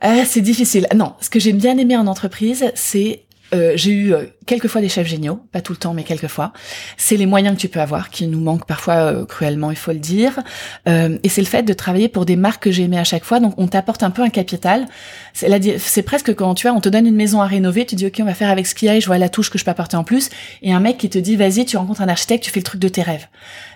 Ah, 0.00 0.24
c'est 0.26 0.40
difficile. 0.42 0.86
Non, 0.94 1.14
ce 1.20 1.30
que 1.30 1.38
j'ai 1.40 1.52
bien 1.52 1.78
aimé 1.78 1.96
en 1.96 2.06
entreprise, 2.06 2.64
c'est 2.74 3.22
euh, 3.54 3.72
j'ai 3.76 3.92
eu 3.92 4.14
euh, 4.14 4.24
quelques 4.46 4.68
fois 4.68 4.80
des 4.80 4.88
chefs 4.88 5.06
géniaux, 5.06 5.40
pas 5.52 5.60
tout 5.60 5.72
le 5.72 5.78
temps, 5.78 5.94
mais 5.94 6.02
quelques 6.04 6.28
fois. 6.28 6.52
C'est 6.96 7.16
les 7.16 7.26
moyens 7.26 7.56
que 7.56 7.60
tu 7.60 7.68
peux 7.68 7.80
avoir 7.80 8.10
qui 8.10 8.26
nous 8.26 8.40
manquent 8.40 8.66
parfois 8.66 8.94
euh, 8.94 9.24
cruellement, 9.24 9.70
il 9.70 9.76
faut 9.76 9.92
le 9.92 9.98
dire. 9.98 10.40
Euh, 10.88 11.18
et 11.22 11.28
c'est 11.28 11.40
le 11.40 11.46
fait 11.46 11.62
de 11.62 11.72
travailler 11.72 12.08
pour 12.08 12.26
des 12.26 12.36
marques 12.36 12.64
que 12.64 12.70
j'ai 12.70 12.84
aimées 12.84 12.98
à 12.98 13.04
chaque 13.04 13.24
fois. 13.24 13.40
Donc 13.40 13.54
on 13.56 13.66
t'apporte 13.68 14.02
un 14.02 14.10
peu 14.10 14.22
un 14.22 14.28
capital. 14.28 14.86
C'est 15.32 16.02
presque 16.02 16.34
quand 16.34 16.54
tu 16.54 16.66
vois, 16.66 16.76
on 16.76 16.80
te 16.80 16.88
donne 16.88 17.06
une 17.06 17.16
maison 17.16 17.40
à 17.40 17.46
rénover, 17.46 17.86
tu 17.86 17.94
dis 17.94 18.06
ok, 18.06 18.16
on 18.20 18.24
va 18.24 18.34
faire 18.34 18.50
avec 18.50 18.66
ce 18.66 18.74
qu'il 18.74 18.86
y 18.86 18.90
a, 18.90 18.96
et 18.96 19.00
je 19.00 19.06
vois 19.06 19.18
la 19.18 19.28
touche 19.28 19.50
que 19.50 19.58
je 19.58 19.64
peux 19.64 19.70
apporter 19.70 19.96
en 19.96 20.04
plus. 20.04 20.30
Et 20.62 20.72
un 20.72 20.80
mec 20.80 20.98
qui 20.98 21.08
te 21.08 21.18
dit 21.18 21.36
vas-y, 21.36 21.64
tu 21.64 21.76
rencontres 21.76 22.02
un 22.02 22.08
architecte, 22.08 22.44
tu 22.44 22.50
fais 22.50 22.60
le 22.60 22.64
truc 22.64 22.80
de 22.80 22.88
tes 22.88 23.02
rêves. 23.02 23.26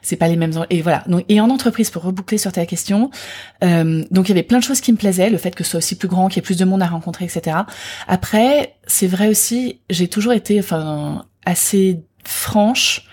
C'est 0.03 0.17
pas 0.17 0.29
les 0.29 0.37
mêmes. 0.37 0.53
Et 0.71 0.83
voilà. 0.83 1.05
Donc 1.07 1.25
et 1.29 1.41
en 1.41 1.51
entreprise, 1.51 1.91
pour 1.91 2.03
reboucler 2.03 2.39
sur 2.39 2.53
ta 2.53 2.67
question, 2.67 3.11
euh, 3.65 4.05
donc 4.11 4.27
il 4.27 4.31
y 4.31 4.33
avait 4.33 4.43
plein 4.43 4.59
de 4.59 4.65
choses 4.65 4.81
qui 4.81 4.93
me 4.93 4.97
plaisaient, 4.97 5.31
le 5.31 5.39
fait 5.39 5.55
que 5.55 5.65
ce 5.65 5.71
soit 5.71 5.79
aussi 5.79 5.97
plus 5.97 6.09
grand, 6.09 6.29
qu'il 6.29 6.37
y 6.37 6.39
ait 6.41 6.43
plus 6.43 6.57
de 6.57 6.65
monde 6.65 6.83
à 6.83 6.87
rencontrer, 6.87 7.25
etc. 7.25 7.57
Après, 8.07 8.75
c'est 8.87 9.07
vrai 9.07 9.29
aussi, 9.29 9.81
j'ai 9.91 10.09
toujours 10.09 10.33
été, 10.33 10.59
enfin, 10.59 11.27
assez 11.45 12.03
franche, 12.25 13.07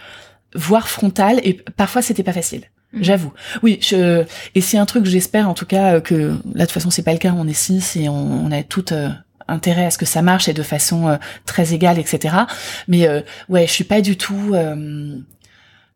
voire 0.54 0.88
frontale, 0.88 1.40
et 1.44 1.54
parfois 1.54 2.02
c'était 2.02 2.24
pas 2.24 2.34
facile. 2.34 2.64
Mhm. 2.94 3.04
J'avoue. 3.04 3.34
Oui, 3.64 3.80
je, 3.82 4.24
et 4.56 4.62
c'est 4.62 4.78
un 4.78 4.86
truc 4.86 5.06
j'espère 5.06 5.50
en 5.50 5.54
tout 5.54 5.66
cas 5.66 6.00
que 6.00 6.14
là 6.14 6.34
de 6.34 6.60
toute 6.62 6.72
façon 6.72 6.90
c'est 6.90 7.04
pas 7.04 7.14
le 7.14 7.20
cas, 7.20 7.34
on 7.36 7.48
est 7.48 7.54
six 7.54 7.96
et 7.98 8.08
on, 8.10 8.46
on 8.46 8.52
a 8.52 8.64
tout 8.64 8.94
euh, 8.94 9.10
intérêt 9.48 9.86
à 9.86 9.92
ce 9.92 9.98
que 9.98 10.06
ça 10.06 10.22
marche 10.22 10.48
et 10.48 10.54
de 10.54 10.64
façon 10.64 11.08
euh, 11.08 11.18
très 11.46 11.74
égale, 11.74 12.00
etc. 12.00 12.36
Mais 12.88 13.08
euh, 13.08 13.22
ouais, 13.50 13.68
je 13.68 13.72
suis 13.72 13.84
pas 13.84 14.02
du 14.02 14.18
tout. 14.18 14.52
Euh, 14.54 15.18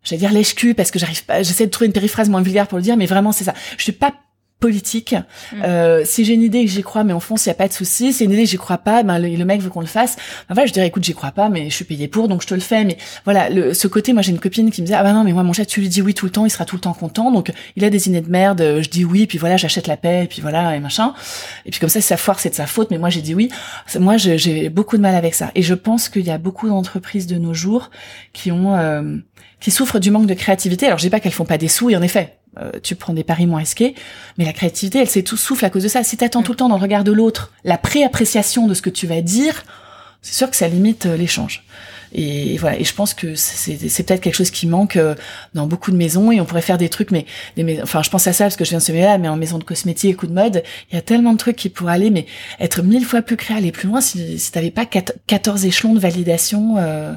J'allais 0.03 0.19
dire 0.19 0.31
lèche-cul 0.31 0.73
parce 0.73 0.91
que 0.91 0.99
j'arrive 0.99 1.23
pas. 1.25 1.43
J'essaie 1.43 1.65
de 1.65 1.71
trouver 1.71 1.87
une 1.87 1.93
périphrase 1.93 2.29
moins 2.29 2.41
vulgaire 2.41 2.67
pour 2.67 2.77
le 2.77 2.83
dire, 2.83 2.97
mais 2.97 3.05
vraiment 3.05 3.31
c'est 3.31 3.43
ça. 3.43 3.53
Je 3.77 3.83
suis 3.83 3.91
pas 3.91 4.13
politique. 4.59 5.15
Mm. 5.53 5.61
Euh, 5.63 6.01
si 6.05 6.25
j'ai 6.25 6.33
une 6.33 6.41
idée 6.41 6.59
et 6.59 6.65
que 6.65 6.71
j'y 6.71 6.81
crois, 6.81 7.03
mais 7.03 7.13
en 7.13 7.19
fond, 7.19 7.37
s'il 7.37 7.47
y 7.47 7.51
a 7.51 7.55
pas 7.55 7.67
de 7.67 7.73
souci, 7.73 8.11
si 8.11 8.25
une 8.25 8.31
idée 8.31 8.43
que 8.43 8.49
j'y 8.49 8.57
crois 8.57 8.77
pas, 8.77 9.03
ben 9.03 9.17
le, 9.17 9.29
le 9.29 9.45
mec 9.45 9.61
veut 9.61 9.69
qu'on 9.69 9.79
le 9.79 9.87
fasse. 9.87 10.17
Ben 10.47 10.55
voilà, 10.55 10.67
je 10.67 10.73
dirais 10.73 10.87
écoute, 10.87 11.03
j'y 11.03 11.13
crois 11.13 11.31
pas, 11.31 11.49
mais 11.49 11.69
je 11.69 11.75
suis 11.75 11.85
payé 11.85 12.07
pour, 12.07 12.27
donc 12.27 12.41
je 12.41 12.47
te 12.47 12.53
le 12.53 12.59
fais. 12.59 12.83
Mais 12.83 12.97
voilà, 13.23 13.49
le, 13.49 13.73
ce 13.73 13.87
côté, 13.87 14.11
moi 14.13 14.21
j'ai 14.21 14.31
une 14.31 14.39
copine 14.39 14.69
qui 14.71 14.81
me 14.81 14.85
disait 14.87 14.97
ah 14.97 15.03
ben 15.03 15.13
non, 15.13 15.23
mais 15.23 15.31
moi 15.31 15.43
mon 15.43 15.53
chat, 15.53 15.65
tu 15.65 15.79
lui 15.79 15.87
dis 15.87 16.01
oui 16.01 16.13
tout 16.13 16.25
le 16.25 16.31
temps, 16.31 16.45
il 16.45 16.49
sera 16.49 16.65
tout 16.65 16.75
le 16.75 16.81
temps 16.81 16.93
content. 16.93 17.31
Donc 17.31 17.51
il 17.75 17.85
a 17.85 17.89
des 17.89 18.09
idées 18.09 18.21
de 18.21 18.29
merde, 18.29 18.61
euh, 18.61 18.81
je 18.81 18.89
dis 18.89 19.05
oui, 19.05 19.27
puis 19.27 19.37
voilà, 19.37 19.55
j'achète 19.57 19.87
la 19.87 19.97
paix, 19.97 20.25
et 20.25 20.27
puis 20.27 20.41
voilà 20.41 20.75
et 20.75 20.79
machin. 20.79 21.13
Et 21.65 21.71
puis 21.71 21.79
comme 21.79 21.89
ça, 21.89 22.01
si 22.01 22.07
ça 22.07 22.17
foire, 22.17 22.39
c'est 22.39 22.49
de 22.49 22.55
sa 22.55 22.67
faute. 22.67 22.91
Mais 22.91 22.97
moi 22.97 23.09
j'ai 23.09 23.21
dit 23.21 23.33
oui. 23.33 23.49
Moi 23.97 24.17
j'ai 24.17 24.69
beaucoup 24.69 24.97
de 24.97 25.01
mal 25.01 25.15
avec 25.15 25.35
ça. 25.35 25.51
Et 25.55 25.61
je 25.61 25.73
pense 25.73 26.09
qu'il 26.09 26.25
y 26.25 26.31
a 26.31 26.37
beaucoup 26.37 26.67
d'entreprises 26.67 27.27
de 27.27 27.37
nos 27.37 27.53
jours 27.53 27.91
qui 28.33 28.51
ont 28.51 28.75
euh, 28.75 29.17
qui 29.59 29.71
souffrent 29.71 29.99
du 29.99 30.11
manque 30.11 30.27
de 30.27 30.33
créativité. 30.33 30.85
Alors 30.87 30.97
je 30.97 31.03
dis 31.03 31.09
pas 31.09 31.19
qu'elles 31.19 31.31
font 31.31 31.45
pas 31.45 31.57
des 31.57 31.67
sous, 31.67 31.89
et 31.89 31.95
en 31.95 32.01
effet, 32.01 32.38
euh, 32.57 32.71
tu 32.81 32.95
prends 32.95 33.13
des 33.13 33.23
paris 33.23 33.45
moins 33.45 33.59
risqués, 33.59 33.95
mais 34.37 34.45
la 34.45 34.53
créativité, 34.53 34.99
elle 34.99 35.09
s'est 35.09 35.23
tout 35.23 35.37
souffle 35.37 35.65
à 35.65 35.69
cause 35.69 35.83
de 35.83 35.87
ça. 35.87 36.03
Si 36.03 36.17
t'attends 36.17 36.41
Mm. 36.41 36.43
tout 36.43 36.51
le 36.53 36.57
temps 36.57 36.69
dans 36.69 36.77
le 36.77 36.81
regard 36.81 37.03
de 37.03 37.11
l'autre, 37.11 37.51
la 37.63 37.77
pré-appréciation 37.77 38.67
de 38.67 38.73
ce 38.73 38.81
que 38.81 38.89
tu 38.89 39.05
vas 39.07 39.21
dire, 39.21 39.63
c'est 40.21 40.33
sûr 40.33 40.49
que 40.49 40.55
ça 40.57 40.67
limite 40.67 41.05
euh, 41.05 41.15
l'échange. 41.15 41.63
Et 42.11 42.57
voilà. 42.57 42.79
Et 42.79 42.83
je 42.83 42.93
pense 42.95 43.13
que 43.13 43.35
c'est 43.35 43.77
c'est 43.87 44.01
peut-être 44.03 44.21
quelque 44.21 44.33
chose 44.35 44.49
qui 44.49 44.65
manque 44.65 44.95
euh, 44.95 45.13
dans 45.53 45.67
beaucoup 45.67 45.91
de 45.91 45.95
maisons 45.95 46.31
et 46.31 46.41
on 46.41 46.45
pourrait 46.45 46.63
faire 46.63 46.79
des 46.79 46.89
trucs, 46.89 47.11
mais 47.11 47.27
des 47.55 47.63
mais- 47.63 47.81
enfin, 47.83 48.01
je 48.01 48.09
pense 48.09 48.25
à 48.25 48.33
ça 48.33 48.45
parce 48.45 48.55
que 48.55 48.65
je 48.65 48.71
viens 48.71 48.79
de 48.79 48.83
ce 48.83 48.91
milieu-là, 48.91 49.19
mais 49.19 49.27
en 49.29 49.35
maison 49.37 49.59
de 49.59 49.63
cosmétiques 49.63 50.23
ou 50.23 50.27
de 50.27 50.33
mode, 50.33 50.63
il 50.91 50.95
y 50.95 50.97
a 50.97 51.01
tellement 51.03 51.33
de 51.33 51.37
trucs 51.37 51.55
qui 51.55 51.69
pourraient 51.69 51.93
aller, 51.93 52.09
mais 52.09 52.25
être 52.59 52.81
mille 52.81 53.05
fois 53.05 53.21
plus 53.21 53.37
créa, 53.37 53.57
aller 53.57 53.71
plus 53.71 53.87
loin 53.87 54.01
si, 54.01 54.39
si 54.39 54.51
t'avais 54.51 54.71
pas 54.71 54.85
quat- 54.85 55.13
14 55.27 55.65
échelons 55.65 55.93
de 55.93 55.99
validation, 55.99 56.77
euh, 56.79 57.13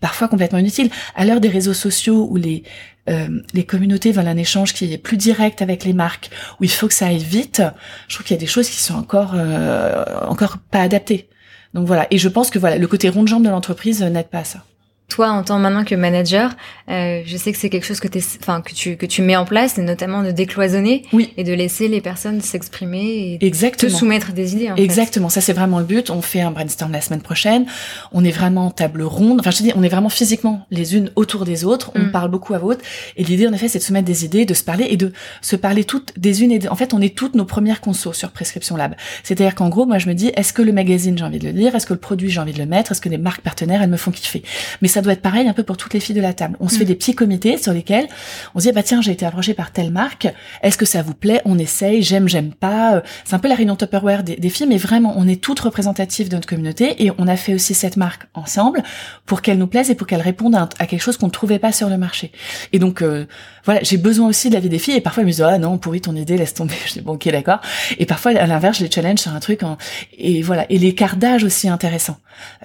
parfois 0.00 0.26
complètement 0.26 0.58
inutiles. 0.58 0.90
À 1.14 1.24
l'heure 1.24 1.40
des 1.40 1.48
réseaux 1.48 1.72
sociaux 1.74 2.26
où 2.28 2.36
les 2.36 2.64
euh, 3.08 3.40
les 3.52 3.64
communautés 3.64 4.12
veulent 4.12 4.28
un 4.28 4.36
échange 4.36 4.74
qui 4.74 4.92
est 4.92 4.98
plus 4.98 5.16
direct 5.16 5.62
avec 5.62 5.84
les 5.84 5.92
marques, 5.92 6.30
où 6.60 6.64
il 6.64 6.70
faut 6.70 6.88
que 6.88 6.94
ça 6.94 7.06
aille 7.06 7.18
vite, 7.18 7.62
je 8.08 8.14
trouve 8.14 8.26
qu'il 8.26 8.34
y 8.34 8.38
a 8.38 8.40
des 8.40 8.46
choses 8.46 8.68
qui 8.68 8.80
sont 8.80 8.94
encore 8.94 9.32
euh, 9.34 10.04
encore 10.26 10.58
pas 10.58 10.80
adaptées. 10.80 11.28
Donc 11.74 11.86
voilà, 11.86 12.06
et 12.10 12.18
je 12.18 12.28
pense 12.28 12.50
que 12.50 12.58
voilà, 12.58 12.78
le 12.78 12.86
côté 12.86 13.08
rond 13.08 13.22
de 13.22 13.28
jambe 13.28 13.44
de 13.44 13.48
l'entreprise 13.48 14.02
n'aide 14.02 14.28
pas 14.28 14.40
à 14.40 14.44
ça. 14.44 14.64
Toi, 15.12 15.28
en 15.30 15.42
tant 15.42 15.58
maintenant 15.58 15.84
que 15.84 15.94
manager, 15.94 16.52
euh, 16.88 17.20
je 17.26 17.36
sais 17.36 17.52
que 17.52 17.58
c'est 17.58 17.68
quelque 17.68 17.84
chose 17.84 18.00
que, 18.00 18.08
enfin, 18.40 18.62
que, 18.62 18.72
tu, 18.72 18.96
que 18.96 19.04
tu 19.04 19.20
mets 19.20 19.36
en 19.36 19.44
place, 19.44 19.76
et 19.76 19.82
notamment 19.82 20.22
de 20.22 20.30
décloisonner 20.30 21.02
Oui. 21.12 21.34
et 21.36 21.44
de 21.44 21.52
laisser 21.52 21.86
les 21.86 22.00
personnes 22.00 22.40
s'exprimer 22.40 23.38
et 23.40 23.50
te 23.50 23.88
soumettre 23.88 24.32
des 24.32 24.54
idées. 24.54 24.70
En 24.70 24.76
fait. 24.76 24.82
Exactement, 24.82 25.28
ça 25.28 25.42
c'est 25.42 25.52
vraiment 25.52 25.80
le 25.80 25.84
but. 25.84 26.08
On 26.08 26.22
fait 26.22 26.40
un 26.40 26.50
brainstorm 26.50 26.92
la 26.92 27.02
semaine 27.02 27.20
prochaine. 27.20 27.66
On 28.12 28.24
est 28.24 28.30
vraiment 28.30 28.66
en 28.68 28.70
table 28.70 29.02
ronde. 29.02 29.38
Enfin, 29.40 29.50
je 29.50 29.58
te 29.58 29.62
dis, 29.64 29.72
on 29.76 29.82
est 29.82 29.88
vraiment 29.90 30.08
physiquement 30.08 30.66
les 30.70 30.96
unes 30.96 31.10
autour 31.14 31.44
des 31.44 31.64
autres. 31.66 31.90
On 31.94 32.04
Mm. 32.04 32.10
parle 32.12 32.30
beaucoup 32.30 32.54
à 32.54 32.64
haute. 32.64 32.80
Et 33.18 33.24
l'idée, 33.24 33.46
en 33.46 33.52
effet, 33.52 33.68
c'est 33.68 33.78
de 33.80 33.84
se 33.84 33.92
mettre 33.92 34.06
des 34.06 34.24
idées, 34.24 34.46
de 34.46 34.54
se 34.54 34.64
parler 34.64 34.86
et 34.88 34.96
de 34.96 35.12
se 35.42 35.56
parler 35.56 35.84
toutes 35.84 36.14
des 36.18 36.42
unes 36.42 36.52
et 36.52 36.58
des... 36.58 36.68
En 36.68 36.74
fait, 36.76 36.94
on 36.94 37.02
est 37.02 37.14
toutes 37.14 37.34
nos 37.34 37.44
premières 37.44 37.82
consos 37.82 38.14
sur 38.16 38.30
Prescription 38.30 38.76
Lab. 38.76 38.94
C'est-à-dire 39.24 39.54
qu'en 39.54 39.68
gros, 39.68 39.84
moi, 39.84 39.98
je 39.98 40.08
me 40.08 40.14
dis, 40.14 40.28
est-ce 40.36 40.54
que 40.54 40.62
le 40.62 40.72
magazine, 40.72 41.18
j'ai 41.18 41.24
envie 41.24 41.38
de 41.38 41.44
le 41.44 41.52
lire? 41.52 41.74
Est-ce 41.74 41.84
que 41.86 41.92
le 41.92 42.00
produit, 42.00 42.30
j'ai 42.30 42.40
envie 42.40 42.54
de 42.54 42.58
le 42.58 42.66
mettre? 42.66 42.92
Est-ce 42.92 43.02
que 43.02 43.10
les 43.10 43.18
marques 43.18 43.42
partenaires, 43.42 43.82
elles 43.82 43.90
me 43.90 43.98
font 43.98 44.10
kiffer? 44.10 44.42
Mais 44.80 44.88
ça 44.88 45.01
doit 45.02 45.12
être 45.12 45.22
pareil 45.22 45.48
un 45.48 45.52
peu 45.52 45.62
pour 45.62 45.76
toutes 45.76 45.94
les 45.94 46.00
filles 46.00 46.16
de 46.16 46.20
la 46.20 46.32
table. 46.32 46.56
On 46.60 46.68
se 46.68 46.76
fait 46.76 46.84
mm. 46.84 46.88
des 46.88 46.94
petits 46.94 47.14
comités 47.14 47.58
sur 47.58 47.72
lesquels 47.72 48.08
on 48.54 48.60
se 48.60 48.68
dit 48.68 48.72
bah 48.72 48.82
tiens 48.82 49.00
j'ai 49.00 49.12
été 49.12 49.26
approchée 49.26 49.54
par 49.54 49.72
telle 49.72 49.90
marque, 49.90 50.28
est-ce 50.62 50.78
que 50.78 50.86
ça 50.86 51.02
vous 51.02 51.14
plaît? 51.14 51.40
On 51.44 51.58
essaye, 51.58 52.02
j'aime, 52.02 52.28
j'aime 52.28 52.52
pas. 52.52 53.02
C'est 53.24 53.34
un 53.34 53.38
peu 53.38 53.48
la 53.48 53.54
réunion 53.54 53.76
Tupperware 53.76 54.22
des, 54.22 54.36
des 54.36 54.50
filles, 54.50 54.66
mais 54.66 54.76
vraiment 54.76 55.14
on 55.16 55.28
est 55.28 55.42
toutes 55.42 55.60
représentatives 55.60 56.28
de 56.28 56.34
notre 56.34 56.48
communauté 56.48 57.04
et 57.04 57.10
on 57.18 57.28
a 57.28 57.36
fait 57.36 57.54
aussi 57.54 57.74
cette 57.74 57.96
marque 57.96 58.26
ensemble 58.34 58.82
pour 59.26 59.42
qu'elle 59.42 59.58
nous 59.58 59.66
plaise 59.66 59.90
et 59.90 59.94
pour 59.94 60.06
qu'elle 60.06 60.20
réponde 60.20 60.54
à, 60.54 60.86
quelque 60.86 61.00
chose 61.00 61.16
qu'on 61.16 61.26
ne 61.26 61.32
trouvait 61.32 61.58
pas 61.58 61.72
sur 61.72 61.88
le 61.88 61.96
marché. 61.96 62.32
Et 62.72 62.78
donc 62.78 63.02
euh, 63.02 63.26
voilà, 63.64 63.80
j'ai 63.82 63.96
besoin 63.96 64.28
aussi 64.28 64.48
de 64.48 64.54
la 64.54 64.60
vie 64.60 64.68
des 64.68 64.78
filles 64.78 64.96
et 64.96 65.00
parfois 65.00 65.22
elles 65.22 65.26
me 65.26 65.32
disent 65.32 65.42
ah 65.42 65.58
non 65.58 65.78
pourri 65.78 66.00
ton 66.00 66.14
idée 66.16 66.36
laisse 66.36 66.54
tomber. 66.54 66.74
Je 66.86 66.94
dis 66.94 67.00
bon 67.00 67.12
ok 67.12 67.28
d'accord. 67.30 67.60
Et 67.98 68.06
parfois 68.06 68.32
à 68.32 68.46
l'inverse 68.46 68.78
je 68.78 68.84
les 68.84 68.90
challenge 68.90 69.18
sur 69.18 69.32
un 69.32 69.40
truc 69.40 69.62
en... 69.62 69.76
et 70.16 70.42
voilà 70.42 70.66
et 70.70 70.78
l'écart 70.78 71.16
d'âge 71.16 71.44
aussi 71.44 71.68
intéressant. 71.68 72.16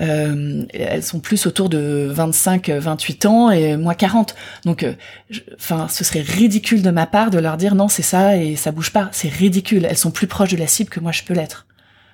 Euh, 0.02 0.66
elles 0.74 1.04
sont 1.04 1.20
plus 1.20 1.46
autour 1.46 1.70
de 1.70 2.10
25, 2.28 2.70
28 2.70 3.26
ans 3.26 3.52
et 3.52 3.78
moi 3.78 3.96
40. 3.96 4.36
Donc, 4.66 4.84
euh, 4.84 4.94
enfin, 5.56 5.88
ce 5.90 6.04
serait 6.04 6.22
ridicule 6.22 6.82
de 6.82 6.92
ma 6.92 7.06
part 7.06 7.30
de 7.30 7.40
leur 7.40 7.58
dire 7.58 7.76
non, 7.76 7.88
c'est 7.88 8.02
ça 8.02 8.38
et 8.38 8.56
ça 8.56 8.72
bouge 8.72 8.92
pas. 8.92 9.10
C'est 9.12 9.30
ridicule. 9.30 9.86
Elles 9.90 9.98
sont 9.98 10.12
plus 10.12 10.28
proches 10.28 10.52
de 10.52 10.58
la 10.58 10.68
cible 10.68 10.90
que 10.90 11.00
moi 11.00 11.12
je 11.12 11.24
peux 11.24 11.34
l'être. 11.34 11.66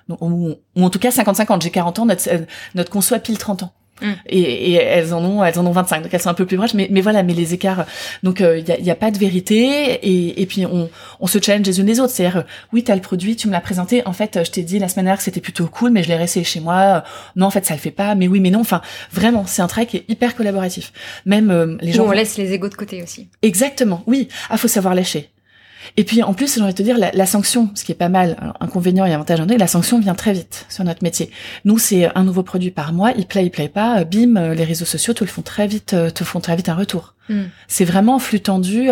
Ou, 0.08 0.54
en 0.76 0.90
tout 0.90 0.98
cas 0.98 1.10
50-50. 1.10 1.62
J'ai 1.62 1.70
40 1.70 1.98
ans, 2.00 2.06
notre, 2.06 2.28
notre 2.74 2.90
conso 2.90 3.14
a 3.14 3.18
pile 3.18 3.38
30 3.38 3.64
ans. 3.64 3.72
Mm. 4.00 4.06
Et, 4.26 4.72
et, 4.72 4.74
elles 4.74 5.14
en 5.14 5.24
ont 5.24 5.44
elles 5.44 5.56
en 5.56 5.64
ont 5.66 5.70
25 5.70 6.02
donc 6.02 6.12
elles 6.12 6.20
sont 6.20 6.28
un 6.28 6.34
peu 6.34 6.46
plus 6.46 6.56
proches 6.56 6.74
mais 6.74 6.88
mais 6.90 7.00
voilà 7.00 7.22
mais 7.22 7.32
les 7.32 7.54
écarts 7.54 7.86
donc 8.24 8.40
il 8.40 8.46
euh, 8.46 8.58
y, 8.58 8.72
a, 8.72 8.80
y, 8.80 8.90
a, 8.90 8.96
pas 8.96 9.12
de 9.12 9.18
vérité 9.18 9.64
et, 10.02 10.42
et 10.42 10.46
puis 10.46 10.66
on, 10.66 10.90
on 11.20 11.26
se 11.28 11.38
challenge 11.40 11.64
les 11.64 11.78
unes 11.78 11.86
les 11.86 12.00
autres. 12.00 12.12
C'est-à-dire 12.12 12.38
euh, 12.38 12.42
oui 12.72 12.82
t'as 12.82 12.96
le 12.96 13.00
produit 13.00 13.36
tu 13.36 13.46
me 13.46 13.52
l'as 13.52 13.60
présenté 13.60 14.02
en 14.04 14.12
fait 14.12 14.40
je 14.44 14.50
t'ai 14.50 14.62
dit 14.64 14.80
la 14.80 14.88
semaine 14.88 15.04
dernière 15.04 15.18
que 15.18 15.24
c'était 15.24 15.40
plutôt 15.40 15.66
cool 15.66 15.92
mais 15.92 16.02
je 16.02 16.08
l'ai 16.08 16.16
resté 16.16 16.42
chez 16.42 16.58
moi 16.58 17.04
non 17.36 17.46
en 17.46 17.50
fait 17.50 17.64
ça 17.64 17.74
le 17.74 17.80
fait 17.80 17.92
pas 17.92 18.16
mais 18.16 18.26
oui 18.26 18.40
mais 18.40 18.50
non 18.50 18.60
enfin 18.60 18.82
vraiment 19.12 19.46
c'est 19.46 19.62
un 19.62 19.68
travail 19.68 19.86
qui 19.86 19.98
est 19.98 20.04
hyper 20.08 20.34
collaboratif. 20.34 20.92
Même 21.24 21.52
euh, 21.52 21.76
les 21.80 21.92
gens 21.92 22.06
on 22.06 22.10
laisse 22.10 22.36
les 22.36 22.52
égos 22.52 22.70
de 22.70 22.74
côté 22.74 23.00
aussi. 23.00 23.28
Exactement 23.42 24.02
oui. 24.08 24.26
Ah 24.50 24.56
faut 24.56 24.66
savoir 24.66 24.96
lâcher 24.96 25.30
et 25.96 26.04
puis 26.04 26.22
en 26.22 26.34
plus, 26.34 26.54
j'ai 26.54 26.60
envie 26.60 26.72
de 26.72 26.78
te 26.78 26.82
dire, 26.82 26.98
la, 26.98 27.10
la, 27.12 27.26
sanction, 27.26 27.70
ce 27.74 27.84
qui 27.84 27.92
est 27.92 27.96
pas 27.96 28.08
mal, 28.08 28.36
alors, 28.40 28.56
inconvénient 28.60 29.06
et 29.06 29.12
avantage 29.12 29.40
en 29.40 29.46
la 29.46 29.66
sanction 29.66 30.00
vient 30.00 30.14
très 30.14 30.32
vite 30.32 30.66
sur 30.68 30.84
notre 30.84 31.02
métier. 31.02 31.30
Nous, 31.64 31.78
c'est 31.78 32.10
un 32.16 32.24
nouveau 32.24 32.42
produit 32.42 32.70
par 32.70 32.92
mois, 32.92 33.12
il 33.16 33.26
plaît, 33.26 33.44
il 33.44 33.50
plaît 33.50 33.68
pas, 33.68 34.00
euh, 34.00 34.04
bim, 34.04 34.36
euh, 34.36 34.54
les 34.54 34.64
réseaux 34.64 34.84
sociaux 34.84 35.14
te 35.14 35.22
le 35.22 35.30
font 35.30 35.42
très 35.42 35.66
vite, 35.66 35.94
euh, 35.94 36.10
te 36.10 36.24
font 36.24 36.40
très 36.40 36.56
vite 36.56 36.68
un 36.68 36.74
retour. 36.74 37.14
Hmm. 37.28 37.44
C'est 37.68 37.84
vraiment 37.84 38.18
flux 38.18 38.40
tendu, 38.40 38.88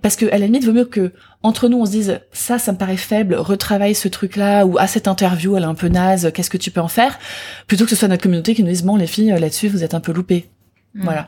parce 0.00 0.16
que 0.16 0.26
à 0.26 0.38
la 0.38 0.46
limite, 0.46 0.64
vaut 0.64 0.72
mieux 0.72 0.84
que 0.84 1.12
entre 1.42 1.68
nous, 1.68 1.78
on 1.78 1.86
se 1.86 1.90
dise 1.90 2.20
ça, 2.32 2.58
ça 2.58 2.72
me 2.72 2.78
paraît 2.78 2.96
faible, 2.96 3.34
retravaille 3.34 3.94
ce 3.94 4.08
truc-là, 4.08 4.64
ou 4.64 4.78
à 4.78 4.82
ah, 4.82 4.86
cette 4.86 5.08
interview, 5.08 5.56
elle 5.56 5.64
est 5.64 5.66
un 5.66 5.74
peu 5.74 5.88
naze, 5.88 6.30
qu'est-ce 6.32 6.50
que 6.50 6.56
tu 6.56 6.70
peux 6.70 6.80
en 6.80 6.88
faire, 6.88 7.18
plutôt 7.66 7.84
que 7.84 7.90
ce 7.90 7.96
soit 7.96 8.08
notre 8.08 8.22
communauté 8.22 8.54
qui 8.54 8.62
nous 8.62 8.70
dise 8.70 8.84
bon, 8.84 8.96
les 8.96 9.06
filles, 9.06 9.34
là-dessus, 9.38 9.68
vous 9.68 9.84
êtes 9.84 9.94
un 9.94 10.00
peu 10.00 10.12
loupées. 10.12 10.48
Hmm. 10.94 11.02
Voilà. 11.04 11.26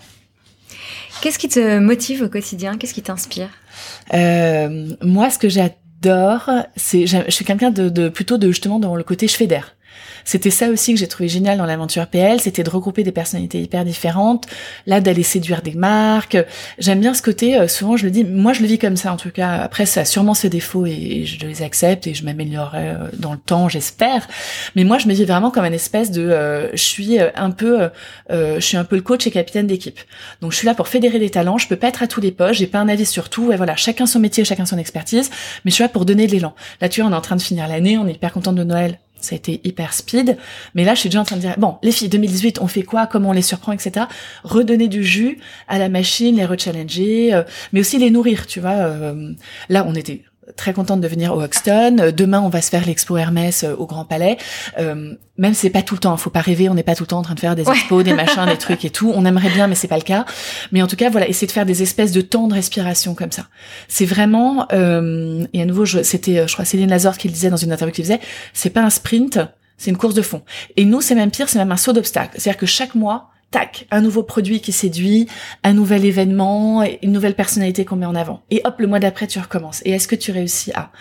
Qu'est-ce 1.20 1.38
qui 1.38 1.48
te 1.48 1.78
motive 1.78 2.22
au 2.22 2.28
quotidien? 2.28 2.76
Qu'est-ce 2.76 2.94
qui 2.94 3.02
t'inspire? 3.02 3.48
euh, 3.48 3.65
Moi, 4.12 5.30
ce 5.30 5.38
que 5.38 5.48
j'adore, 5.48 6.50
c'est, 6.76 7.06
je 7.06 7.30
suis 7.30 7.44
quelqu'un 7.44 7.70
de, 7.70 7.88
de, 7.88 8.08
plutôt 8.08 8.38
de 8.38 8.48
justement 8.48 8.78
dans 8.78 8.96
le 8.96 9.04
côté 9.04 9.28
je 9.28 9.36
fédère. 9.36 9.75
C'était 10.24 10.50
ça 10.50 10.68
aussi 10.68 10.92
que 10.92 10.98
j'ai 10.98 11.06
trouvé 11.06 11.28
génial 11.28 11.56
dans 11.56 11.66
l'aventure 11.66 12.06
PL, 12.08 12.40
c'était 12.40 12.64
de 12.64 12.70
regrouper 12.70 13.04
des 13.04 13.12
personnalités 13.12 13.60
hyper 13.60 13.84
différentes, 13.84 14.46
là 14.86 15.00
d'aller 15.00 15.22
séduire 15.22 15.62
des 15.62 15.74
marques. 15.74 16.36
J'aime 16.78 17.00
bien 17.00 17.14
ce 17.14 17.22
côté, 17.22 17.56
euh, 17.56 17.68
souvent 17.68 17.96
je 17.96 18.04
le 18.04 18.10
dis, 18.10 18.24
moi 18.24 18.52
je 18.52 18.60
le 18.60 18.66
vis 18.66 18.78
comme 18.78 18.96
ça 18.96 19.12
en 19.12 19.16
tout 19.16 19.30
cas. 19.30 19.52
Après 19.52 19.86
ça 19.86 20.00
a 20.00 20.04
sûrement 20.04 20.34
ses 20.34 20.48
défauts 20.48 20.84
et, 20.84 21.24
je 21.24 21.46
les 21.46 21.62
accepte 21.62 22.06
et 22.06 22.14
je 22.14 22.24
m'améliorerai 22.24 22.88
euh, 22.88 22.96
dans 23.18 23.32
le 23.32 23.38
temps, 23.38 23.68
j'espère. 23.68 24.26
Mais 24.74 24.82
moi 24.82 24.98
je 24.98 25.06
me 25.06 25.14
vis 25.14 25.24
vraiment 25.24 25.50
comme 25.52 25.64
une 25.64 25.74
espèce 25.74 26.10
de, 26.10 26.22
euh, 26.22 26.70
je 26.72 26.82
suis 26.82 27.18
un 27.20 27.50
peu, 27.52 27.88
je 28.30 28.60
suis 28.60 28.76
un 28.76 28.84
peu 28.84 28.96
le 28.96 29.02
coach 29.02 29.26
et 29.26 29.30
capitaine 29.30 29.66
d'équipe. 29.66 30.00
Donc 30.40 30.52
je 30.52 30.56
suis 30.56 30.66
là 30.66 30.74
pour 30.74 30.88
fédérer 30.88 31.18
des 31.18 31.30
talents. 31.30 31.58
Je 31.58 31.68
peux 31.68 31.76
pas 31.76 31.88
être 31.88 32.02
à 32.02 32.08
tous 32.08 32.20
les 32.20 32.32
postes, 32.32 32.54
j'ai 32.54 32.66
pas 32.66 32.78
un 32.78 32.88
avis 32.88 33.06
sur 33.06 33.28
tout. 33.28 33.52
Et 33.52 33.56
voilà, 33.56 33.76
chacun 33.76 34.06
son 34.06 34.18
métier, 34.18 34.44
chacun 34.44 34.66
son 34.66 34.78
expertise. 34.78 35.30
Mais 35.64 35.70
je 35.70 35.76
suis 35.76 35.84
là 35.84 35.88
pour 35.88 36.04
donner 36.04 36.26
de 36.26 36.32
l'élan. 36.32 36.54
Là 36.80 36.88
tu 36.88 37.00
vois, 37.00 37.10
on 37.10 37.12
est 37.12 37.16
en 37.16 37.20
train 37.20 37.36
de 37.36 37.42
finir 37.42 37.68
l'année, 37.68 37.96
on 37.98 38.06
est 38.08 38.14
hyper 38.14 38.32
content 38.32 38.52
de 38.52 38.64
Noël 38.64 38.98
ça 39.20 39.34
a 39.34 39.36
été 39.36 39.60
hyper 39.64 39.92
speed. 39.92 40.36
Mais 40.74 40.84
là, 40.84 40.94
je 40.94 41.00
suis 41.00 41.08
déjà 41.08 41.20
en 41.20 41.24
train 41.24 41.36
de 41.36 41.40
dire, 41.40 41.54
bon, 41.58 41.76
les 41.82 41.92
filles, 41.92 42.08
2018, 42.08 42.60
on 42.60 42.66
fait 42.66 42.82
quoi, 42.82 43.06
comment 43.06 43.30
on 43.30 43.32
les 43.32 43.42
surprend, 43.42 43.72
etc. 43.72 44.06
Redonner 44.44 44.88
du 44.88 45.04
jus 45.04 45.38
à 45.68 45.78
la 45.78 45.88
machine, 45.88 46.36
les 46.36 46.44
rechallenger, 46.44 47.34
euh, 47.34 47.42
mais 47.72 47.80
aussi 47.80 47.98
les 47.98 48.10
nourrir, 48.10 48.46
tu 48.46 48.60
vois. 48.60 48.70
Euh, 48.70 49.32
là, 49.68 49.84
on 49.88 49.94
était 49.94 50.22
très 50.54 50.72
contente 50.72 51.00
de 51.00 51.08
venir 51.08 51.34
au 51.34 51.42
Hoxton. 51.42 51.96
Euh, 51.98 52.12
demain, 52.12 52.40
on 52.40 52.48
va 52.48 52.62
se 52.62 52.70
faire 52.70 52.86
l'expo 52.86 53.16
Hermès 53.16 53.64
euh, 53.64 53.74
au 53.76 53.86
Grand 53.86 54.04
Palais. 54.04 54.36
Euh, 54.78 55.14
même 55.38 55.54
c'est 55.54 55.70
pas 55.70 55.82
tout 55.82 55.94
le 55.94 56.00
temps, 56.00 56.16
faut 56.16 56.30
pas 56.30 56.40
rêver, 56.40 56.68
on 56.68 56.74
n'est 56.74 56.82
pas 56.82 56.94
tout 56.94 57.02
le 57.02 57.08
temps 57.08 57.18
en 57.18 57.22
train 57.22 57.34
de 57.34 57.40
faire 57.40 57.56
des 57.56 57.68
expos, 57.68 58.04
des 58.04 58.14
machins, 58.14 58.46
des 58.46 58.56
trucs 58.56 58.84
et 58.84 58.90
tout. 58.90 59.12
On 59.14 59.24
aimerait 59.24 59.50
bien, 59.50 59.66
mais 59.66 59.74
c'est 59.74 59.88
pas 59.88 59.96
le 59.96 60.02
cas. 60.02 60.24
Mais 60.72 60.82
en 60.82 60.86
tout 60.86 60.96
cas, 60.96 61.10
voilà, 61.10 61.28
essayer 61.28 61.46
de 61.46 61.52
faire 61.52 61.66
des 61.66 61.82
espèces 61.82 62.12
de 62.12 62.20
temps 62.20 62.48
de 62.48 62.54
respiration 62.54 63.14
comme 63.14 63.32
ça. 63.32 63.46
C'est 63.88 64.06
vraiment 64.06 64.66
euh, 64.72 65.46
et 65.52 65.60
à 65.60 65.66
nouveau, 65.66 65.84
c'était, 65.86 66.46
je 66.46 66.52
crois, 66.52 66.64
Céline 66.64 66.90
Lazor 66.90 67.18
qui 67.18 67.28
le 67.28 67.34
disait 67.34 67.50
dans 67.50 67.56
une 67.56 67.72
interview 67.72 67.94
qu'il 67.94 68.04
faisait, 68.04 68.20
c'est 68.54 68.70
pas 68.70 68.82
un 68.82 68.90
sprint, 68.90 69.40
c'est 69.76 69.90
une 69.90 69.98
course 69.98 70.14
de 70.14 70.22
fond. 70.22 70.42
Et 70.76 70.84
nous, 70.84 71.00
c'est 71.00 71.14
même 71.14 71.30
pire, 71.30 71.48
c'est 71.48 71.58
même 71.58 71.72
un 71.72 71.76
saut 71.76 71.92
d'obstacle. 71.92 72.34
C'est-à-dire 72.38 72.58
que 72.58 72.66
chaque 72.66 72.94
mois, 72.94 73.30
tac, 73.56 73.86
un 73.90 74.02
nouveau 74.02 74.22
produit 74.22 74.60
qui 74.60 74.70
séduit, 74.70 75.26
un 75.64 75.72
nouvel 75.72 76.04
événement, 76.04 76.84
une 77.02 77.10
nouvelle 77.10 77.34
personnalité 77.34 77.86
qu'on 77.86 77.96
met 77.96 78.04
en 78.04 78.14
avant. 78.14 78.42
Et 78.50 78.60
hop, 78.64 78.74
le 78.78 78.86
mois 78.86 79.00
d'après, 79.00 79.26
tu 79.26 79.38
recommences. 79.38 79.80
Et 79.86 79.92
est-ce 79.92 80.06
que 80.06 80.14
tu 80.14 80.30
réussis 80.30 80.72
à? 80.74 80.92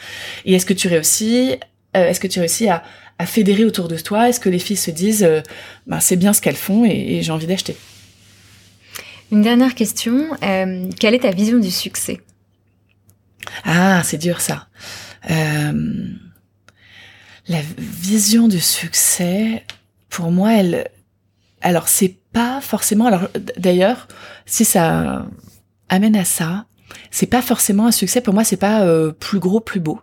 Et 0.46 0.54
est-ce 0.54 0.66
que 0.66 0.74
tu 0.74 0.88
réussis 0.88 1.58
euh, 1.98 2.08
Est-ce 2.08 2.22
que 2.22 2.28
tu 2.28 2.40
réussis 2.40 2.70
à, 2.70 2.82
à 3.20 3.26
fédérer 3.26 3.66
autour 3.66 3.90
de 3.90 3.98
toi? 3.98 4.30
Est-ce 4.30 4.40
que 4.40 4.48
les 4.48 4.60
filles 4.60 4.78
se 4.78 4.90
disent, 4.90 5.24
euh, 5.24 5.42
ben, 5.86 6.00
c'est 6.00 6.16
bien 6.16 6.32
ce 6.32 6.40
qu'elles 6.40 6.56
font 6.56 6.86
et, 6.86 7.22
j'ai 7.22 7.32
envie 7.34 7.46
d'acheter? 7.46 7.76
Une 9.34 9.42
dernière 9.42 9.76
question. 9.76 10.26
Euh, 10.42 10.90
quelle 10.98 11.14
est 11.14 11.20
ta 11.20 11.32
vision 11.32 11.60
du 11.60 11.72
succès? 11.72 12.22
Ah, 13.66 14.02
c'est 14.06 14.18
dur 14.18 14.40
ça. 14.40 14.70
la 15.28 15.74
vision 17.78 18.48
du 18.48 18.62
succès, 18.62 19.66
pour 20.10 20.32
moi, 20.32 20.54
elle, 20.54 20.88
alors 21.62 21.90
c'est 21.90 22.16
pas 22.36 22.60
forcément. 22.60 23.06
Alors 23.08 23.30
d'ailleurs, 23.58 24.10
si 24.46 24.66
ça 24.66 25.26
amène 25.88 26.18
à 26.18 26.26
ça, 26.26 26.66
c'est 27.10 27.28
pas 27.28 27.42
forcément 27.42 27.88
un 27.88 27.92
succès. 27.92 28.20
Pour 28.20 28.34
moi, 28.34 28.44
c'est 28.44 28.58
pas 28.58 28.82
euh, 28.82 29.14
plus 29.14 29.40
gros, 29.40 29.62
plus 29.62 29.80
beau. 29.80 30.02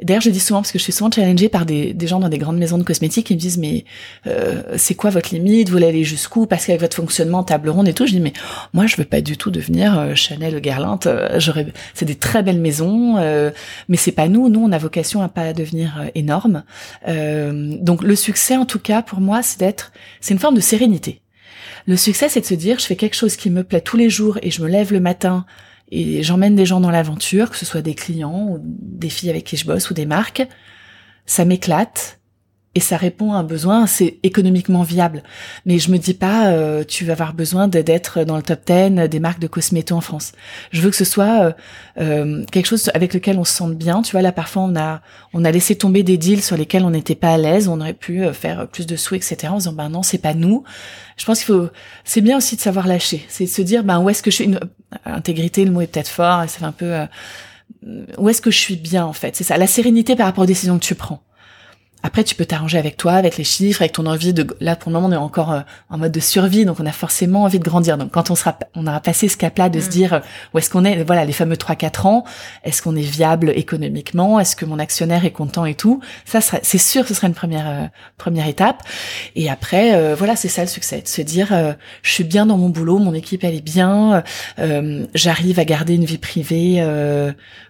D'ailleurs, 0.00 0.22
je 0.22 0.30
dis 0.30 0.40
souvent 0.40 0.60
parce 0.60 0.70
que 0.70 0.78
je 0.78 0.84
suis 0.84 0.92
souvent 0.92 1.10
challengée 1.10 1.48
par 1.48 1.66
des, 1.66 1.92
des 1.92 2.06
gens 2.06 2.20
dans 2.20 2.28
des 2.28 2.38
grandes 2.38 2.58
maisons 2.58 2.78
de 2.78 2.84
cosmétiques 2.84 3.26
qui 3.26 3.34
me 3.34 3.38
disent 3.38 3.58
mais 3.58 3.84
euh, 4.28 4.62
c'est 4.76 4.94
quoi 4.94 5.10
votre 5.10 5.34
limite? 5.34 5.68
Vous 5.68 5.74
voulez 5.74 5.86
aller 5.86 6.04
jusqu'où? 6.04 6.46
Parce 6.46 6.66
qu'avec 6.66 6.80
votre 6.80 6.96
fonctionnement 6.96 7.42
table 7.42 7.68
ronde 7.68 7.88
et 7.88 7.94
tout, 7.94 8.06
je 8.06 8.12
dis 8.12 8.20
mais 8.20 8.32
moi 8.72 8.86
je 8.86 8.96
veux 8.96 9.04
pas 9.04 9.20
du 9.20 9.36
tout 9.36 9.50
devenir 9.50 9.98
euh, 9.98 10.14
Chanel 10.14 10.60
Guerlain. 10.60 11.00
Euh, 11.06 11.40
j'aurais, 11.40 11.66
c'est 11.94 12.04
des 12.04 12.14
très 12.14 12.44
belles 12.44 12.60
maisons, 12.60 13.14
mais 13.88 13.96
c'est 13.96 14.12
pas 14.12 14.28
nous. 14.28 14.48
Nous, 14.48 14.60
on 14.60 14.70
a 14.70 14.78
vocation 14.78 15.20
à 15.20 15.28
pas 15.28 15.52
devenir 15.52 16.10
énorme. 16.14 16.62
donc 17.06 18.02
le 18.02 18.16
succès, 18.16 18.56
en 18.56 18.66
tout 18.66 18.78
cas, 18.78 19.02
pour 19.02 19.20
moi, 19.20 19.42
c'est 19.42 19.58
d'être, 19.58 19.92
c'est 20.20 20.34
une 20.34 20.40
forme 20.40 20.54
de 20.54 20.60
sérénité. 20.60 21.21
Le 21.86 21.96
succès, 21.96 22.28
c'est 22.28 22.40
de 22.40 22.46
se 22.46 22.54
dire 22.54 22.78
je 22.78 22.86
fais 22.86 22.96
quelque 22.96 23.16
chose 23.16 23.36
qui 23.36 23.50
me 23.50 23.64
plaît 23.64 23.80
tous 23.80 23.96
les 23.96 24.10
jours 24.10 24.38
et 24.42 24.50
je 24.50 24.62
me 24.62 24.68
lève 24.68 24.92
le 24.92 25.00
matin 25.00 25.44
et 25.90 26.22
j'emmène 26.22 26.56
des 26.56 26.64
gens 26.64 26.80
dans 26.80 26.90
l'aventure, 26.90 27.50
que 27.50 27.56
ce 27.56 27.66
soit 27.66 27.82
des 27.82 27.94
clients 27.94 28.48
ou 28.48 28.58
des 28.62 29.10
filles 29.10 29.30
avec 29.30 29.44
qui 29.44 29.56
je 29.56 29.66
bosse 29.66 29.90
ou 29.90 29.94
des 29.94 30.06
marques, 30.06 30.46
ça 31.26 31.44
m'éclate 31.44 32.20
et 32.74 32.80
ça 32.80 32.96
répond 32.96 33.34
à 33.34 33.36
un 33.36 33.42
besoin, 33.42 33.86
c'est 33.86 34.18
économiquement 34.22 34.82
viable. 34.82 35.22
Mais 35.66 35.78
je 35.78 35.90
me 35.90 35.98
dis 35.98 36.14
pas, 36.14 36.46
euh, 36.46 36.84
tu 36.84 37.04
vas 37.04 37.12
avoir 37.12 37.34
besoin 37.34 37.68
d'être 37.68 38.24
dans 38.24 38.36
le 38.36 38.42
top 38.42 38.60
10 38.66 39.08
des 39.08 39.20
marques 39.20 39.40
de 39.40 39.46
cosméto 39.46 39.94
en 39.94 40.00
France. 40.00 40.32
Je 40.70 40.80
veux 40.80 40.88
que 40.88 40.96
ce 40.96 41.04
soit 41.04 41.42
euh, 41.44 41.52
euh, 42.00 42.44
quelque 42.50 42.64
chose 42.64 42.90
avec 42.94 43.12
lequel 43.12 43.38
on 43.38 43.44
se 43.44 43.52
sente 43.52 43.74
bien. 43.74 44.00
Tu 44.00 44.12
vois, 44.12 44.22
là, 44.22 44.32
parfois, 44.32 44.62
on 44.62 44.74
a, 44.74 45.02
on 45.34 45.44
a 45.44 45.50
laissé 45.50 45.76
tomber 45.76 46.02
des 46.02 46.16
deals 46.16 46.42
sur 46.42 46.56
lesquels 46.56 46.82
on 46.84 46.90
n'était 46.90 47.14
pas 47.14 47.34
à 47.34 47.36
l'aise. 47.36 47.68
On 47.68 47.78
aurait 47.78 47.92
pu 47.92 48.24
faire 48.32 48.66
plus 48.68 48.86
de 48.86 48.96
sous, 48.96 49.16
etc. 49.16 49.48
En 49.48 49.58
disant, 49.58 49.74
ben 49.74 49.90
non, 49.90 50.02
c'est 50.02 50.16
pas 50.16 50.32
nous. 50.32 50.64
Je 51.18 51.26
pense 51.26 51.44
qu'il 51.44 51.54
faut, 51.54 51.68
c'est 52.04 52.22
bien 52.22 52.38
aussi 52.38 52.56
de 52.56 52.62
savoir 52.62 52.86
lâcher. 52.86 53.26
C'est 53.28 53.44
de 53.44 53.50
se 53.50 53.60
dire, 53.60 53.84
ben 53.84 54.00
où 54.00 54.08
est-ce 54.08 54.22
que 54.22 54.30
je 54.30 54.36
suis, 54.36 54.44
une... 54.44 54.60
intégrité, 55.04 55.66
le 55.66 55.72
mot 55.72 55.82
est 55.82 55.88
peut-être 55.88 56.08
fort, 56.08 56.40
ça 56.42 56.58
fait 56.58 56.64
un 56.64 56.72
peu, 56.72 56.94
où 58.16 58.30
est-ce 58.30 58.40
que 58.40 58.50
je 58.50 58.58
suis 58.58 58.76
bien, 58.76 59.04
en 59.04 59.12
fait? 59.12 59.36
C'est 59.36 59.44
ça, 59.44 59.58
la 59.58 59.66
sérénité 59.66 60.16
par 60.16 60.24
rapport 60.24 60.44
aux 60.44 60.46
décisions 60.46 60.78
que 60.78 60.84
tu 60.84 60.94
prends. 60.94 61.22
Après, 62.02 62.24
tu 62.24 62.34
peux 62.34 62.44
t'arranger 62.44 62.78
avec 62.78 62.96
toi, 62.96 63.12
avec 63.12 63.36
les 63.36 63.44
chiffres, 63.44 63.82
avec 63.82 63.92
ton 63.92 64.06
envie 64.06 64.32
de. 64.32 64.46
Là, 64.60 64.74
pour 64.74 64.90
le 64.90 64.94
moment, 64.94 65.08
on 65.08 65.12
est 65.12 65.16
encore 65.16 65.52
euh, 65.52 65.60
en 65.88 65.98
mode 65.98 66.10
de 66.10 66.20
survie, 66.20 66.64
donc 66.64 66.80
on 66.80 66.86
a 66.86 66.92
forcément 66.92 67.44
envie 67.44 67.60
de 67.60 67.64
grandir. 67.64 67.96
Donc, 67.96 68.10
quand 68.10 68.30
on 68.30 68.34
sera, 68.34 68.58
on 68.74 68.86
aura 68.86 69.00
passé 69.00 69.28
ce 69.28 69.36
cap-là 69.36 69.68
de 69.68 69.78
se 69.78 69.86
mm. 69.86 69.90
dire 69.90 70.14
euh, 70.14 70.20
où 70.52 70.58
est-ce 70.58 70.68
qu'on 70.68 70.84
est, 70.84 71.04
voilà, 71.04 71.24
les 71.24 71.32
fameux 71.32 71.54
3-4 71.54 72.06
ans, 72.06 72.24
est-ce 72.64 72.82
qu'on 72.82 72.96
est 72.96 73.02
viable 73.02 73.52
économiquement, 73.54 74.40
est-ce 74.40 74.56
que 74.56 74.64
mon 74.64 74.80
actionnaire 74.80 75.24
est 75.24 75.30
content 75.30 75.64
et 75.64 75.74
tout. 75.74 76.00
Ça, 76.24 76.40
c'est 76.40 76.78
sûr, 76.78 77.06
ce 77.06 77.14
sera 77.14 77.28
une 77.28 77.34
première 77.34 77.68
euh, 77.68 77.86
première 78.18 78.48
étape. 78.48 78.82
Et 79.36 79.48
après, 79.48 80.14
voilà, 80.14 80.36
c'est 80.36 80.48
ça 80.48 80.62
le 80.62 80.68
succès, 80.68 81.02
de 81.02 81.08
se 81.08 81.22
dire, 81.22 81.48
je 82.02 82.12
suis 82.12 82.24
bien 82.24 82.46
dans 82.46 82.56
mon 82.56 82.68
boulot, 82.68 82.98
mon 82.98 83.14
équipe 83.14 83.44
elle 83.44 83.54
est 83.54 83.64
bien, 83.64 84.22
j'arrive 85.14 85.58
à 85.58 85.64
garder 85.64 85.94
une 85.94 86.04
vie 86.04 86.18
privée, 86.18 86.82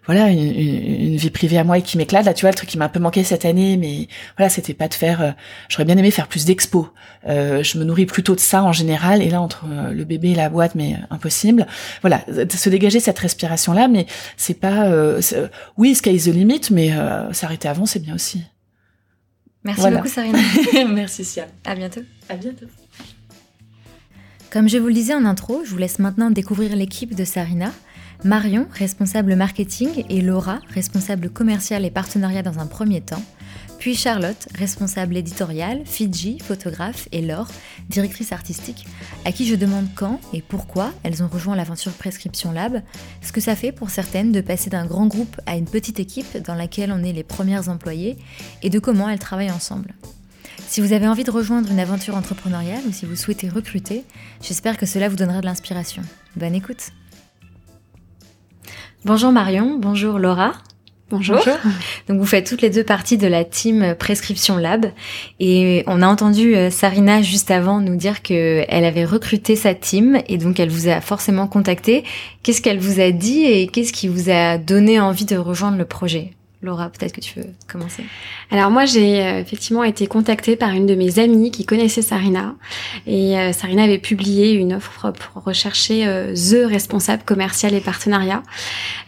voilà, 0.07 0.29
une, 0.29 0.41
une, 0.41 1.17
vie 1.17 1.31
privée 1.31 1.59
à 1.59 1.65
moi 1.65 1.79
et 1.79 1.83
qui 1.83 1.97
m'éclate. 1.97 2.25
Là, 2.25 2.35
tu 2.35 2.43
vois, 2.43 2.51
le 2.51 2.57
truc 2.57 2.69
qui 2.69 2.79
m'a 2.79 2.87
un 2.87 2.88
peu 2.88 3.01
manqué 3.01 3.23
cette 3.25 3.45
année, 3.45 3.77
mais 3.77 4.09
voilà, 4.37 4.49
c'était 4.49 4.75
pas 4.75 4.88
de 4.88 4.95
faire. 4.95 5.35
J'aurais 5.69 5.85
bien 5.85 5.97
aimé 5.97 6.11
faire 6.11 6.29
plus 6.29 6.45
d'expos. 6.45 6.87
je 7.27 7.79
me 7.79 7.85
nourris 7.85 8.07
plutôt 8.07 8.35
de 8.35 8.41
ça 8.41 8.62
en 8.62 8.73
général, 8.73 9.23
et 9.23 9.31
là 9.31 9.41
entre 9.41 9.65
le 9.93 10.05
bébé 10.05 10.31
et 10.31 10.35
la 10.35 10.49
boîte, 10.49 10.75
mais 10.75 10.97
impossible. 11.11 11.67
Voilà, 12.01 12.25
se 12.27 12.69
dégager 12.69 13.01
cette 13.01 13.19
respiration 13.19 13.73
là, 13.73 13.88
mais 13.88 14.07
c'est 14.37 14.59
pas. 14.59 14.91
oui, 15.77 15.95
sky 15.95 16.15
is 16.15 16.25
the 16.25 16.35
limit, 16.35 16.62
mais 16.71 16.91
s'arrêter 17.33 17.69
avant, 17.69 17.87
c'est 17.87 18.01
bien 18.01 18.15
aussi. 18.15 18.43
Merci 19.65 19.91
beaucoup, 19.91 20.09
Sarina. 20.09 20.38
Merci, 20.88 21.25
Siam. 21.25 21.49
À 21.65 21.75
bientôt. 21.75 22.01
À 22.29 22.37
bientôt. 22.37 22.67
Comme 24.51 24.69
je 24.69 24.77
vous 24.77 24.88
le 24.88 24.95
disais 24.95 25.15
en 25.15 25.25
intro, 25.25 25.62
je 25.65 25.71
vous 25.71 25.79
laisse 25.79 25.99
maintenant 25.99 26.31
découvrir 26.31 26.75
l'équipe 26.77 27.15
de 27.15 27.25
Sarina. 27.25 27.73
Marion, 28.25 28.69
responsable 28.73 29.35
marketing, 29.35 30.05
et 30.09 30.21
Laura, 30.21 30.61
responsable 30.69 31.29
commercial 31.29 31.85
et 31.85 31.91
partenariat 31.91 32.43
dans 32.43 32.61
un 32.61 32.67
premier 32.67 33.01
temps. 33.01 33.23
Puis 33.81 33.97
Charlotte, 33.97 34.47
responsable 34.55 35.17
éditorial, 35.17 35.83
Fidji, 35.85 36.39
photographe, 36.39 37.09
et 37.11 37.21
Laure, 37.21 37.49
directrice 37.89 38.31
artistique, 38.31 38.87
à 39.25 39.33
qui 39.33 39.45
je 39.45 39.57
demande 39.57 39.89
quand 39.97 40.21
et 40.33 40.41
pourquoi 40.41 40.93
elles 41.03 41.25
ont 41.25 41.27
rejoint 41.27 41.57
l'aventure 41.57 41.91
Prescription 41.91 42.53
Lab, 42.53 42.81
ce 43.23 43.33
que 43.33 43.41
ça 43.41 43.57
fait 43.57 43.73
pour 43.73 43.91
certaines 43.91 44.31
de 44.31 44.41
passer 44.41 44.71
d'un 44.71 44.87
grand 44.87 45.09
groupe 45.09 45.41
à 45.47 45.57
une 45.57 45.67
petite 45.67 45.99
équipe 45.99 46.39
dans 46.47 46.55
laquelle 46.55 46.93
on 46.93 47.03
est 47.03 47.13
les 47.13 47.25
premières 47.25 47.69
employées, 47.69 48.17
et 48.63 48.71
de 48.71 48.79
comment 48.79 49.09
elles 49.09 49.19
travaillent 49.19 49.51
ensemble. 49.51 49.95
Si 50.69 50.81
vous 50.81 50.93
avez 50.93 51.09
envie 51.09 51.25
de 51.25 51.33
rejoindre 51.33 51.73
une 51.73 51.81
aventure 51.81 52.15
entrepreneuriale 52.15 52.83
ou 52.89 52.93
si 52.93 53.05
vous 53.05 53.17
souhaitez 53.17 53.49
recruter, 53.49 54.05
j'espère 54.41 54.77
que 54.77 54.87
cela 54.87 55.09
vous 55.09 55.17
donnera 55.17 55.41
de 55.41 55.47
l'inspiration. 55.47 56.03
Bonne 56.37 56.55
écoute 56.55 56.93
Bonjour 59.05 59.33
Marion, 59.33 59.79
bonjour 59.81 60.21
Laura. 60.21 60.53
Bonjour. 61.11 61.41
Donc 62.09 62.21
vous 62.21 62.25
faites 62.25 62.47
toutes 62.47 62.62
les 62.62 62.71
deux 62.71 62.85
partie 62.85 63.19
de 63.19 63.27
la 63.27 63.45
team 63.45 63.97
Prescription 63.99 64.57
Lab 64.57 64.87
et 65.41 65.83
on 65.88 66.03
a 66.03 66.07
entendu 66.07 66.55
euh, 66.55 66.71
Sarina 66.71 67.21
juste 67.21 67.51
avant 67.51 67.81
nous 67.81 67.97
dire 67.97 68.23
que 68.23 68.65
elle 68.69 68.85
avait 68.85 69.05
recruté 69.05 69.57
sa 69.57 69.75
team 69.75 70.23
et 70.29 70.38
donc 70.38 70.61
elle 70.61 70.71
vous 70.71 70.87
a 70.87 71.01
forcément 71.01 71.49
contacté. 71.49 72.05
Qu'est-ce 72.45 72.62
qu'elle 72.62 72.79
vous 72.79 73.01
a 73.01 73.11
dit 73.11 73.43
et 73.43 73.67
qu'est-ce 73.67 73.93
qui 73.93 74.07
vous 74.07 74.31
a 74.31 74.57
donné 74.57 75.01
envie 75.01 75.25
de 75.25 75.37
rejoindre 75.37 75.79
le 75.79 75.85
projet? 75.85 76.31
Laura, 76.64 76.90
peut-être 76.90 77.12
que 77.12 77.20
tu 77.20 77.40
veux 77.40 77.46
commencer. 77.70 78.05
Alors 78.53 78.70
moi, 78.70 78.85
j'ai 78.85 79.20
euh, 79.20 79.40
effectivement 79.40 79.83
été 79.83 80.07
contactée 80.07 80.55
par 80.55 80.70
une 80.70 80.87
de 80.87 80.94
mes 80.94 81.18
amies 81.18 81.51
qui 81.51 81.66
connaissait 81.66 82.03
Sarina. 82.03 82.55
Et 83.05 83.37
euh, 83.37 83.53
Sarina 83.53 83.83
avait 83.83 83.98
publié 83.98 84.53
une 84.53 84.75
offre 84.75 85.11
pour 85.11 85.42
rechercher 85.42 86.07
euh, 86.07 86.35
The 86.35 86.64
responsable 86.70 87.25
commercial 87.25 87.75
et 87.75 87.81
partenariat. 87.81 88.44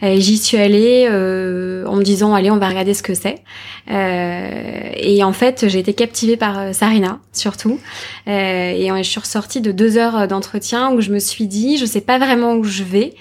J'y 0.01 0.37
suis 0.37 0.57
allée 0.57 1.07
en 1.07 1.95
me 1.95 2.03
disant, 2.03 2.33
allez, 2.33 2.51
on 2.51 2.57
va 2.57 2.67
regarder 2.67 2.93
ce 2.93 3.01
que 3.01 3.13
c'est. 3.13 3.43
et 3.87 5.23
en 5.23 5.33
fait, 5.33 5.67
j'ai 5.69 5.79
été 5.79 5.93
captivée 5.93 6.37
par 6.37 6.73
Sarina, 6.73 7.19
surtout. 7.31 7.79
et 8.27 8.87
je 8.97 9.03
suis 9.03 9.19
ressortie 9.19 9.61
de 9.61 9.71
deux 9.71 9.97
heures 9.97 10.27
d'entretien 10.27 10.91
où 10.91 11.01
je 11.01 11.11
me 11.11 11.19
suis 11.19 11.47
dit, 11.47 11.77
je 11.77 11.85
sais 11.85 12.01
pas 12.01 12.19
vraiment 12.19 12.53
où 12.53 12.63
je 12.63 12.83
vais, 12.83 13.13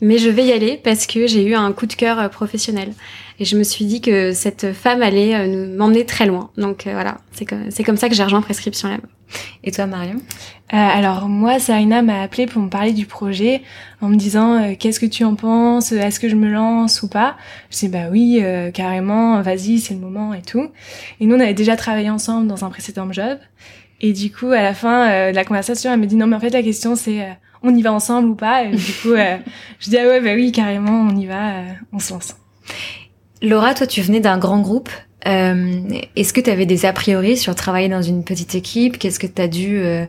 mais 0.00 0.18
je 0.18 0.30
vais 0.30 0.46
y 0.46 0.52
aller 0.52 0.80
parce 0.82 1.06
que 1.06 1.26
j'ai 1.26 1.44
eu 1.44 1.54
un 1.54 1.72
coup 1.72 1.86
de 1.86 1.94
cœur 1.94 2.28
professionnel. 2.30 2.92
Et 3.42 3.44
je 3.44 3.56
me 3.56 3.64
suis 3.64 3.86
dit 3.86 4.00
que 4.00 4.30
cette 4.30 4.72
femme 4.72 5.02
allait 5.02 5.34
euh, 5.34 5.76
m'emmener 5.76 6.06
très 6.06 6.26
loin. 6.26 6.50
Donc 6.56 6.86
euh, 6.86 6.92
voilà, 6.92 7.18
c'est 7.32 7.44
comme, 7.44 7.96
ça 7.96 8.08
que 8.08 8.14
j'ai 8.14 8.22
rejoint 8.22 8.40
Prescription 8.40 8.88
Lab. 8.88 9.00
Et 9.64 9.72
toi, 9.72 9.86
Marion? 9.86 10.18
Euh, 10.72 10.76
Alors 10.76 11.28
moi, 11.28 11.58
Sarina 11.58 12.02
m'a 12.02 12.22
appelé 12.22 12.46
pour 12.46 12.62
me 12.62 12.68
parler 12.68 12.92
du 12.92 13.04
projet 13.04 13.62
en 14.00 14.10
me 14.10 14.14
disant 14.14 14.76
qu'est-ce 14.78 15.00
que 15.00 15.06
tu 15.06 15.24
en 15.24 15.34
penses? 15.34 15.90
Est-ce 15.90 16.20
que 16.20 16.28
je 16.28 16.36
me 16.36 16.48
lance 16.48 17.02
ou 17.02 17.08
pas? 17.08 17.36
Je 17.72 17.78
dis 17.80 17.88
bah 17.88 18.10
oui, 18.12 18.40
carrément, 18.74 19.42
vas-y, 19.42 19.80
c'est 19.80 19.94
le 19.94 20.00
moment 20.00 20.34
et 20.34 20.42
tout. 20.42 20.70
Et 21.18 21.26
nous, 21.26 21.34
on 21.34 21.40
avait 21.40 21.52
déjà 21.52 21.74
travaillé 21.74 22.10
ensemble 22.10 22.46
dans 22.46 22.64
un 22.64 22.70
précédent 22.70 23.10
job. 23.10 23.40
Et 24.00 24.12
du 24.12 24.30
coup, 24.30 24.52
à 24.52 24.62
la 24.62 24.72
fin 24.72 25.30
de 25.32 25.34
la 25.34 25.44
conversation, 25.44 25.92
elle 25.92 25.98
me 25.98 26.06
dit 26.06 26.14
non 26.14 26.28
mais 26.28 26.36
en 26.36 26.40
fait 26.40 26.50
la 26.50 26.62
question 26.62 26.94
c'est 26.94 27.26
on 27.64 27.74
y 27.74 27.82
va 27.82 27.92
ensemble 27.92 28.28
ou 28.28 28.36
pas? 28.36 28.62
Et 28.62 28.70
du 28.70 28.92
coup, 29.02 29.16
je 29.80 29.90
dis 29.90 29.98
ah 29.98 30.06
ouais 30.06 30.20
bah 30.20 30.34
oui 30.36 30.52
carrément, 30.52 31.08
on 31.10 31.16
y 31.16 31.26
va, 31.26 31.64
on 31.92 31.98
se 31.98 32.12
lance. 32.12 32.36
Laura, 33.42 33.74
toi, 33.74 33.86
tu 33.86 34.02
venais 34.02 34.20
d'un 34.20 34.38
grand 34.38 34.60
groupe. 34.60 34.88
Euh, 35.26 35.80
Est-ce 36.16 36.32
que 36.32 36.40
tu 36.40 36.50
avais 36.50 36.66
des 36.66 36.86
a 36.86 36.92
priori 36.92 37.36
sur 37.36 37.54
travailler 37.54 37.88
dans 37.88 38.02
une 38.02 38.24
petite 38.24 38.54
équipe? 38.54 38.98
Qu'est-ce 38.98 39.18
que 39.18 39.26
tu 39.26 39.42
as 39.42 39.48
dû 39.48 39.78
euh, 39.78 40.06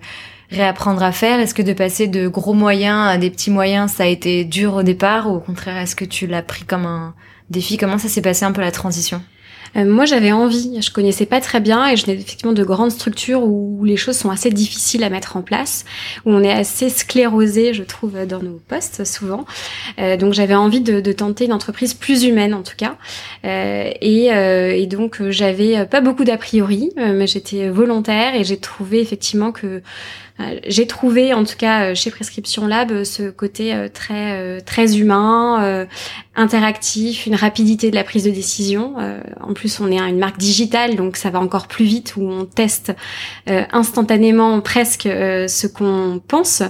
réapprendre 0.51 1.01
à 1.03 1.11
faire? 1.11 1.39
Est-ce 1.39 1.53
que 1.53 1.61
de 1.63 1.73
passer 1.73 2.07
de 2.07 2.27
gros 2.27 2.53
moyens 2.53 3.07
à 3.09 3.17
des 3.17 3.31
petits 3.31 3.51
moyens, 3.51 3.91
ça 3.91 4.03
a 4.03 4.07
été 4.07 4.45
dur 4.45 4.75
au 4.75 4.83
départ? 4.83 5.31
Ou 5.31 5.35
au 5.35 5.39
contraire, 5.39 5.77
est-ce 5.77 5.95
que 5.95 6.05
tu 6.05 6.27
l'as 6.27 6.43
pris 6.43 6.63
comme 6.63 6.85
un 6.85 7.15
défi? 7.49 7.77
Comment 7.77 7.97
ça 7.97 8.07
s'est 8.07 8.21
passé 8.21 8.45
un 8.45 8.51
peu 8.51 8.61
la 8.61 8.71
transition? 8.71 9.21
Euh, 9.75 9.85
moi, 9.85 10.05
j'avais 10.05 10.31
envie. 10.31 10.81
Je 10.81 10.91
connaissais 10.91 11.25
pas 11.25 11.41
très 11.41 11.59
bien 11.59 11.87
et 11.87 11.95
je 11.95 12.07
n'ai 12.07 12.13
effectivement 12.13 12.53
de 12.53 12.63
grandes 12.63 12.91
structures 12.91 13.43
où 13.43 13.83
les 13.83 13.97
choses 13.97 14.17
sont 14.17 14.29
assez 14.29 14.49
difficiles 14.49 15.03
à 15.03 15.09
mettre 15.09 15.37
en 15.37 15.41
place, 15.41 15.85
où 16.25 16.31
on 16.31 16.43
est 16.43 16.51
assez 16.51 16.89
sclérosé, 16.89 17.73
je 17.73 17.83
trouve, 17.83 18.25
dans 18.25 18.41
nos 18.41 18.61
postes 18.67 19.05
souvent. 19.05 19.45
Euh, 19.99 20.17
donc, 20.17 20.33
j'avais 20.33 20.55
envie 20.55 20.81
de, 20.81 21.11
tenter 21.13 21.45
une 21.45 21.53
entreprise 21.53 21.93
plus 21.93 22.23
humaine, 22.23 22.53
en 22.53 22.63
tout 22.63 22.75
cas. 22.75 22.95
Euh, 23.45 23.91
et, 24.01 24.27
et, 24.27 24.87
donc, 24.87 25.21
j'avais 25.29 25.85
pas 25.85 26.01
beaucoup 26.01 26.23
d'a 26.23 26.37
priori, 26.37 26.91
mais 26.95 27.27
j'étais 27.27 27.69
volontaire 27.69 28.35
et 28.35 28.43
j'ai 28.43 28.57
trouvé 28.57 28.99
effectivement 28.99 29.51
que 29.51 29.81
j'ai 30.65 30.87
trouvé, 30.87 31.33
en 31.33 31.43
tout 31.43 31.55
cas 31.57 31.91
euh, 31.91 31.95
chez 31.95 32.09
Prescription 32.09 32.65
Lab, 32.65 32.91
euh, 32.91 33.03
ce 33.03 33.29
côté 33.29 33.75
très 33.93 34.61
très 34.61 34.97
humain, 34.97 35.87
interactif, 36.35 37.25
une 37.25 37.35
rapidité 37.35 37.91
de 37.91 37.95
la 37.95 38.03
prise 38.03 38.23
de 38.23 38.31
décision. 38.31 38.95
en 39.39 39.53
plus, 39.53 39.79
on 39.79 39.91
est 39.91 39.99
une 39.99 40.17
marque 40.17 40.37
digitale, 40.37 40.95
donc 40.95 41.17
ça 41.17 41.29
va 41.29 41.39
encore 41.39 41.67
plus 41.67 41.85
vite, 41.85 42.15
où 42.15 42.23
on 42.23 42.45
teste 42.45 42.93
instantanément 43.47 44.59
presque 44.61 45.03
ce 45.03 45.67
qu'on 45.67 46.21
pense. 46.25 46.63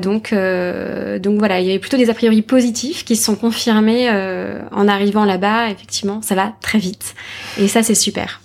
donc 0.00 0.34
donc 0.34 1.38
voilà, 1.38 1.60
il 1.60 1.66
y 1.66 1.70
avait 1.70 1.78
plutôt 1.78 1.96
des 1.96 2.10
a 2.10 2.14
priori 2.14 2.42
positifs 2.42 3.04
qui 3.04 3.16
se 3.16 3.24
sont 3.24 3.36
confirmés 3.36 4.10
en 4.10 4.88
arrivant 4.88 5.24
là-bas. 5.24 5.70
Effectivement, 5.70 6.20
ça 6.22 6.34
va 6.34 6.52
très 6.60 6.78
vite, 6.78 7.14
et 7.58 7.68
ça 7.68 7.82
c'est 7.82 7.94
super. 7.94 8.40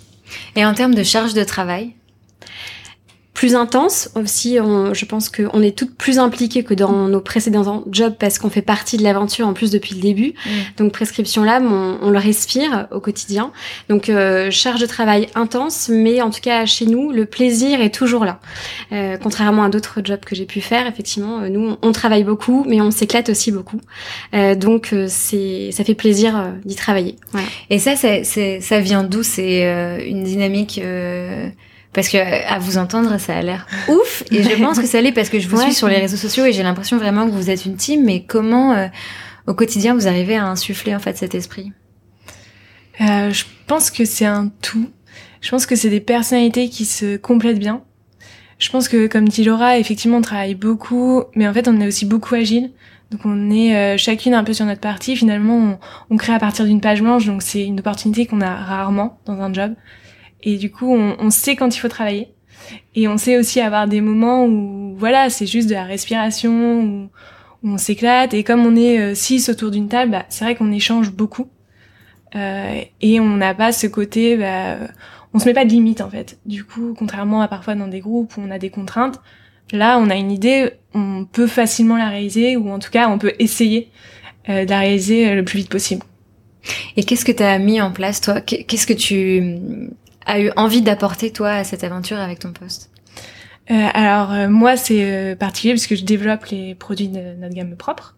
Et 0.56 0.64
en 0.64 0.74
termes 0.74 0.94
de 0.94 1.02
charge 1.02 1.34
de 1.34 1.44
travail, 1.44 1.94
plus 3.38 3.54
intense. 3.54 4.10
Aussi, 4.16 4.58
on, 4.60 4.94
je 4.94 5.04
pense 5.04 5.28
qu'on 5.28 5.62
est 5.62 5.78
toutes 5.78 5.94
plus 5.94 6.18
impliquées 6.18 6.64
que 6.64 6.74
dans 6.74 7.06
nos 7.06 7.20
précédents 7.20 7.84
jobs 7.88 8.16
parce 8.18 8.36
qu'on 8.36 8.50
fait 8.50 8.62
partie 8.62 8.96
de 8.96 9.04
l'aventure 9.04 9.46
en 9.46 9.52
plus 9.52 9.70
depuis 9.70 9.94
le 9.94 10.00
début. 10.00 10.34
Mm. 10.44 10.50
Donc 10.76 10.92
Prescription 10.92 11.44
Lab, 11.44 11.62
on, 11.64 11.98
on, 12.02 12.10
le 12.10 12.18
respire 12.18 12.88
au 12.90 12.98
quotidien. 12.98 13.52
Donc 13.88 14.08
euh, 14.08 14.50
charge 14.50 14.80
de 14.80 14.86
travail 14.86 15.28
intense, 15.36 15.88
mais 15.88 16.20
en 16.20 16.30
tout 16.30 16.40
cas 16.40 16.66
chez 16.66 16.86
nous, 16.86 17.12
le 17.12 17.26
plaisir 17.26 17.80
est 17.80 17.94
toujours 17.94 18.24
là. 18.24 18.40
Euh, 18.90 19.16
contrairement 19.22 19.62
à 19.62 19.68
d'autres 19.68 20.00
jobs 20.02 20.24
que 20.24 20.34
j'ai 20.34 20.46
pu 20.46 20.60
faire, 20.60 20.88
effectivement, 20.88 21.38
euh, 21.38 21.48
nous 21.48 21.76
on 21.80 21.92
travaille 21.92 22.24
beaucoup, 22.24 22.64
mais 22.66 22.80
on 22.80 22.90
s'éclate 22.90 23.28
aussi 23.28 23.52
beaucoup. 23.52 23.80
Euh, 24.34 24.56
donc 24.56 24.92
euh, 24.92 25.06
c'est, 25.08 25.70
ça 25.70 25.84
fait 25.84 25.94
plaisir 25.94 26.54
d'y 26.64 26.74
travailler. 26.74 27.14
Et 27.70 27.78
ça, 27.78 27.94
c'est, 27.94 28.24
ça 28.60 28.80
vient 28.80 29.04
d'où? 29.04 29.22
C'est 29.22 29.62
une 30.08 30.24
dynamique 30.24 30.80
parce 31.92 32.08
que 32.08 32.18
à 32.18 32.58
vous 32.58 32.78
entendre, 32.78 33.18
ça 33.18 33.36
a 33.36 33.42
l'air 33.42 33.66
ouf. 33.88 34.22
Et 34.30 34.42
je 34.42 34.62
pense 34.62 34.78
que 34.78 34.86
ça 34.86 35.00
l'est 35.00 35.12
parce 35.12 35.28
que 35.28 35.38
je 35.40 35.48
vous 35.48 35.60
suis 35.60 35.74
sur 35.74 35.88
les 35.88 35.98
réseaux 35.98 36.16
sociaux 36.16 36.44
et 36.44 36.52
j'ai 36.52 36.62
l'impression 36.62 36.98
vraiment 36.98 37.26
que 37.26 37.32
vous 37.32 37.50
êtes 37.50 37.64
une 37.64 37.76
team. 37.76 38.04
Mais 38.04 38.24
comment, 38.24 38.72
euh, 38.74 38.86
au 39.46 39.54
quotidien, 39.54 39.94
vous 39.94 40.06
arrivez 40.06 40.36
à 40.36 40.46
insuffler 40.46 40.94
en 40.94 40.98
fait 40.98 41.16
cet 41.16 41.34
esprit? 41.34 41.72
Euh, 43.00 43.30
Je 43.30 43.44
pense 43.66 43.90
que 43.90 44.04
c'est 44.04 44.26
un 44.26 44.50
tout. 44.62 44.90
Je 45.40 45.50
pense 45.50 45.66
que 45.66 45.76
c'est 45.76 45.90
des 45.90 46.00
personnalités 46.00 46.68
qui 46.68 46.84
se 46.84 47.16
complètent 47.16 47.58
bien. 47.60 47.82
Je 48.58 48.70
pense 48.70 48.88
que, 48.88 49.06
comme 49.06 49.28
dit 49.28 49.44
Laura, 49.44 49.78
effectivement, 49.78 50.18
on 50.18 50.22
travaille 50.22 50.56
beaucoup, 50.56 51.22
mais 51.36 51.46
en 51.46 51.54
fait, 51.54 51.68
on 51.68 51.80
est 51.80 51.86
aussi 51.86 52.06
beaucoup 52.06 52.34
agile. 52.34 52.72
Donc, 53.12 53.20
on 53.24 53.50
est 53.50 53.76
euh, 53.76 53.96
chacune 53.96 54.34
un 54.34 54.42
peu 54.42 54.52
sur 54.52 54.66
notre 54.66 54.80
partie. 54.80 55.16
Finalement, 55.16 55.56
on, 55.56 55.78
on 56.10 56.16
crée 56.16 56.34
à 56.34 56.38
partir 56.38 56.64
d'une 56.64 56.80
page 56.80 57.00
blanche, 57.00 57.24
donc 57.24 57.42
c'est 57.42 57.64
une 57.64 57.78
opportunité 57.78 58.26
qu'on 58.26 58.40
a 58.40 58.54
rarement 58.54 59.20
dans 59.26 59.40
un 59.40 59.52
job. 59.52 59.74
Et 60.42 60.56
du 60.56 60.70
coup, 60.70 60.94
on, 60.94 61.16
on, 61.18 61.30
sait 61.30 61.56
quand 61.56 61.74
il 61.74 61.78
faut 61.78 61.88
travailler. 61.88 62.28
Et 62.94 63.08
on 63.08 63.16
sait 63.16 63.38
aussi 63.38 63.60
avoir 63.60 63.88
des 63.88 64.00
moments 64.00 64.44
où, 64.44 64.94
voilà, 64.96 65.30
c'est 65.30 65.46
juste 65.46 65.68
de 65.68 65.74
la 65.74 65.84
respiration, 65.84 66.82
où, 66.82 67.08
on 67.64 67.76
s'éclate. 67.76 68.34
Et 68.34 68.44
comme 68.44 68.64
on 68.64 68.76
est 68.76 69.00
euh, 69.00 69.14
six 69.14 69.48
autour 69.48 69.70
d'une 69.70 69.88
table, 69.88 70.12
bah, 70.12 70.24
c'est 70.28 70.44
vrai 70.44 70.54
qu'on 70.54 70.70
échange 70.72 71.10
beaucoup. 71.10 71.48
Euh, 72.34 72.82
et 73.00 73.20
on 73.20 73.36
n'a 73.36 73.54
pas 73.54 73.72
ce 73.72 73.86
côté, 73.86 74.36
bah, 74.36 74.76
on 75.32 75.38
se 75.38 75.46
met 75.46 75.54
pas 75.54 75.64
de 75.64 75.70
limite 75.70 76.00
en 76.00 76.10
fait. 76.10 76.38
Du 76.46 76.64
coup, 76.64 76.94
contrairement 76.96 77.40
à 77.40 77.48
parfois 77.48 77.74
dans 77.74 77.88
des 77.88 78.00
groupes 78.00 78.36
où 78.36 78.40
on 78.40 78.50
a 78.50 78.58
des 78.58 78.70
contraintes, 78.70 79.20
là, 79.72 79.98
on 79.98 80.10
a 80.10 80.14
une 80.14 80.30
idée, 80.30 80.72
on 80.94 81.24
peut 81.24 81.46
facilement 81.46 81.96
la 81.96 82.08
réaliser, 82.08 82.56
ou 82.56 82.70
en 82.70 82.78
tout 82.78 82.90
cas, 82.90 83.08
on 83.08 83.18
peut 83.18 83.32
essayer 83.38 83.90
euh, 84.48 84.64
de 84.64 84.70
la 84.70 84.80
réaliser 84.80 85.34
le 85.34 85.44
plus 85.44 85.58
vite 85.58 85.70
possible. 85.70 86.02
Et 86.96 87.04
qu'est-ce 87.04 87.24
que 87.24 87.32
tu 87.32 87.42
as 87.42 87.58
mis 87.58 87.80
en 87.80 87.92
place, 87.92 88.20
toi? 88.20 88.40
Qu'est-ce 88.40 88.86
que 88.86 88.92
tu 88.92 89.88
a 90.28 90.40
eu 90.40 90.50
envie 90.56 90.82
d'apporter 90.82 91.32
toi 91.32 91.50
à 91.50 91.64
cette 91.64 91.82
aventure 91.82 92.18
avec 92.18 92.38
ton 92.38 92.52
poste 92.52 92.90
euh, 93.70 93.88
Alors 93.94 94.32
euh, 94.32 94.48
moi 94.48 94.76
c'est 94.76 95.02
euh, 95.02 95.34
particulier 95.34 95.72
puisque 95.72 95.96
je 95.96 96.04
développe 96.04 96.46
les 96.46 96.74
produits 96.74 97.08
de 97.08 97.34
notre 97.40 97.54
gamme 97.54 97.74
propre. 97.76 98.14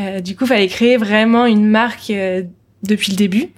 Euh, 0.00 0.20
du 0.20 0.36
coup, 0.36 0.44
fallait 0.44 0.68
créer 0.68 0.98
vraiment 0.98 1.46
une 1.46 1.66
marque 1.66 2.12
depuis 2.82 3.12
le 3.12 3.16
début. 3.16 3.48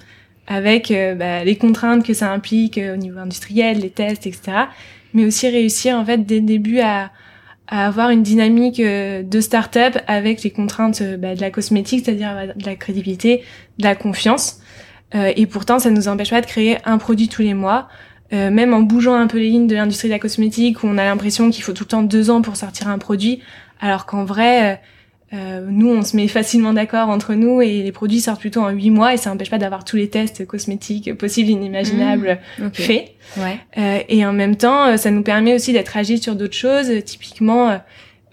avec 0.47 0.93
bah, 1.17 1.45
les 1.45 1.57
contraintes 1.57 2.07
que 2.07 2.15
ça 2.15 2.33
implique 2.33 2.79
au 2.79 2.97
niveau 2.97 3.19
industriel, 3.19 3.81
les 3.81 3.91
tests, 3.91 4.27
etc. 4.27 4.53
Mais 5.13 5.27
aussi 5.27 5.49
réussir 5.49 5.97
en 5.97 6.05
fait 6.05 6.19
dès 6.19 6.37
le 6.37 6.47
début 6.47 6.81
à, 6.81 7.11
à 7.67 7.87
avoir 7.87 8.11
une 8.11 8.23
dynamique 8.23 8.81
de 8.81 9.41
start-up 9.41 9.99
avec 10.07 10.43
les 10.43 10.51
contraintes 10.51 11.03
bah, 11.19 11.35
de 11.35 11.41
la 11.41 11.51
cosmétique, 11.51 12.05
c'est-à-dire 12.05 12.55
de 12.57 12.65
la 12.65 12.77
crédibilité, 12.77 13.43
de 13.79 13.85
la 13.85 13.95
confiance. 13.95 14.61
Et 15.13 15.47
pourtant, 15.47 15.79
ça 15.79 15.91
nous 15.91 16.09
empêche 16.09 16.31
pas 16.31 16.41
de 16.41 16.47
créer 16.47 16.79
un 16.85 16.99
produit 16.99 17.29
tous 17.29 17.43
les 17.43 17.55
mois. 17.55 17.89
Euh, 18.33 18.51
même 18.51 18.75
en 18.75 18.81
bougeant 18.81 19.15
un 19.15 19.27
peu 19.27 19.39
les 19.39 19.49
lignes 19.49 19.67
de 19.67 19.75
l'industrie 19.75 20.09
de 20.09 20.13
la 20.13 20.19
cosmétique, 20.19 20.83
où 20.83 20.87
on 20.87 20.99
a 20.99 21.05
l'impression 21.05 21.51
qu'il 21.51 21.65
faut 21.65 21.73
tout 21.73 21.85
le 21.85 21.89
temps 21.89 22.03
deux 22.03 22.29
ans 22.29 22.43
pour 22.43 22.57
sortir 22.57 22.89
un 22.89 22.99
produit, 22.99 23.41
alors 23.81 24.05
qu'en 24.05 24.25
vrai, 24.25 24.73
euh, 24.73 24.77
euh 25.33 25.67
nous, 25.67 25.89
on 25.89 26.03
se 26.03 26.15
met 26.15 26.29
facilement 26.29 26.75
d'accord 26.75 27.09
entre 27.09 27.33
nous 27.33 27.63
et 27.63 27.83
les 27.83 27.93
produits 27.93 28.21
sortent 28.21 28.41
plutôt 28.41 28.61
en 28.61 28.69
huit 28.69 28.91
mois 28.91 29.15
et 29.15 29.17
ça 29.17 29.31
n'empêche 29.31 29.49
pas 29.49 29.57
d'avoir 29.57 29.85
tous 29.85 29.97
les 29.97 30.11
tests 30.11 30.47
cosmétiques 30.47 31.15
possibles, 31.15 31.49
inimaginables 31.49 32.39
mmh, 32.59 32.69
faits. 32.75 33.13
Ouais. 33.39 33.59
Euh, 33.79 34.01
et 34.11 34.27
en 34.27 34.35
même 34.35 34.57
temps, 34.57 34.95
ça 34.99 35.11
nous 35.11 35.23
permet 35.23 35.55
aussi 35.55 35.73
d'être 35.73 35.97
agile 35.97 36.23
sur 36.23 36.35
d'autres 36.35 36.57
choses. 36.57 36.91
Typiquement, 37.07 37.81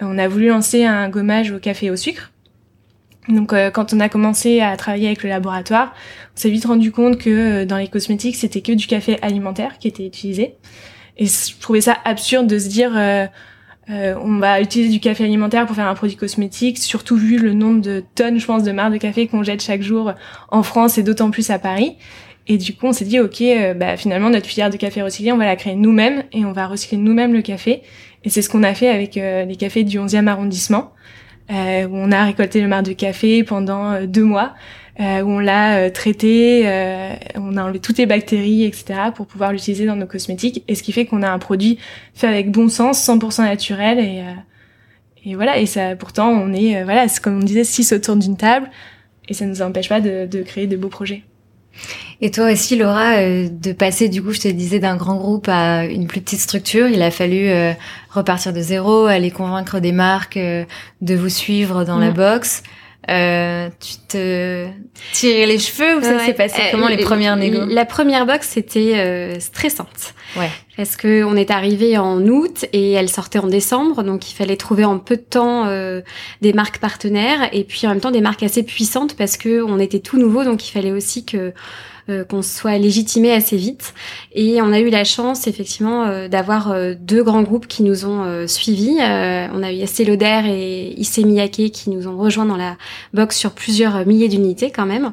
on 0.02 0.18
a 0.18 0.28
voulu 0.28 0.50
lancer 0.50 0.84
un 0.84 1.08
gommage 1.08 1.52
au 1.52 1.60
café 1.60 1.86
et 1.86 1.92
au 1.92 1.96
sucre. 1.96 2.32
Donc 3.30 3.54
euh, 3.54 3.72
quand 3.72 3.94
on 3.94 4.00
a 4.00 4.10
commencé 4.10 4.62
à 4.62 4.76
travailler 4.78 5.08
avec 5.08 5.24
le 5.24 5.30
laboratoire, 5.30 5.94
on 6.36 6.40
s'est 6.40 6.50
vite 6.50 6.66
rendu 6.66 6.92
compte 6.92 7.18
que 7.18 7.30
euh, 7.30 7.66
dans 7.66 7.78
les 7.78 7.88
cosmétiques, 7.88 8.36
c'était 8.36 8.62
que 8.62 8.72
du 8.72 8.88
café 8.88 9.18
alimentaire 9.22 9.78
qui 9.80 9.88
était 9.88 10.06
utilisé. 10.06 10.56
Et 11.18 11.26
je 11.26 11.60
trouvais 11.60 11.82
ça 11.82 11.98
absurde 12.04 12.48
de 12.48 12.60
se 12.60 12.68
dire 12.68 12.92
euh, 12.96 13.28
on 13.88 14.38
va 14.40 14.62
utiliser 14.62 14.92
du 14.92 15.00
café 15.00 15.24
alimentaire 15.24 15.66
pour 15.66 15.76
faire 15.76 15.88
un 15.88 15.96
produit 15.96 16.18
cosmétique, 16.18 16.78
surtout 16.78 17.16
vu 17.16 17.38
le 17.38 17.54
nombre 17.54 17.82
de 17.82 18.04
tonnes, 18.16 18.40
je 18.40 18.46
pense, 18.46 18.64
de 18.64 18.72
marques 18.72 18.94
de 18.94 18.98
café 18.98 19.28
qu'on 19.28 19.42
jette 19.42 19.62
chaque 19.62 19.82
jour 19.82 20.14
en 20.50 20.64
France 20.64 20.98
et 20.98 21.04
d'autant 21.04 21.32
plus 21.32 21.50
à 21.52 21.60
Paris. 21.60 21.96
Et 22.48 22.58
du 22.58 22.76
coup, 22.76 22.86
on 22.86 22.94
s'est 22.94 23.06
dit, 23.06 23.20
ok, 23.20 23.42
bah, 23.76 23.98
finalement, 23.98 24.30
notre 24.30 24.46
filière 24.46 24.70
de 24.70 24.78
café 24.78 25.02
recyclé, 25.02 25.32
on 25.32 25.38
va 25.38 25.46
la 25.46 25.56
créer 25.56 25.76
nous-mêmes 25.76 26.24
et 26.32 26.46
on 26.46 26.52
va 26.52 26.68
recycler 26.68 26.98
nous-mêmes 26.98 27.34
le 27.34 27.42
café. 27.42 27.82
Et 28.24 28.30
c'est 28.30 28.42
ce 28.42 28.50
qu'on 28.50 28.62
a 28.62 28.74
fait 28.74 28.90
avec 28.90 29.16
les 29.16 29.56
cafés 29.58 29.84
du 29.84 29.98
11e 29.98 30.28
arrondissement 30.28 30.92
euh, 31.52 31.88
où 31.88 31.96
on 31.96 32.12
a 32.12 32.26
récolté 32.26 32.62
le 32.62 32.68
marc 32.68 32.86
de 32.86 32.94
café 32.94 33.44
pendant 33.44 33.92
euh, 33.92 34.06
deux 34.06 34.24
mois, 34.24 34.54
euh, 35.00 35.22
où 35.22 35.30
on 35.30 35.40
l'a 35.40 35.78
euh, 35.78 35.90
traité, 35.90 36.64
euh, 36.66 37.14
on 37.36 37.58
a 37.58 37.64
enlevé 37.64 37.80
toutes 37.80 37.98
les 37.98 38.06
bactéries, 38.06 38.64
etc., 38.64 39.12
pour 39.14 39.28
pouvoir 39.28 39.52
l'utiliser 39.52 39.86
dans 39.86 39.96
nos 39.96 40.08
cosmétiques. 40.08 40.64
Et 40.68 40.76
ce 40.76 40.84
qui 40.84 40.92
fait 40.92 41.06
qu'on 41.06 41.22
a 41.22 41.30
un 41.30 41.40
produit 41.40 41.78
fait 42.14 42.28
avec 42.28 42.52
bon 42.52 42.70
sens, 42.70 43.06
100% 43.06 43.44
naturel, 43.44 44.00
et, 44.00 44.24
et 45.26 45.36
voilà. 45.36 45.58
Et 45.60 45.66
ça, 45.66 45.96
pourtant, 45.96 46.30
on 46.30 46.54
est, 46.54 46.84
voilà, 46.84 47.08
c'est 47.08 47.22
comme 47.22 47.38
on 47.38 47.44
disait, 47.44 47.66
six 47.66 47.92
autour 47.92 48.16
d'une 48.16 48.38
table, 48.38 48.70
et 49.28 49.34
ça 49.34 49.46
nous 49.46 49.62
empêche 49.62 49.90
pas 49.90 50.02
de, 50.02 50.28
de 50.28 50.44
créer 50.44 50.68
de 50.68 50.78
beaux 50.78 50.90
projets. 50.90 51.24
Et 52.22 52.32
toi 52.32 52.52
aussi, 52.52 52.76
Laura, 52.78 53.18
euh, 53.18 53.50
de 53.50 53.74
passer 53.74 54.08
du 54.10 54.24
coup, 54.24 54.32
je 54.32 54.40
te 54.40 54.48
disais, 54.48 54.80
d'un 54.80 54.96
grand 54.96 55.16
groupe 55.16 55.48
à 55.50 55.86
une 55.86 56.08
plus 56.08 56.22
petite 56.22 56.40
structure, 56.40 56.88
il 56.88 57.02
a 57.02 57.12
fallu 57.12 57.50
euh, 57.50 57.74
repartir 58.10 58.54
de 58.54 58.62
zéro, 58.62 59.06
aller 59.06 59.32
convaincre 59.32 59.80
des 59.80 59.92
marques 59.92 60.38
euh, 60.38 60.64
de 61.02 61.16
vous 61.16 61.30
suivre 61.30 61.84
dans 61.84 62.00
la 62.00 62.12
box. 63.08 63.72
tu 63.80 63.98
te 64.08 64.68
tirais 65.14 65.46
les 65.46 65.60
cheveux 65.60 65.98
ou 65.98 66.02
ça 66.02 66.20
s'est 66.20 66.34
passé 66.34 66.62
comment 66.72 66.88
les 66.88 66.98
premières 66.98 67.36
négos 67.36 67.66
La 67.66 67.86
première 67.86 68.26
box 68.26 68.50
c'était 68.50 69.40
stressante. 69.40 70.14
Ouais. 70.38 70.50
Parce 70.76 70.98
que 70.98 71.24
on 71.24 71.36
est 71.36 71.52
arrivé 71.52 71.98
en 71.98 72.22
août 72.28 72.66
et 72.74 72.92
elle 72.92 73.08
sortait 73.08 73.40
en 73.40 73.48
décembre, 73.48 74.04
donc 74.04 74.30
il 74.30 74.34
fallait 74.34 74.58
trouver 74.58 74.84
en 74.84 75.00
peu 75.00 75.16
de 75.16 75.22
temps 75.22 75.66
des 76.42 76.54
marques 76.54 76.80
partenaires 76.80 77.50
et 77.54 77.64
puis 77.64 77.88
en 77.88 77.92
même 77.92 78.02
temps 78.02 78.12
des 78.12 78.22
marques 78.22 78.44
assez 78.44 78.64
puissantes 78.64 79.16
parce 79.16 79.38
que 79.38 79.64
on 79.64 79.80
était 79.80 80.00
tout 80.00 80.18
nouveau, 80.18 80.44
donc 80.44 80.68
il 80.68 80.72
fallait 80.72 80.92
aussi 80.92 81.26
que 81.26 81.38
euh, 81.38 81.52
qu'on 82.30 82.42
soit 82.42 82.78
légitimé 82.78 83.32
assez 83.32 83.58
vite. 83.58 83.94
Et 84.34 84.62
on 84.62 84.72
a 84.72 84.80
eu 84.80 84.90
la 84.90 85.04
chance 85.04 85.48
effectivement 85.48 86.04
euh, 86.04 86.28
d'avoir 86.28 86.72
euh, 86.72 86.94
deux 87.00 87.24
grands 87.24 87.42
groupes 87.42 87.68
qui 87.68 87.84
nous 87.84 88.06
ont 88.06 88.48
suivis. 88.48 88.98
on 89.00 89.64
a 89.64 89.72
eu 89.72 89.80
Estée 89.80 90.06
Lauder 90.06 90.42
et 90.48 91.00
Issey 91.00 91.24
Miyake 91.24 91.72
qui 91.72 91.90
nous 91.90 92.08
ont 92.08 92.18
rejoints 92.18 92.46
dans 92.46 92.58
la 92.58 92.78
box 93.14 93.38
sur 93.38 93.52
plusieurs 93.52 94.06
milliers 94.06 94.28
d'unités 94.28 94.72
quand 94.72 94.86
même. 94.86 95.12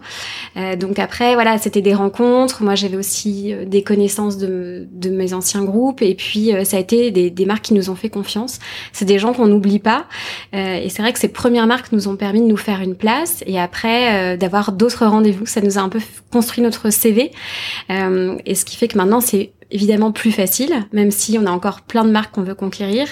donc 0.78 0.98
après 0.98 1.34
voilà, 1.34 1.58
c'était 1.58 1.80
des 1.80 1.94
rencontres. 1.94 2.62
Moi 2.62 2.74
j'avais 2.74 2.96
aussi 2.96 3.54
des 3.66 3.82
connaissances 3.82 4.38
de, 4.38 4.86
de 4.92 5.10
mes 5.10 5.34
anciens 5.34 5.64
groupes 5.64 6.02
et 6.02 6.14
puis 6.14 6.52
ça 6.64 6.76
a 6.76 6.80
été 6.80 7.10
des, 7.10 7.30
des 7.30 7.46
marques 7.46 7.64
qui 7.64 7.74
nous 7.74 7.90
ont 7.90 7.94
fait 7.94 8.08
confiance. 8.08 8.58
C'est 8.92 9.04
des 9.04 9.18
gens 9.18 9.32
qu'on 9.32 9.46
n'oublie 9.46 9.78
pas. 9.78 10.06
et 10.52 10.88
c'est 10.88 11.02
vrai 11.02 11.12
que 11.12 11.18
ces 11.18 11.28
premières 11.28 11.66
marques 11.66 11.92
nous 11.92 12.08
ont 12.08 12.16
permis 12.16 12.40
de 12.40 12.46
nous 12.46 12.56
faire 12.56 12.80
une 12.80 12.96
place 12.96 13.42
et 13.46 13.58
après 13.58 14.36
d'avoir 14.36 14.72
d'autres 14.72 15.06
rendez-vous. 15.06 15.46
Ça 15.46 15.60
nous 15.60 15.78
a 15.78 15.82
un 15.82 15.88
peu 15.88 16.00
construit 16.30 16.62
notre 16.62 16.81
CV. 16.90 17.32
Euh, 17.90 18.36
et 18.46 18.54
ce 18.54 18.64
qui 18.64 18.76
fait 18.76 18.88
que 18.88 18.96
maintenant, 18.96 19.20
c'est 19.20 19.52
évidemment 19.70 20.12
plus 20.12 20.32
facile, 20.32 20.70
même 20.92 21.10
si 21.10 21.38
on 21.38 21.46
a 21.46 21.50
encore 21.50 21.80
plein 21.80 22.04
de 22.04 22.10
marques 22.10 22.34
qu'on 22.34 22.42
veut 22.42 22.54
conquérir. 22.54 23.08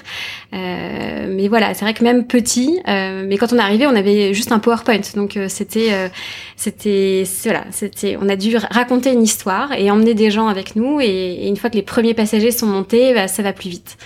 Euh, 0.53 1.27
mais 1.31 1.49
voilà, 1.49 1.73
c'est 1.73 1.87
vrai 1.87 1.95
que 1.95 2.05
même 2.05 2.27
petit, 2.27 2.81
euh, 2.87 3.25
mais 3.27 3.39
quand 3.39 3.53
on 3.53 3.57
est 3.57 3.63
arrivé, 3.63 3.87
on 3.87 3.97
avait 3.97 4.35
juste 4.35 4.53
un 4.53 4.59
PowerPoint, 4.59 5.01
donc 5.15 5.39
c'était, 5.49 6.11
c'était, 6.57 7.25
voilà, 7.45 7.65
c'était, 7.71 8.19
on 8.21 8.29
a 8.29 8.37
dû 8.37 8.57
raconter 8.57 9.13
une 9.13 9.23
histoire 9.23 9.73
et 9.73 9.91
emmener 9.91 10.13
des 10.13 10.31
gens 10.31 10.49
avec 10.49 10.77
nous. 10.77 11.01
Et, 11.01 11.49
une 11.49 11.57
fois 11.57 11.71
que 11.71 11.77
les 11.77 11.83
premiers 11.83 12.13
passagers 12.13 12.51
sont 12.51 12.67
montés, 12.67 13.15
bah, 13.15 13.27
ça 13.27 13.43
va 13.43 13.55
plus 13.55 13.71
vite. 13.71 13.97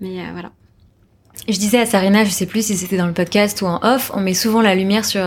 Mais 0.00 0.18
voilà. 0.32 0.52
Je 1.48 1.58
disais 1.58 1.78
à 1.78 1.86
Sarina, 1.86 2.24
je 2.24 2.30
sais 2.30 2.46
plus 2.46 2.66
si 2.66 2.76
c'était 2.76 2.98
dans 2.98 3.06
le 3.06 3.14
podcast 3.14 3.62
ou 3.62 3.66
en 3.66 3.80
off, 3.82 4.10
on 4.14 4.20
met 4.20 4.34
souvent 4.34 4.60
la 4.60 4.74
lumière 4.74 5.04
sur 5.04 5.22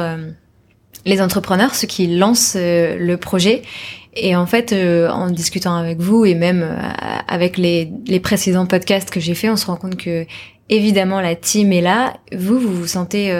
les 1.05 1.21
entrepreneurs, 1.21 1.75
ceux 1.75 1.87
qui 1.87 2.07
lancent 2.07 2.55
euh, 2.57 2.97
le 2.97 3.17
projet. 3.17 3.61
Et 4.15 4.35
en 4.35 4.45
fait, 4.45 4.73
euh, 4.73 5.09
en 5.09 5.29
discutant 5.29 5.75
avec 5.75 5.99
vous 5.99 6.25
et 6.25 6.35
même 6.35 6.61
euh, 6.63 6.75
avec 7.27 7.57
les, 7.57 7.91
les 8.07 8.19
précédents 8.19 8.65
podcasts 8.65 9.09
que 9.09 9.19
j'ai 9.19 9.35
fait, 9.35 9.49
on 9.49 9.55
se 9.55 9.65
rend 9.67 9.75
compte 9.75 9.97
que 9.97 10.25
évidemment 10.69 11.21
la 11.21 11.35
team 11.35 11.71
est 11.71 11.81
là. 11.81 12.17
Vous, 12.35 12.59
vous 12.59 12.73
vous 12.73 12.87
sentez 12.87 13.33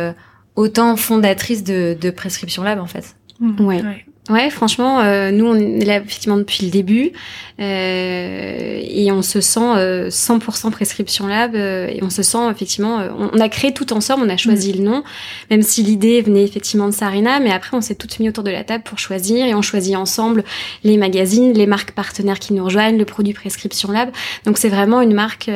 autant 0.56 0.96
fondatrice 0.96 1.64
de, 1.64 1.98
de 2.00 2.10
Prescription 2.10 2.64
Lab 2.64 2.80
en 2.80 2.88
fait. 2.88 3.16
ouais. 3.42 3.82
Ouais, 3.84 4.06
franchement, 4.52 5.00
euh, 5.00 5.32
nous 5.32 5.46
on 5.46 5.56
est 5.56 5.86
là 5.86 5.98
effectivement 5.98 6.38
depuis 6.38 6.66
le 6.66 6.72
début 6.72 7.12
euh, 7.60 8.82
et 8.84 9.12
on 9.12 9.22
se 9.22 9.42
sent 9.42 9.60
euh, 9.60 10.10
100% 10.10 10.70
prescription 10.72 11.26
lab 11.26 11.56
euh, 11.56 11.88
et 11.88 12.04
on 12.04 12.12
se 12.12 12.22
sent 12.22 12.50
effectivement, 12.52 13.00
euh, 13.00 13.10
on, 13.18 13.40
a 13.40 13.50
créé 13.50 13.74
tout 13.74 13.92
ensemble, 13.92 14.24
on 14.26 14.30
a 14.30 14.38
choisi 14.38 14.72
mm. 14.72 14.78
le 14.78 14.84
nom, 14.84 15.04
même 15.50 15.64
si 15.64 15.82
l'idée 15.82 16.22
venait 16.22 16.44
effectivement 16.44 16.88
de 16.88 16.94
Sarina, 16.94 17.40
mais 17.40 17.52
après 17.52 17.76
on 17.76 17.82
s'est 17.82 17.96
toutes 17.96 18.20
mis 18.20 18.30
autour 18.30 18.44
de 18.44 18.52
la 18.52 18.64
table 18.64 18.84
pour 18.84 19.00
choisir 19.00 19.46
et 19.46 19.56
on 19.56 19.64
choisit 19.64 19.96
ensemble 19.96 20.44
les 20.84 20.98
magazines, 20.98 21.54
les 21.54 21.66
marques 21.66 21.92
partenaires 21.92 22.40
qui 22.40 22.54
nous 22.54 22.64
rejoignent, 22.64 22.98
le 22.98 23.06
produit 23.06 23.34
prescription 23.34 23.92
lab. 23.92 24.12
Donc 24.46 24.60
c'est 24.60 24.70
vraiment 24.70 25.02
une 25.02 25.14
marque 25.14 25.50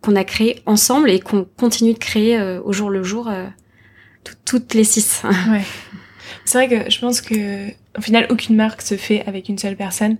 qu'on 0.00 0.16
a 0.16 0.24
créée 0.24 0.62
ensemble 0.66 1.10
et 1.10 1.18
qu'on 1.18 1.44
continue 1.56 1.92
de 1.92 1.98
créer 1.98 2.40
au 2.64 2.72
jour 2.72 2.88
le 2.88 3.02
jour, 3.02 3.30
toutes 4.44 4.74
les 4.74 4.84
six. 4.84 5.22
Ouais. 5.50 5.62
C'est 6.44 6.58
vrai 6.58 6.68
que 6.68 6.90
je 6.90 6.98
pense 6.98 7.20
que 7.20 7.72
au 7.96 8.00
final, 8.00 8.26
aucune 8.30 8.56
marque 8.56 8.82
se 8.82 8.96
fait 8.96 9.22
avec 9.26 9.48
une 9.48 9.58
seule 9.58 9.76
personne. 9.76 10.16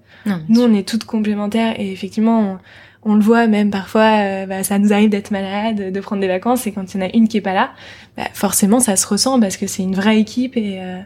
Nous, 0.49 0.61
on 0.61 0.75
est 0.75 0.87
toutes 0.87 1.05
complémentaires 1.05 1.79
et 1.81 1.91
effectivement, 1.91 2.59
on, 3.03 3.15
le 3.15 3.21
voit 3.21 3.47
même 3.47 3.71
parfois, 3.71 4.21
euh, 4.21 4.47
bah, 4.47 4.63
ça 4.63 4.79
nous 4.79 4.93
arrive 4.93 5.11
d'être 5.11 5.31
malade, 5.31 5.93
de 5.93 6.01
prendre 6.01 6.21
des 6.21 6.29
vacances 6.29 6.67
et 6.67 6.73
quand 6.73 6.95
il 6.95 7.01
y 7.01 7.03
en 7.03 7.07
a 7.07 7.11
une 7.15 7.29
qui 7.29 7.39
est 7.39 7.43
pas 7.43 7.55
là, 7.55 7.73
bah, 8.17 8.29
forcément, 8.35 8.81
ça 8.81 8.97
se 8.97 9.07
ressent 9.07 9.41
parce 9.41 9.57
que 9.57 9.67
c'est 9.67 9.83
une 9.83 9.95
vraie 9.95 10.19
équipe 10.19 10.57
et, 10.57 10.81
euh, 10.81 11.01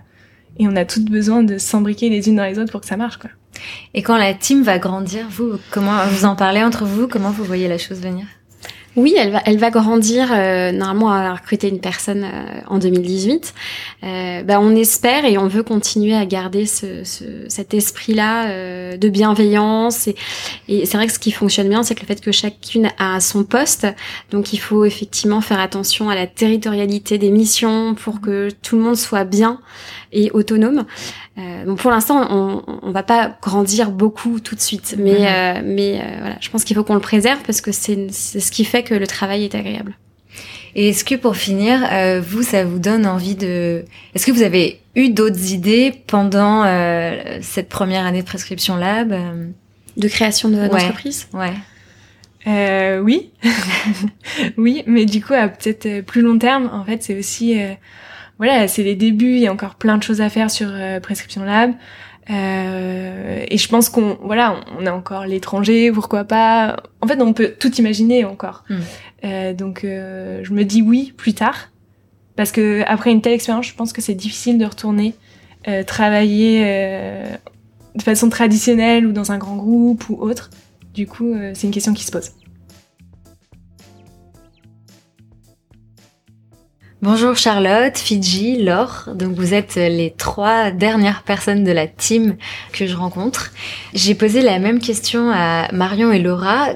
et 0.58 0.66
on 0.66 0.76
a 0.76 0.84
toutes 0.84 1.10
besoin 1.10 1.42
de 1.42 1.58
s'embriquer 1.58 2.08
les 2.08 2.28
unes 2.28 2.36
dans 2.36 2.44
les 2.44 2.58
autres 2.58 2.72
pour 2.72 2.80
que 2.80 2.86
ça 2.86 2.96
marche, 2.96 3.18
quoi. 3.18 3.30
Et 3.94 4.02
quand 4.02 4.18
la 4.18 4.34
team 4.34 4.62
va 4.62 4.78
grandir, 4.78 5.26
vous, 5.30 5.52
comment 5.70 6.06
vous 6.08 6.26
en 6.26 6.36
parlez 6.36 6.62
entre 6.62 6.84
vous? 6.84 7.08
Comment 7.08 7.30
vous 7.30 7.44
voyez 7.44 7.68
la 7.68 7.78
chose 7.78 8.00
venir? 8.00 8.26
Oui, 8.97 9.14
elle 9.16 9.30
va, 9.30 9.42
elle 9.44 9.59
va 9.59 9.70
grandir. 9.70 10.30
Euh, 10.32 10.72
normalement, 10.72 11.11
à 11.11 11.34
recruter 11.34 11.68
une 11.68 11.80
personne 11.80 12.24
euh, 12.24 12.61
en 12.66 12.78
2018. 12.78 13.55
Euh, 14.03 14.42
bah, 14.42 14.59
on 14.59 14.74
espère 14.74 15.26
et 15.26 15.36
on 15.36 15.49
veut 15.49 15.62
continuer 15.62 16.14
à 16.14 16.24
garder 16.24 16.64
ce, 16.64 17.05
ce, 17.05 17.24
cet 17.49 17.74
esprit-là 17.74 18.49
euh, 18.49 18.97
de 18.97 19.09
bienveillance. 19.11 20.09
Et, 20.09 20.16
et 20.68 20.86
c'est 20.86 20.97
vrai 20.97 21.07
que 21.07 21.12
ce 21.12 21.18
qui 21.18 21.30
fonctionne 21.30 21.68
bien, 21.68 21.82
c'est 21.82 21.94
que 21.94 22.01
le 22.01 22.07
fait 22.07 22.22
que 22.22 22.32
chacune 22.32 22.90
a 22.99 23.20
son 23.20 23.44
poste. 23.44 23.86
Donc, 24.30 24.55
il 24.55 24.59
faut 24.59 24.86
effectivement 24.86 25.42
faire 25.42 25.61
attention 25.61 26.09
à 26.09 26.14
la 26.14 26.26
territorialité 26.26 27.18
des 27.18 27.30
missions 27.30 27.94
pour 27.94 28.22
que 28.22 28.49
tout 28.62 28.76
le 28.76 28.82
monde 28.82 28.97
soit 28.97 29.24
bien 29.24 29.61
et 30.12 30.30
autonome. 30.30 30.86
Euh, 31.39 31.66
donc 31.66 31.78
pour 31.78 31.91
l'instant, 31.91 32.26
on, 32.30 32.62
on 32.82 32.91
va 32.91 33.03
pas 33.03 33.37
grandir 33.43 33.91
beaucoup 33.91 34.41
tout 34.41 34.55
de 34.55 34.61
suite, 34.61 34.97
mais 34.99 35.18
mhm. 35.18 35.26
euh, 35.26 35.62
mais 35.64 36.01
euh, 36.01 36.16
voilà, 36.20 36.37
je 36.41 36.49
pense 36.49 36.64
qu'il 36.64 36.74
faut 36.74 36.84
qu'on 36.84 36.95
le 36.95 37.01
préserve 37.01 37.41
parce 37.45 37.61
que 37.61 37.72
c'est 37.72 38.11
ce 38.11 38.51
qui 38.51 38.64
fait 38.64 38.82
que 38.82 38.95
le 38.95 39.07
travail 39.07 39.45
est 39.45 39.55
agréable. 39.55 39.97
Et 40.74 40.91
est-ce 40.91 41.05
que 41.05 41.14
pour 41.14 41.37
finir, 41.37 41.80
euh, 41.91 42.20
vous, 42.26 42.43
ça 42.43 42.64
vous 42.64 42.78
donne 42.78 43.07
envie 43.07 43.34
de... 43.34 43.84
Est-ce 44.14 44.26
que 44.26 44.32
vous 44.32 44.43
avez 44.43 44.80
eu 44.95 45.09
d'autres 45.09 45.53
idées 45.53 45.95
pendant 46.07 46.64
cette 47.41 47.70
première 47.70 48.05
année 48.05 48.20
de 48.20 48.26
prescription 48.26 48.76
lab 48.76 49.14
De 49.97 50.09
création 50.09 50.51
de 50.51 50.68
d'entreprise? 50.68 51.28
Ouais. 51.32 51.55
Euh, 52.47 53.01
oui, 53.01 53.30
oui, 54.57 54.84
mais 54.87 55.05
du 55.07 55.24
coup 55.24 55.32
à 55.32 55.49
peut-être 55.49 56.03
plus 56.03 56.20
long 56.20 56.39
terme, 56.39 56.70
en 56.72 56.84
fait, 56.84 57.03
c'est 57.03 57.18
aussi 57.18 57.59
voilà, 58.39 58.68
c'est 58.68 58.82
les 58.82 58.95
débuts, 58.95 59.37
il 59.37 59.41
y 59.41 59.47
a 59.47 59.53
encore 59.53 59.76
plein 59.76 59.97
de 59.97 60.03
choses 60.03 60.20
à 60.20 60.28
faire 60.28 60.51
sur 60.51 60.68
euh, 60.70 61.01
Prescription 61.01 61.43
Lab. 61.45 61.72
Euh, 62.28 63.45
et 63.49 63.57
je 63.57 63.68
pense 63.68 63.89
qu'on, 63.89 64.18
voilà, 64.22 64.61
on 64.78 64.84
a 64.87 64.93
encore 64.93 65.26
l'étranger, 65.26 65.93
pourquoi 65.93 66.24
pas. 66.24 66.76
En 67.01 67.07
fait, 67.07 67.20
on 67.22 67.32
peut 67.32 67.55
tout 67.59 67.72
imaginer 67.76 68.24
encore. 68.24 68.64
Mm. 68.68 68.74
Euh, 69.24 69.55
donc, 69.55 69.84
euh, 69.84 70.41
je 70.43 70.53
me 70.53 70.64
dis 70.64 70.82
oui 70.82 71.14
plus 71.16 71.34
tard, 71.34 71.70
parce 72.34 72.53
que 72.53 72.82
après 72.87 73.11
une 73.11 73.22
telle 73.22 73.32
expérience, 73.32 73.66
je 73.66 73.74
pense 73.74 73.93
que 73.93 74.03
c'est 74.03 74.14
difficile 74.14 74.59
de 74.59 74.64
retourner 74.64 75.14
euh, 75.68 75.82
travailler 75.82 76.62
euh, 76.64 77.34
de 77.97 78.03
façon 78.03 78.28
traditionnelle 78.28 79.07
ou 79.07 79.12
dans 79.12 79.32
un 79.32 79.39
grand 79.39 79.57
groupe 79.57 80.09
ou 80.09 80.14
autre. 80.20 80.51
Du 80.95 81.07
coup, 81.07 81.32
euh, 81.32 81.53
c'est 81.55 81.66
une 81.66 81.72
question 81.72 81.93
qui 81.93 82.05
se 82.05 82.12
pose. 82.12 82.30
Bonjour 87.09 87.36
Charlotte, 87.36 87.96
Fidji, 87.96 88.61
Laure. 88.61 89.11
Donc 89.14 89.36
vous 89.36 89.54
êtes 89.54 89.76
les 89.76 90.11
trois 90.11 90.72
dernières 90.72 91.22
personnes 91.22 91.62
de 91.62 91.70
la 91.70 91.86
team 91.86 92.34
que 92.72 92.84
je 92.84 92.96
rencontre. 92.96 93.52
J'ai 93.94 94.16
posé 94.16 94.42
la 94.42 94.59
même 94.59 94.80
question 94.80 95.30
à 95.30 95.68
Marion 95.72 96.11
et 96.11 96.18
Laura. 96.18 96.70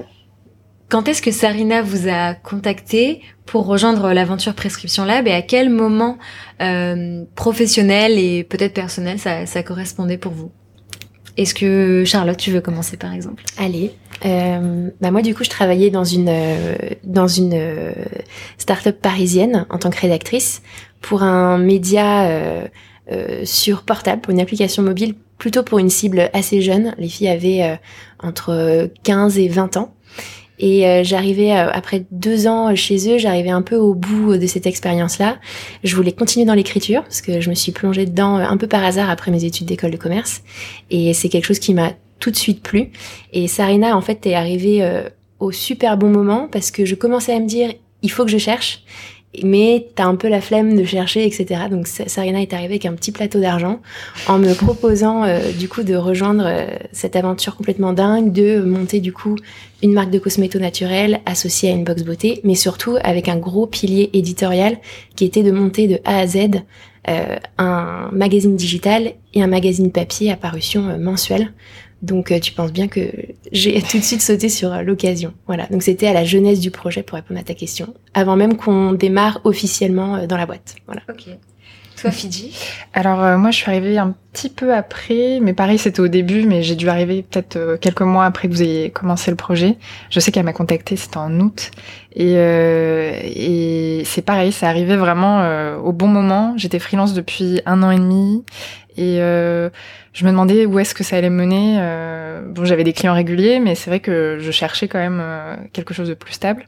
Quand 0.87 1.09
est-ce 1.09 1.21
que 1.21 1.31
Sarina 1.31 1.81
vous 1.81 2.07
a 2.07 2.33
contacté 2.33 3.21
pour 3.45 3.65
rejoindre 3.65 4.13
l'aventure 4.13 4.53
Prescription 4.53 5.03
Lab 5.03 5.27
et 5.27 5.33
à 5.33 5.41
quel 5.41 5.69
moment 5.69 6.17
euh, 6.61 7.25
professionnel 7.35 8.17
et 8.17 8.45
peut-être 8.45 8.73
personnel 8.73 9.19
ça, 9.19 9.45
ça 9.45 9.63
correspondait 9.63 10.17
pour 10.17 10.31
vous? 10.31 10.49
Est-ce 11.35 11.53
que 11.53 12.05
Charlotte, 12.05 12.37
tu 12.37 12.51
veux 12.51 12.61
commencer 12.61 12.95
par 12.95 13.11
exemple? 13.11 13.43
Allez. 13.57 13.91
Euh, 14.25 14.89
bah 15.01 15.09
moi 15.09 15.21
du 15.21 15.33
coup 15.33 15.43
je 15.43 15.49
travaillais 15.49 15.89
dans 15.89 16.03
une 16.03 16.29
euh, 16.29 16.75
dans 17.03 17.27
une 17.27 17.53
euh, 17.55 17.91
start-up 18.59 19.01
parisienne 19.01 19.65
en 19.71 19.79
tant 19.79 19.89
que 19.89 19.99
rédactrice 19.99 20.61
pour 21.01 21.23
un 21.23 21.57
média 21.57 22.27
euh, 22.27 22.67
euh, 23.11 23.41
sur 23.45 23.81
portable 23.81 24.21
pour 24.21 24.31
une 24.31 24.39
application 24.39 24.83
mobile 24.83 25.15
plutôt 25.39 25.63
pour 25.63 25.79
une 25.79 25.89
cible 25.89 26.29
assez 26.33 26.61
jeune. 26.61 26.93
Les 26.99 27.09
filles 27.09 27.29
avaient 27.29 27.63
euh, 27.63 27.75
entre 28.19 28.89
15 29.03 29.39
et 29.39 29.47
20 29.47 29.77
ans. 29.77 29.95
Et 30.59 30.87
euh, 30.87 31.03
j'arrivais 31.03 31.53
euh, 31.53 31.71
après 31.71 32.05
deux 32.11 32.45
ans 32.45 32.75
chez 32.75 33.11
eux 33.11 33.17
j'arrivais 33.17 33.49
un 33.49 33.63
peu 33.63 33.75
au 33.77 33.95
bout 33.95 34.37
de 34.37 34.45
cette 34.45 34.67
expérience 34.67 35.17
là 35.17 35.39
je 35.83 35.95
voulais 35.95 36.11
continuer 36.11 36.45
dans 36.45 36.53
l'écriture 36.53 37.01
parce 37.01 37.21
que 37.21 37.41
je 37.41 37.49
me 37.49 37.55
suis 37.55 37.71
plongée 37.71 38.05
dedans 38.05 38.35
un 38.35 38.57
peu 38.57 38.67
par 38.67 38.83
hasard 38.83 39.09
après 39.09 39.31
mes 39.31 39.43
études 39.43 39.65
d'école 39.65 39.89
de 39.89 39.97
commerce. 39.97 40.43
Et 40.91 41.15
c'est 41.15 41.29
quelque 41.29 41.45
chose 41.45 41.57
qui 41.57 41.73
m'a 41.73 41.93
tout 42.21 42.31
de 42.31 42.37
suite 42.37 42.63
plu. 42.63 42.91
Et 43.33 43.49
Sarina, 43.49 43.97
en 43.97 44.01
fait, 44.01 44.25
est 44.25 44.35
arrivée 44.35 44.81
euh, 44.81 45.09
au 45.41 45.51
super 45.51 45.97
bon 45.97 46.09
moment 46.09 46.47
parce 46.49 46.71
que 46.71 46.85
je 46.85 46.95
commençais 46.95 47.33
à 47.33 47.39
me 47.41 47.47
dire, 47.47 47.73
il 48.01 48.09
faut 48.11 48.23
que 48.23 48.31
je 48.31 48.37
cherche. 48.37 48.83
Mais 49.43 49.87
t'as 49.95 50.03
un 50.07 50.15
peu 50.17 50.27
la 50.27 50.41
flemme 50.41 50.75
de 50.77 50.83
chercher, 50.83 51.25
etc. 51.25 51.61
Donc 51.71 51.87
Sa- 51.87 52.09
Sarina 52.09 52.41
est 52.41 52.51
arrivée 52.53 52.73
avec 52.73 52.85
un 52.85 52.91
petit 52.95 53.13
plateau 53.13 53.39
d'argent 53.39 53.79
en 54.27 54.37
me 54.39 54.53
proposant 54.53 55.23
euh, 55.23 55.53
du 55.57 55.69
coup 55.69 55.83
de 55.83 55.95
rejoindre 55.95 56.43
euh, 56.45 56.65
cette 56.91 57.15
aventure 57.15 57.55
complètement 57.55 57.93
dingue, 57.93 58.33
de 58.33 58.59
monter 58.59 58.99
du 58.99 59.13
coup 59.13 59.37
une 59.81 59.93
marque 59.93 60.09
de 60.09 60.19
cosméto 60.19 60.59
naturel 60.59 61.21
associée 61.25 61.69
à 61.69 61.71
une 61.71 61.85
box 61.85 62.03
beauté, 62.03 62.41
mais 62.43 62.55
surtout 62.55 62.97
avec 63.05 63.29
un 63.29 63.37
gros 63.37 63.67
pilier 63.67 64.09
éditorial 64.11 64.77
qui 65.15 65.23
était 65.23 65.43
de 65.43 65.51
monter 65.51 65.87
de 65.87 65.99
A 66.03 66.17
à 66.19 66.27
Z 66.27 66.37
euh, 67.07 67.37
un 67.57 68.09
magazine 68.11 68.57
digital 68.57 69.13
et 69.33 69.41
un 69.41 69.47
magazine 69.47 69.93
papier 69.93 70.29
à 70.29 70.35
parution 70.35 70.89
euh, 70.89 70.97
mensuelle. 70.97 71.53
Donc 72.01 72.31
euh, 72.31 72.39
tu 72.39 72.51
penses 72.51 72.71
bien 72.71 72.87
que 72.87 73.11
j'ai 73.51 73.81
tout 73.89 73.97
de 73.97 74.03
suite 74.03 74.21
sauté 74.21 74.49
sur 74.49 74.73
euh, 74.73 74.81
l'occasion. 74.81 75.33
Voilà. 75.47 75.67
Donc 75.67 75.83
c'était 75.83 76.07
à 76.07 76.13
la 76.13 76.23
jeunesse 76.23 76.59
du 76.59 76.71
projet 76.71 77.03
pour 77.03 77.15
répondre 77.15 77.39
à 77.39 77.43
ta 77.43 77.53
question, 77.53 77.93
avant 78.13 78.35
même 78.35 78.57
qu'on 78.57 78.93
démarre 78.93 79.41
officiellement 79.43 80.15
euh, 80.15 80.27
dans 80.27 80.37
la 80.37 80.45
boîte. 80.45 80.75
Voilà. 80.85 81.01
Toi 82.01 82.09
Fidji 82.09 82.51
Alors 82.93 83.23
euh, 83.23 83.37
moi 83.37 83.51
je 83.51 83.57
suis 83.57 83.69
arrivée 83.69 83.99
un 83.99 84.15
petit 84.33 84.49
peu 84.49 84.73
après, 84.73 85.39
mais 85.39 85.53
pareil 85.53 85.77
c'était 85.77 85.99
au 85.99 86.07
début, 86.07 86.47
mais 86.47 86.63
j'ai 86.63 86.75
dû 86.75 86.89
arriver 86.89 87.21
peut-être 87.21 87.57
euh, 87.57 87.77
quelques 87.77 88.01
mois 88.01 88.25
après 88.25 88.47
que 88.47 88.53
vous 88.53 88.63
ayez 88.63 88.89
commencé 88.89 89.29
le 89.29 89.37
projet. 89.37 89.77
Je 90.09 90.19
sais 90.19 90.31
qu'elle 90.31 90.45
m'a 90.45 90.53
contacté, 90.53 90.95
c'était 90.95 91.17
en 91.17 91.39
août, 91.39 91.69
et, 92.15 92.33
euh, 92.37 93.13
et 93.23 94.01
c'est 94.05 94.23
pareil, 94.23 94.51
c'est 94.51 94.65
arrivé 94.65 94.95
vraiment 94.95 95.41
euh, 95.41 95.77
au 95.77 95.91
bon 95.91 96.07
moment. 96.07 96.55
J'étais 96.57 96.79
freelance 96.79 97.13
depuis 97.13 97.61
un 97.67 97.83
an 97.83 97.91
et 97.91 97.99
demi, 97.99 98.43
et 98.97 99.21
euh, 99.21 99.69
je 100.13 100.25
me 100.25 100.31
demandais 100.31 100.65
où 100.65 100.79
est-ce 100.79 100.95
que 100.95 101.03
ça 101.03 101.17
allait 101.17 101.29
mener. 101.29 101.77
Euh, 101.81 102.41
bon 102.47 102.65
j'avais 102.65 102.83
des 102.83 102.93
clients 102.93 103.13
réguliers, 103.13 103.59
mais 103.59 103.75
c'est 103.75 103.91
vrai 103.91 103.99
que 103.99 104.37
je 104.39 104.49
cherchais 104.49 104.87
quand 104.87 104.97
même 104.97 105.23
quelque 105.71 105.93
chose 105.93 106.09
de 106.09 106.15
plus 106.15 106.33
stable. 106.33 106.65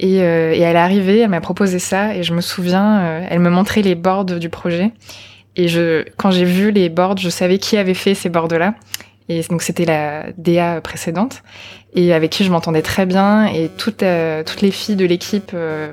Et, 0.00 0.22
euh, 0.22 0.52
et 0.52 0.60
elle 0.60 0.76
est 0.76 0.78
arrivée, 0.78 1.20
elle 1.20 1.30
m'a 1.30 1.40
proposé 1.40 1.78
ça, 1.78 2.16
et 2.16 2.22
je 2.22 2.34
me 2.34 2.40
souviens, 2.40 3.00
euh, 3.00 3.26
elle 3.30 3.38
me 3.38 3.50
montrait 3.50 3.82
les 3.82 3.94
boards 3.94 4.24
du 4.24 4.48
projet. 4.48 4.92
Et 5.56 5.68
je, 5.68 6.04
quand 6.16 6.30
j'ai 6.30 6.44
vu 6.44 6.72
les 6.72 6.88
boards, 6.88 7.18
je 7.18 7.28
savais 7.28 7.58
qui 7.58 7.76
avait 7.76 7.94
fait 7.94 8.14
ces 8.14 8.28
boards-là. 8.28 8.74
Et 9.28 9.40
donc 9.42 9.62
c'était 9.62 9.86
la 9.86 10.26
DA 10.36 10.80
précédente, 10.82 11.42
et 11.94 12.12
avec 12.12 12.30
qui 12.30 12.44
je 12.44 12.50
m'entendais 12.50 12.82
très 12.82 13.06
bien. 13.06 13.46
Et 13.46 13.70
toutes, 13.76 14.02
euh, 14.02 14.42
toutes 14.44 14.60
les 14.60 14.70
filles 14.70 14.96
de 14.96 15.06
l'équipe, 15.06 15.52
euh, 15.54 15.92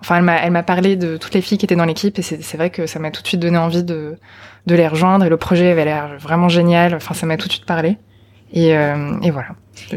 enfin 0.00 0.16
elle 0.16 0.50
m'a, 0.52 0.62
parlé 0.62 0.96
de 0.96 1.16
toutes 1.18 1.34
les 1.34 1.42
filles 1.42 1.58
qui 1.58 1.66
étaient 1.66 1.76
dans 1.76 1.84
l'équipe, 1.84 2.18
et 2.18 2.22
c'est 2.22 2.56
vrai 2.56 2.70
que 2.70 2.86
ça 2.86 2.98
m'a 3.00 3.10
tout 3.10 3.22
de 3.22 3.28
suite 3.28 3.40
donné 3.40 3.58
envie 3.58 3.82
de, 3.82 4.16
de 4.66 4.74
les 4.74 4.88
rejoindre. 4.88 5.26
Et 5.26 5.28
le 5.28 5.36
projet 5.36 5.70
avait 5.70 5.84
l'air 5.84 6.16
vraiment 6.18 6.48
génial. 6.48 6.94
Enfin 6.94 7.14
ça 7.14 7.26
m'a 7.26 7.36
tout 7.36 7.48
de 7.48 7.52
suite 7.52 7.66
parlé. 7.66 7.98
Et, 8.52 8.76
euh, 8.76 9.12
et 9.22 9.30
voilà. 9.30 9.48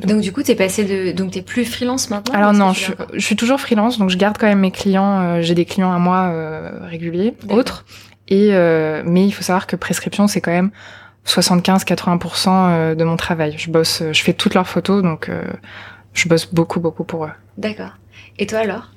Donc 0.06 0.22
du 0.22 0.32
coup 0.32 0.44
t'es 0.44 0.56
passé 0.56 0.84
de 0.84 1.12
donc 1.12 1.32
t'es 1.32 1.42
plus 1.42 1.66
freelance 1.66 2.10
maintenant 2.10 2.36
Alors 2.36 2.54
non, 2.54 2.72
je, 2.74 2.92
je 3.14 3.26
suis 3.26 3.36
toujours 3.36 3.60
freelance, 3.60 3.98
donc 3.98 4.10
je 4.10 4.18
garde 4.18 4.38
quand 4.38 4.46
même 4.48 4.60
mes 4.60 4.72
clients. 4.72 5.20
euh, 5.22 5.42
J'ai 5.42 5.56
des 5.56 5.66
clients 5.66 5.92
à 5.92 5.98
moi 6.00 6.30
euh, 6.32 6.72
réguliers, 6.84 7.34
autres. 7.50 7.86
Et 8.28 8.50
euh, 8.54 9.02
mais 9.06 9.26
il 9.26 9.32
faut 9.32 9.42
savoir 9.42 9.66
que 9.68 9.76
prescription, 9.76 10.28
c'est 10.28 10.40
quand 10.42 10.52
même 10.52 10.72
75-80% 11.26 12.48
euh, 12.50 12.96
de 12.96 13.04
mon 13.04 13.18
travail. 13.18 13.56
Je 13.58 13.70
bosse, 13.70 14.02
euh, 14.02 14.14
je 14.14 14.24
fais 14.24 14.34
toutes 14.34 14.54
leurs 14.54 14.68
photos, 14.68 15.02
donc 15.04 15.30
euh, 15.30 15.44
je 16.14 16.28
bosse 16.28 16.54
beaucoup, 16.54 16.80
beaucoup 16.80 17.04
pour 17.04 17.26
eux. 17.26 17.32
D'accord. 17.58 17.98
Et 18.40 18.46
toi 18.46 18.60
alors? 18.60 18.92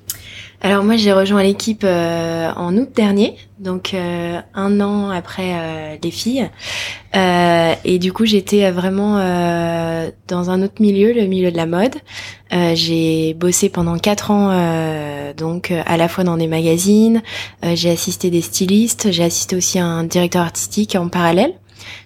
Alors 0.61 0.83
moi 0.83 0.95
j'ai 0.95 1.13
rejoint 1.13 1.43
l'équipe 1.43 1.83
euh, 1.83 2.51
en 2.55 2.75
août 2.77 2.89
dernier, 2.95 3.35
donc 3.59 3.93
euh, 3.93 4.39
un 4.53 4.81
an 4.81 5.09
après 5.09 5.51
euh, 5.53 5.95
les 6.01 6.11
filles. 6.11 6.49
Euh, 7.15 7.73
et 7.83 7.99
du 7.99 8.11
coup 8.11 8.25
j'étais 8.25 8.71
vraiment 8.71 9.17
euh, 9.19 10.09
dans 10.27 10.49
un 10.49 10.63
autre 10.63 10.81
milieu, 10.81 11.13
le 11.13 11.27
milieu 11.27 11.51
de 11.51 11.57
la 11.57 11.65
mode. 11.65 11.95
Euh, 12.53 12.73
j'ai 12.73 13.33
bossé 13.33 13.69
pendant 13.69 13.97
quatre 13.97 14.31
ans, 14.31 14.49
euh, 14.51 15.33
donc 15.33 15.71
euh, 15.71 15.81
à 15.85 15.97
la 15.97 16.07
fois 16.07 16.23
dans 16.23 16.37
des 16.37 16.47
magazines. 16.47 17.21
Euh, 17.63 17.75
j'ai 17.75 17.91
assisté 17.91 18.29
des 18.29 18.41
stylistes, 18.41 19.11
j'ai 19.11 19.23
assisté 19.23 19.55
aussi 19.55 19.77
à 19.77 19.85
un 19.85 20.03
directeur 20.03 20.43
artistique 20.43 20.95
en 20.95 21.09
parallèle. 21.09 21.53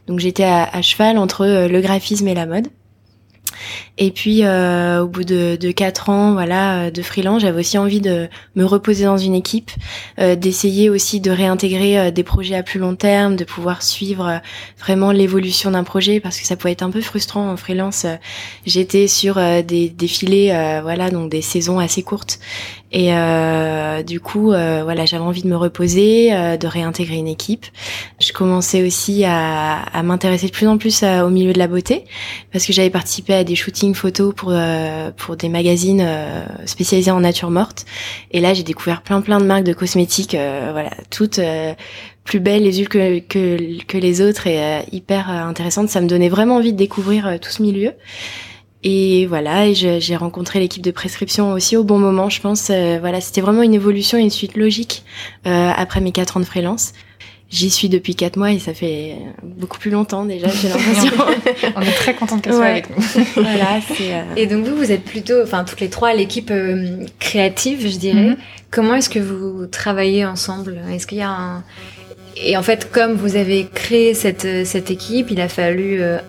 Donc 0.07 0.19
j'étais 0.19 0.43
à, 0.43 0.81
cheval 0.81 1.17
entre 1.17 1.45
euh, 1.45 1.67
le 1.67 1.81
graphisme 1.81 2.27
et 2.27 2.33
la 2.33 2.45
mode. 2.45 2.67
Et 3.97 4.11
puis 4.11 4.43
euh, 4.43 5.03
au 5.03 5.07
bout 5.07 5.23
de, 5.23 5.57
de 5.59 5.71
quatre 5.71 6.09
ans, 6.09 6.33
voilà, 6.33 6.85
euh, 6.85 6.91
de 6.91 7.01
freelance, 7.01 7.41
j'avais 7.41 7.59
aussi 7.59 7.77
envie 7.77 8.01
de 8.01 8.27
me 8.55 8.63
reposer 8.63 9.05
dans 9.05 9.17
une 9.17 9.35
équipe, 9.35 9.71
euh, 10.19 10.35
d'essayer 10.35 10.89
aussi 10.89 11.19
de 11.19 11.31
réintégrer 11.31 12.11
des 12.11 12.23
projets 12.23 12.55
à 12.55 12.63
plus 12.63 12.79
long 12.79 12.95
terme, 12.95 13.35
de 13.35 13.43
pouvoir 13.43 13.83
suivre 13.83 14.41
vraiment 14.79 15.11
l'évolution 15.11 15.71
d'un 15.71 15.83
projet 15.83 16.19
parce 16.19 16.39
que 16.39 16.45
ça 16.45 16.55
pouvait 16.55 16.71
être 16.71 16.83
un 16.83 16.91
peu 16.91 17.01
frustrant 17.01 17.49
en 17.49 17.57
freelance. 17.57 18.05
J'étais 18.65 19.07
sur 19.07 19.35
des 19.35 19.89
défilés, 19.89 20.79
voilà, 20.81 21.09
donc 21.09 21.29
des 21.29 21.41
saisons 21.41 21.79
assez 21.79 22.03
courtes. 22.03 22.39
Et 22.91 23.13
euh, 23.13 24.01
du 24.01 24.19
coup, 24.19 24.51
euh, 24.51 24.81
voilà, 24.83 25.05
j'avais 25.05 25.23
envie 25.23 25.43
de 25.43 25.47
me 25.47 25.55
reposer, 25.55 26.33
euh, 26.33 26.57
de 26.57 26.65
réintégrer 26.65 27.17
une 27.17 27.27
équipe. 27.27 27.65
Je 28.19 28.33
commençais 28.33 28.85
aussi 28.85 29.23
à, 29.25 29.81
à 29.81 30.01
m'intéresser 30.01 30.47
de 30.47 30.51
plus 30.51 30.67
en 30.67 30.77
plus 30.77 31.03
au 31.03 31.29
milieu 31.29 31.53
de 31.53 31.59
la 31.59 31.67
beauté 31.67 32.05
parce 32.51 32.65
que 32.65 32.73
j'avais 32.73 32.89
participé 32.89 33.33
à 33.33 33.43
des 33.49 33.55
shootings 33.55 33.95
photos 33.95 34.33
pour 34.33 34.51
euh, 34.53 35.11
pour 35.17 35.35
des 35.35 35.49
magazines 35.49 36.01
euh, 36.01 36.45
spécialisés 36.65 37.11
en 37.11 37.19
nature 37.19 37.49
morte. 37.49 37.85
Et 38.31 38.39
là, 38.39 38.53
j'ai 38.53 38.63
découvert 38.63 39.01
plein 39.01 39.21
plein 39.21 39.39
de 39.39 39.45
marques 39.45 39.63
de 39.63 39.73
cosmétiques, 39.73 40.35
euh, 40.35 40.69
voilà, 40.71 40.91
toutes 41.09 41.39
euh, 41.39 41.73
plus 42.23 42.39
belles 42.39 42.63
les 42.63 42.79
unes 42.79 42.87
que 42.87 43.19
que, 43.19 43.83
que 43.83 43.97
les 43.97 44.21
autres 44.21 44.45
et 44.47 44.59
euh, 44.59 44.79
hyper 44.91 45.29
intéressantes. 45.29 45.89
Ça 45.89 45.99
me 45.99 46.07
donnait 46.07 46.29
vraiment 46.29 46.57
envie 46.57 46.73
de 46.73 46.77
découvrir 46.77 47.39
tout 47.41 47.49
ce 47.49 47.61
milieu. 47.61 47.91
Et 48.83 49.25
voilà, 49.25 49.67
et 49.67 49.73
j'ai 49.75 50.15
rencontré 50.15 50.59
l'équipe 50.59 50.81
de 50.81 50.91
prescription 50.91 51.51
aussi 51.51 51.75
au 51.75 51.83
bon 51.83 51.99
moment, 51.99 52.29
je 52.29 52.39
pense. 52.39 52.69
Euh, 52.69 52.97
voilà, 53.01 53.19
c'était 53.19 53.41
vraiment 53.41 53.61
une 53.61 53.73
évolution 53.73 54.17
et 54.17 54.21
une 54.21 54.29
suite 54.29 54.55
logique 54.55 55.03
euh, 55.45 55.71
après 55.75 55.99
mes 55.99 56.13
quatre 56.13 56.37
ans 56.37 56.39
de 56.39 56.45
freelance. 56.45 56.93
J'y 57.51 57.71
suis 57.71 57.89
depuis 57.89 58.13
quatre 58.15 58.37
mois 58.37 58.51
et 58.51 58.59
ça 58.59 58.73
fait 58.75 59.15
beaucoup 59.43 59.79
plus 59.79 59.89
longtemps 59.89 60.23
déjà, 60.25 60.47
j'ai 60.49 60.69
l'impression. 60.69 61.11
On 61.75 61.81
est 61.81 61.91
très 61.95 62.13
contente 62.13 62.43
qu'elle 62.43 62.53
soit 62.53 62.61
Ouais. 62.61 62.69
avec 62.69 62.89
nous. 62.95 63.03
voilà, 63.35 63.79
c'est. 63.87 64.13
euh, 64.13 64.21
Et 64.35 64.45
donc 64.45 64.65
vous, 64.65 64.75
vous 64.75 64.91
êtes 64.91 65.03
plutôt, 65.03 65.41
enfin 65.43 65.63
toutes 65.63 65.79
les 65.81 65.89
trois, 65.89 66.13
l'équipe 66.13 66.51
euh, 66.51 67.05
créative, 67.19 67.81
je 67.89 67.97
dirais. 67.97 68.21
Mhm. 68.29 68.37
Comment 68.69 68.93
est-ce 68.95 69.09
que 69.09 69.17
vous 69.19 69.65
travaillez 69.65 70.25
ensemble? 70.25 70.79
Est-ce 70.91 71.07
qu'il 71.07 71.17
y 71.17 71.21
a 71.23 71.29
un... 71.31 71.63
Et 72.37 72.55
en 72.55 72.61
fait, 72.63 72.89
comme 72.91 73.13
vous 73.13 73.35
avez 73.35 73.67
créé 73.73 74.13
cette, 74.13 74.45
euh, 74.45 74.63
cette 74.63 74.91
équipe, 74.91 75.31
il 75.31 75.41
a 75.41 75.49
fallu 75.49 76.01
euh, 76.01 76.19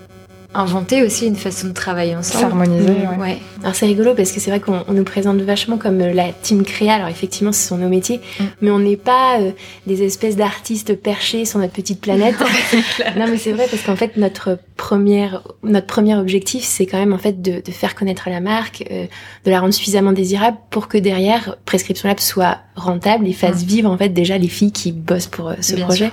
inventer 0.53 1.03
aussi 1.05 1.27
une 1.27 1.37
façon 1.37 1.69
de 1.69 1.73
travailler 1.73 2.17
ensemble. 2.17 2.41
S'harmoniser, 2.51 2.91
Mmh, 2.91 3.11
ouais. 3.11 3.17
ouais. 3.19 3.39
Alors 3.63 3.75
c'est 3.75 3.87
rigolo 3.87 4.15
parce 4.15 4.33
que 4.33 4.41
c'est 4.41 4.51
vrai 4.51 4.59
qu'on 4.59 4.83
on 4.89 4.93
nous 4.93 5.05
présente 5.05 5.41
vachement 5.43 5.77
comme 5.79 6.01
euh, 6.01 6.13
la 6.13 6.33
team 6.33 6.65
créa. 6.65 6.95
Alors 6.95 7.09
effectivement, 7.09 7.53
ce 7.53 7.69
sont 7.69 7.79
nos 7.79 7.89
métiers, 7.89 8.21
Mm. 8.41 8.45
mais 8.63 8.71
on 8.71 8.79
n'est 8.81 8.97
pas 8.97 9.39
euh, 9.41 9.53
des 9.87 10.03
espèces 10.03 10.35
d'artistes 10.37 10.97
perchés 10.97 11.45
sur 11.45 11.59
notre 11.61 11.73
petite 11.73 12.01
planète. 12.01 12.35
non, 13.17 13.27
mais 13.29 13.37
c'est 13.39 13.53
vrai 13.53 13.67
parce 13.71 13.83
qu'en 13.83 13.97
fait 13.97 14.17
notre 14.17 14.59
première 14.77 15.43
notre 15.63 15.87
premier 15.87 16.17
objectif, 16.17 16.65
c'est 16.65 16.87
quand 16.87 16.99
même 16.99 17.13
en 17.13 17.19
fait 17.19 17.41
de, 17.41 17.63
de 17.65 17.71
faire 17.73 17.95
connaître 17.95 18.29
la 18.29 18.41
marque, 18.41 18.85
euh, 18.91 19.07
de 19.45 19.51
la 19.51 19.61
rendre 19.61 19.75
suffisamment 19.75 20.13
désirable 20.13 20.57
pour 20.71 20.89
que 20.89 20.99
derrière 20.99 21.57
Prescription 21.65 22.09
Lab 22.09 22.19
soit 22.19 22.59
rentable 22.75 23.29
et 23.29 23.33
fasse 23.33 23.63
vivre 23.63 23.91
en 23.91 23.97
fait 23.99 24.09
déjà 24.09 24.37
les 24.39 24.49
filles 24.49 24.73
qui 24.73 24.91
bossent 24.93 25.27
pour 25.29 25.51
euh, 25.51 25.55
ce 25.61 25.75
Bien 25.77 25.87
projet. 25.87 26.11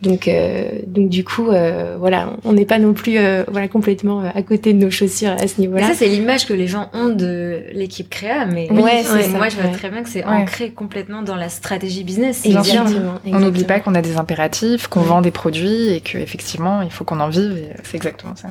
Donc, 0.00 0.28
euh, 0.28 0.68
donc 0.86 1.08
du 1.08 1.24
coup, 1.24 1.48
euh, 1.48 1.96
voilà, 1.98 2.36
on 2.44 2.52
n'est 2.52 2.64
pas 2.64 2.78
non 2.78 2.92
plus 2.92 3.18
euh, 3.18 3.42
voilà 3.48 3.66
complètement 3.66 4.20
à 4.20 4.42
côté 4.42 4.72
de 4.72 4.78
nos 4.78 4.90
chaussures 4.92 5.32
à 5.32 5.48
ce 5.48 5.60
niveau-là. 5.60 5.88
Ça, 5.88 5.94
c'est 5.94 6.06
l'image 6.06 6.46
que 6.46 6.52
les 6.52 6.68
gens 6.68 6.88
ont 6.92 7.08
de 7.08 7.62
l'équipe 7.72 8.08
créa, 8.08 8.46
mais 8.46 8.68
Oui, 8.70 8.80
Ouais, 8.80 9.02
ça, 9.02 9.14
moi, 9.36 9.48
je 9.48 9.56
vois 9.56 9.64
ouais. 9.66 9.72
très 9.72 9.90
bien 9.90 10.04
que 10.04 10.08
c'est 10.08 10.24
Ouais. 10.24 10.30
ancré 10.32 10.70
complètement 10.70 11.22
dans 11.22 11.34
la 11.34 11.48
stratégie 11.48 12.04
business. 12.04 12.42
Bien. 12.46 12.60
Exactement, 12.60 13.14
On 13.26 13.40
n'oublie 13.40 13.64
pas 13.64 13.74
exactement. 13.76 13.80
qu'on 13.80 13.94
a 13.96 14.02
des 14.02 14.16
impératifs, 14.18 14.86
qu'on 14.86 15.00
Ouais. 15.00 15.06
vend 15.06 15.20
des 15.20 15.32
produits 15.32 15.88
et 15.88 16.00
qu'effectivement, 16.00 16.82
il 16.82 16.90
faut 16.90 17.02
qu'on 17.04 17.18
en 17.18 17.28
vive. 17.28 17.56
et 17.58 17.70
C'est 17.82 17.96
exactement 17.96 18.36
ça. 18.36 18.48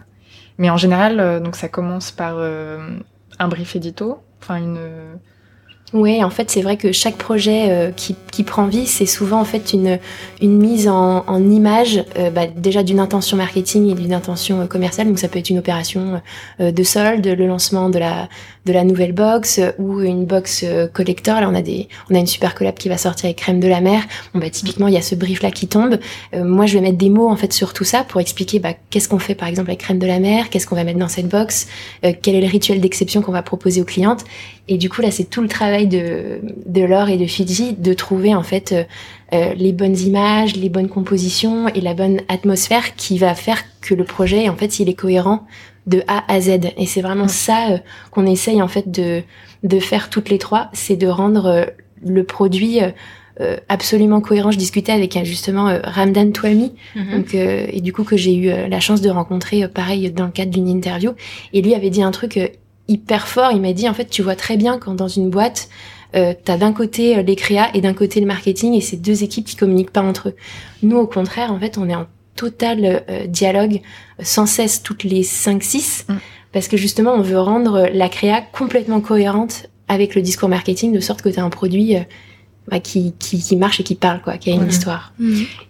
Mais 0.58 0.70
en 0.70 0.78
général, 0.78 1.20
euh, 1.22 1.39
donc 1.39 1.56
ça 1.56 1.70
commence 1.70 2.12
par 2.12 2.36
euh, 2.39 2.80
un 3.39 3.48
brief 3.48 3.76
édito, 3.76 4.18
enfin 4.41 4.58
une. 4.58 4.80
Oui, 5.94 6.22
en 6.22 6.30
fait, 6.30 6.52
c'est 6.52 6.62
vrai 6.62 6.76
que 6.76 6.92
chaque 6.92 7.16
projet 7.16 7.70
euh, 7.70 7.92
qui, 7.92 8.14
qui 8.34 8.44
prend 8.44 8.68
vie, 8.68 8.88
c'est 8.88 9.06
souvent 9.06 9.40
en 9.40 9.46
fait 9.46 9.72
une, 9.72 10.00
une 10.42 10.58
mise 10.58 10.90
en, 10.90 11.24
image, 11.50 12.04
euh, 12.18 12.30
bah, 12.30 12.46
déjà 12.46 12.84
d'une 12.84 13.00
intention 13.00 13.38
marketing 13.38 13.90
et 13.90 13.96
d'une 13.96 14.14
intention 14.14 14.60
euh, 14.60 14.66
commerciale. 14.66 15.08
Donc 15.08 15.18
ça 15.18 15.30
peut 15.30 15.40
être 15.40 15.50
une 15.50 15.60
opération 15.60 16.22
de 16.60 16.84
solde, 16.84 17.26
le 17.26 17.48
lancement 17.48 17.90
de 17.90 18.00
la 18.00 18.28
de 18.68 18.74
la 18.74 18.84
nouvelle 18.84 19.13
box 19.13 19.57
euh, 19.57 19.72
ou 19.80 20.01
une 20.01 20.26
box 20.26 20.63
euh, 20.63 20.88
collector. 20.88 21.41
Là, 21.41 21.49
on 21.49 21.55
a 21.55 21.61
des, 21.61 21.88
on 22.11 22.15
a 22.15 22.20
une 22.20 22.28
super 22.28 22.53
collab 22.53 22.76
qui 22.76 22.89
va 22.89 22.97
sortir 22.97 23.26
avec 23.26 23.38
Crème 23.38 23.59
de 23.59 23.68
la 23.68 23.82
Mer. 23.82 24.03
Bon, 24.34 24.39
bah 24.39 24.49
typiquement, 24.49 24.88
il 24.88 24.93
y 24.93 24.97
a 24.97 25.01
ce 25.01 25.15
brief 25.15 25.41
là 25.41 25.49
qui 25.49 25.68
tombe. 25.68 25.97
Euh, 26.34 26.43
moi, 26.43 26.65
je 26.68 26.76
vais 26.76 26.82
mettre 26.82 26.97
des 26.97 27.09
mots 27.09 27.30
en 27.30 27.36
fait 27.36 27.53
sur 27.53 27.74
tout 27.74 27.86
ça 27.86 28.03
pour 28.03 28.22
expliquer 28.22 28.59
bah, 28.59 28.74
qu'est-ce 28.89 29.09
qu'on 29.09 29.20
fait 29.20 29.36
par 29.36 29.47
exemple 29.47 29.70
avec 29.70 29.80
Crème 29.80 29.99
de 29.99 30.05
la 30.05 30.20
Mer, 30.20 30.49
qu'est-ce 30.49 30.68
qu'on 30.68 30.76
va 30.76 30.84
mettre 30.84 30.99
dans 30.99 31.07
cette 31.07 31.30
box, 31.30 31.68
quel 32.01 32.36
est 32.36 32.41
le 32.41 32.47
rituel 32.47 32.82
d'exception 32.82 33.22
qu'on 33.22 33.32
va 33.32 33.41
proposer 33.41 33.82
aux 33.82 33.86
clientes. 33.86 34.26
Et 34.68 34.78
du 34.78 34.89
coup, 34.89 35.01
là, 35.01 35.11
c'est 35.11 35.30
tout 35.30 35.41
le 35.41 35.47
travail 35.47 35.88
de, 35.88 36.41
de 36.65 36.82
Laure 36.82 37.09
et 37.09 37.18
de 37.18 37.26
Fidji 37.26 37.74
de 37.74 37.93
trouver 37.93 38.36
en 38.36 38.43
fait 38.43 38.76
les 39.32 39.72
bonnes 39.72 39.97
images, 39.97 40.55
les 40.55 40.70
bonnes 40.70 40.89
compositions 40.89 41.68
et 41.70 41.82
la 41.82 41.93
bonne 41.93 42.22
atmosphère 42.28 42.95
qui 42.95 43.18
va 43.18 43.34
faire 43.34 43.63
que 43.82 43.93
le 43.93 44.03
projet, 44.03 44.49
en 44.49 44.55
fait, 44.55 44.80
il 44.80 44.89
est 44.89 44.93
cohérent 44.93 45.45
de 45.88 46.04
A 46.08 46.24
à 46.32 46.40
Z. 46.42 46.60
Et 46.78 46.86
c'est 46.86 47.02
vraiment 47.02 47.28
ça 47.28 47.72
euh, 47.72 47.78
qu'on 48.12 48.26
essaye 48.28 48.62
en 48.62 48.68
fait 48.68 48.92
de, 48.92 49.24
de 49.64 49.80
faire 49.80 50.10
toutes 50.10 50.30
les 50.30 50.38
trois, 50.38 50.70
c'est 50.74 50.96
de 50.98 51.08
rendre 51.08 51.46
euh, 51.48 51.66
le 52.06 52.24
produit 52.24 52.84
euh, 52.84 52.90
euh, 53.40 53.58
absolument 53.70 54.20
cohérent. 54.22 54.52
Je 54.52 54.58
discutais 54.58 54.92
avec 54.92 55.16
euh, 55.16 55.24
justement 55.24 55.68
euh, 55.70 55.80
Ramdan 55.84 56.32
Touami, 56.32 56.74
Mhm. 56.96 57.12
donc, 57.18 57.36
euh, 57.36 57.68
et 57.72 57.82
du 57.82 57.94
coup 57.94 58.04
que 58.04 58.18
j'ai 58.18 58.36
eu 58.36 58.50
euh, 58.50 58.68
la 58.68 58.80
chance 58.80 59.02
de 59.02 59.10
rencontrer 59.10 59.64
euh, 59.64 59.68
pareil 59.68 60.12
dans 60.12 60.26
le 60.26 60.32
cadre 60.32 60.52
d'une 60.52 60.68
interview. 60.68 61.12
Et 61.54 61.62
lui 61.62 61.74
avait 61.74 61.90
dit 61.90 62.02
un 62.04 62.12
truc 62.12 62.38
euh, 62.38 62.48
hyper 62.88 63.28
fort. 63.28 63.52
Il 63.54 63.62
m'a 63.62 63.74
dit 63.74 63.88
en 63.88 63.94
fait 63.94 64.10
tu 64.10 64.22
vois 64.22 64.36
très 64.36 64.58
bien 64.58 64.78
quand 64.80 64.94
dans 64.96 65.08
une 65.08 65.30
boîte 65.30 65.70
euh, 66.16 66.34
t'as 66.44 66.58
d'un 66.58 66.74
côté 66.74 67.18
euh, 67.18 67.22
les 67.22 67.36
créas 67.36 67.70
et 67.74 67.82
d'un 67.82 67.94
côté 67.94 68.20
le 68.22 68.26
marketing 68.26 68.74
et 68.74 68.82
c'est 68.82 68.98
deux 68.98 69.24
équipes 69.24 69.46
qui 69.46 69.56
communiquent 69.56 69.92
pas 69.92 70.02
entre 70.04 70.30
eux. 70.30 70.36
Nous 70.82 70.98
au 70.98 71.06
contraire 71.08 71.52
en 71.52 71.60
fait 71.60 71.78
on 71.78 71.88
est 71.90 71.96
en 71.96 72.08
total 72.38 73.04
euh, 73.10 73.28
dialogue 73.28 73.82
euh, 74.20 74.24
sans 74.24 74.46
cesse 74.46 74.82
toutes 74.82 75.04
les 75.04 75.24
5-6 75.24 76.06
Mm. 76.08 76.16
parce 76.54 76.68
que 76.68 76.78
justement 76.78 77.14
on 77.14 77.22
veut 77.22 77.40
rendre 77.40 77.90
la 77.94 78.10
créa 78.10 78.42
complètement 78.42 79.02
cohérente 79.02 79.68
avec 79.88 80.16
le 80.16 80.22
discours 80.22 80.50
marketing 80.50 80.94
de 80.94 81.00
sorte 81.00 81.22
que 81.22 81.30
tu 81.30 81.40
as 81.40 81.44
un 81.44 81.50
produit 81.50 81.96
euh, 81.96 82.02
bah, 82.70 82.80
qui, 82.80 83.14
qui, 83.20 83.42
qui 83.42 83.56
marche 83.56 83.80
et 83.80 83.84
qui 83.84 83.96
parle 83.96 84.22
quoi, 84.22 84.38
qui 84.38 84.52
a 84.52 84.54
une 84.54 84.68
histoire. 84.68 85.14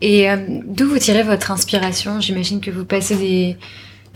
Et 0.01 0.29
euh, 0.29 0.37
d'où 0.65 0.87
vous 0.89 0.97
tirez 0.97 1.23
votre 1.23 1.51
inspiration? 1.51 2.19
J'imagine 2.19 2.59
que 2.59 2.71
vous 2.71 2.85
passez 2.85 3.15
des, 3.15 3.57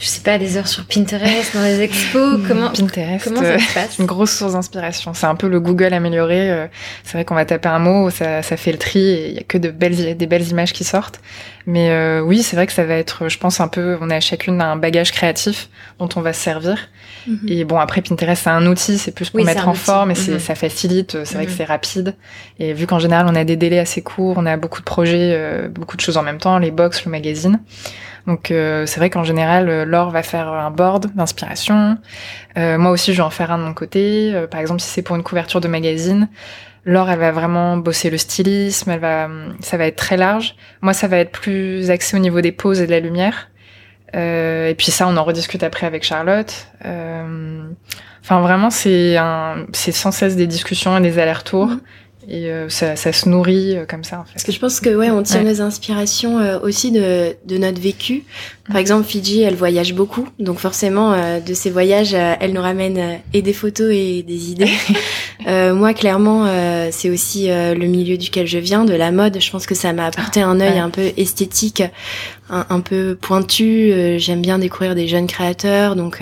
je 0.01 0.07
sais 0.07 0.21
pas, 0.21 0.37
des 0.39 0.57
heures 0.57 0.67
sur 0.67 0.83
Pinterest, 0.85 1.53
dans 1.55 1.61
les 1.63 1.79
expos. 1.81 2.39
Comment, 2.47 2.71
Pinterest. 2.71 3.23
comment 3.23 3.39
ça 3.41 3.45
euh, 3.47 3.59
se 3.59 3.73
passe 3.73 3.99
une 3.99 4.07
grosse 4.07 4.31
source 4.31 4.53
d'inspiration. 4.53 5.13
C'est 5.13 5.27
un 5.27 5.35
peu 5.35 5.47
le 5.47 5.59
Google 5.59 5.93
amélioré. 5.93 6.49
euh, 6.51 6.65
C'est 7.03 7.13
vrai 7.13 7.23
qu'on 7.23 7.35
va 7.35 7.45
taper 7.45 7.69
un 7.69 7.77
mot, 7.79 8.09
ça, 8.09 8.41
ça 8.41 8.57
fait 8.57 8.71
le 8.71 8.79
tri 8.79 8.99
et 8.99 9.29
il 9.29 9.35
y 9.35 9.39
a 9.39 9.43
que 9.43 9.57
de 9.59 9.69
belles, 9.69 10.17
des 10.17 10.25
belles 10.27 10.47
images 10.49 10.73
qui 10.73 10.83
sortent. 10.83 11.21
Mais 11.67 11.91
euh, 11.91 12.21
oui, 12.21 12.41
c'est 12.41 12.55
vrai 12.55 12.65
que 12.65 12.73
ça 12.73 12.83
va 12.83 12.95
être, 12.95 13.29
je 13.29 13.37
pense, 13.37 13.59
un 13.61 13.67
peu, 13.67 13.95
on 14.01 14.09
a 14.09 14.19
chacune 14.19 14.59
un 14.59 14.75
bagage 14.75 15.11
créatif 15.11 15.69
dont 15.99 16.09
on 16.15 16.21
va 16.21 16.33
se 16.33 16.41
servir. 16.41 16.89
Et 17.47 17.65
bon, 17.65 17.77
après, 17.79 18.01
Pinterest, 18.01 18.41
c'est 18.45 18.49
un 18.49 18.65
outil, 18.65 18.97
c'est 18.97 19.11
plus 19.11 19.29
pour 19.29 19.39
Oui, 19.41 19.45
mettre 19.45 19.67
en 19.67 19.73
outil. 19.73 19.79
forme 19.81 20.09
et 20.09 20.15
Mhm. 20.15 20.39
ça 20.39 20.55
facilite. 20.55 21.23
C'est 21.23 21.35
vrai 21.35 21.45
que 21.45 21.51
Mhm. 21.51 21.57
c'est 21.57 21.65
rapide. 21.65 22.15
Et 22.57 22.73
vu 22.73 22.87
qu'en 22.87 22.97
général, 22.97 23.27
on 23.29 23.35
a 23.35 23.43
des 23.43 23.55
délais 23.57 23.77
assez 23.77 24.01
courts, 24.01 24.33
on 24.37 24.47
a 24.47 24.57
beaucoup 24.57 24.79
de 24.79 24.85
projets, 24.85 25.33
euh, 25.35 25.67
beaucoup 25.67 25.95
de 25.97 26.01
choses 26.01 26.17
en 26.17 26.23
même 26.23 26.39
temps, 26.39 26.57
les 26.57 26.71
box, 26.71 27.05
le 27.05 27.11
magazine. 27.11 27.59
Donc 28.27 28.51
euh, 28.51 28.85
c'est 28.85 28.99
vrai 28.99 29.09
qu'en 29.09 29.23
général, 29.23 29.69
euh, 29.69 29.85
Laure 29.85 30.11
va 30.11 30.23
faire 30.23 30.47
un 30.47 30.71
board 30.71 31.13
d'inspiration. 31.15 31.97
Euh, 32.57 32.77
moi 32.77 32.91
aussi, 32.91 33.13
je 33.13 33.17
vais 33.17 33.23
en 33.23 33.29
faire 33.29 33.51
un 33.51 33.57
de 33.57 33.63
mon 33.63 33.73
côté. 33.73 34.31
Euh, 34.33 34.47
par 34.47 34.59
exemple, 34.59 34.81
si 34.81 34.89
c'est 34.89 35.01
pour 35.01 35.15
une 35.15 35.23
couverture 35.23 35.61
de 35.61 35.67
magazine, 35.67 36.29
Laure, 36.85 37.09
elle 37.09 37.19
va 37.19 37.31
vraiment 37.31 37.77
bosser 37.77 38.09
le 38.09 38.17
stylisme. 38.17 38.91
Elle 38.91 38.99
va, 38.99 39.25
hum, 39.25 39.55
ça 39.59 39.77
va 39.77 39.87
être 39.87 39.97
très 39.97 40.17
large. 40.17 40.55
Moi, 40.81 40.93
ça 40.93 41.07
va 41.07 41.17
être 41.17 41.31
plus 41.31 41.89
axé 41.89 42.15
au 42.15 42.19
niveau 42.19 42.41
des 42.41 42.51
poses 42.51 42.81
et 42.81 42.85
de 42.85 42.91
la 42.91 42.99
lumière. 42.99 43.49
Euh, 44.15 44.69
et 44.69 44.75
puis 44.75 44.91
ça, 44.91 45.07
on 45.07 45.15
en 45.17 45.23
rediscute 45.23 45.63
après 45.63 45.87
avec 45.87 46.03
Charlotte. 46.03 46.67
Euh, 46.85 47.63
Enfin, 48.23 48.39
vraiment, 48.41 48.69
c'est 48.69 49.17
un, 49.17 49.65
c'est 49.73 49.91
sans 49.91 50.11
cesse 50.11 50.35
des 50.35 50.47
discussions 50.47 50.95
et 50.97 51.01
des 51.01 51.17
allers-retours. 51.17 51.67
Mhm. 51.67 51.79
Et 52.29 52.51
euh, 52.51 52.69
ça, 52.69 52.95
ça 52.95 53.11
se 53.11 53.27
nourrit 53.27 53.75
euh, 53.75 53.85
comme 53.87 54.03
ça, 54.03 54.17
en 54.17 54.23
Parce 54.23 54.43
fait. 54.43 54.45
que 54.47 54.51
je 54.51 54.59
pense 54.59 54.79
que 54.79 54.89
ouais, 54.95 55.09
on 55.09 55.23
tire 55.23 55.41
Ouais. 55.41 55.51
nos 55.51 55.61
inspirations 55.61 56.39
euh, 56.39 56.59
aussi 56.59 56.91
de, 56.91 57.35
de 57.45 57.57
notre 57.57 57.81
vécu. 57.81 58.23
Par 58.67 58.77
exemple, 58.77 59.05
Fidji, 59.07 59.41
elle 59.41 59.55
voyage 59.55 59.93
beaucoup, 59.93 60.27
donc 60.39 60.59
forcément, 60.59 61.13
euh, 61.13 61.39
de 61.39 61.53
ses 61.53 61.69
voyages, 61.71 62.13
euh, 62.13 62.35
elle 62.39 62.53
nous 62.53 62.61
ramène 62.61 62.97
euh, 62.97 63.15
et 63.33 63.41
des 63.41 63.53
photos 63.53 63.91
et 63.91 64.23
des 64.23 64.51
idées. 64.51 64.69
Euh, 65.47 65.73
moi, 65.73 65.95
clairement, 65.95 66.45
euh, 66.45 66.89
c'est 66.91 67.09
aussi 67.09 67.49
euh, 67.49 67.73
le 67.73 67.87
milieu 67.87 68.15
duquel 68.15 68.45
je 68.45 68.59
viens, 68.59 68.85
de 68.85 68.93
la 68.93 69.09
mode. 69.11 69.41
Je 69.41 69.49
pense 69.49 69.65
que 69.65 69.73
ça 69.73 69.91
m'a 69.91 70.05
apporté 70.05 70.39
un 70.39 70.59
œil 70.59 70.73
ouais. 70.73 70.77
un 70.77 70.91
peu 70.91 71.11
esthétique, 71.17 71.81
un, 72.51 72.63
un 72.69 72.79
peu 72.79 73.17
pointu. 73.19 73.91
Euh, 73.91 74.19
J'aime 74.19 74.43
bien 74.43 74.59
découvrir 74.59 74.93
des 74.93 75.07
jeunes 75.07 75.25
créateurs, 75.25 75.95
donc. 75.95 76.21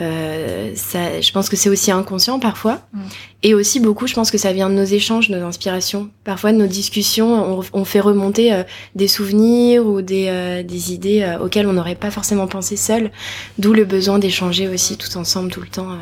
Euh, 0.00 0.72
ça, 0.74 1.20
je 1.20 1.30
pense 1.32 1.48
que 1.48 1.56
c'est 1.56 1.68
aussi 1.68 1.90
inconscient 1.90 2.38
parfois. 2.40 2.80
Mm. 2.92 3.00
Et 3.44 3.54
aussi 3.54 3.78
beaucoup, 3.80 4.06
je 4.06 4.14
pense 4.14 4.30
que 4.30 4.38
ça 4.38 4.52
vient 4.52 4.68
de 4.68 4.74
nos 4.74 4.84
échanges, 4.84 5.28
nos 5.30 5.44
inspirations. 5.44 6.08
Parfois, 6.24 6.52
de 6.52 6.58
nos 6.58 6.66
discussions, 6.66 7.58
on, 7.58 7.64
on 7.72 7.84
fait 7.84 8.00
remonter 8.00 8.52
euh, 8.52 8.62
des 8.94 9.06
souvenirs 9.08 9.86
ou 9.86 10.02
des, 10.02 10.26
euh, 10.28 10.62
des 10.62 10.92
idées 10.92 11.22
euh, 11.22 11.38
auxquelles 11.38 11.66
on 11.66 11.72
n'aurait 11.74 11.94
pas 11.94 12.10
forcément 12.10 12.46
pensé 12.46 12.76
seul. 12.76 13.10
D'où 13.58 13.72
le 13.72 13.84
besoin 13.84 14.18
d'échanger 14.18 14.68
aussi 14.68 14.96
tout 14.96 15.16
ensemble, 15.16 15.50
tout 15.50 15.60
le 15.60 15.68
temps. 15.68 15.96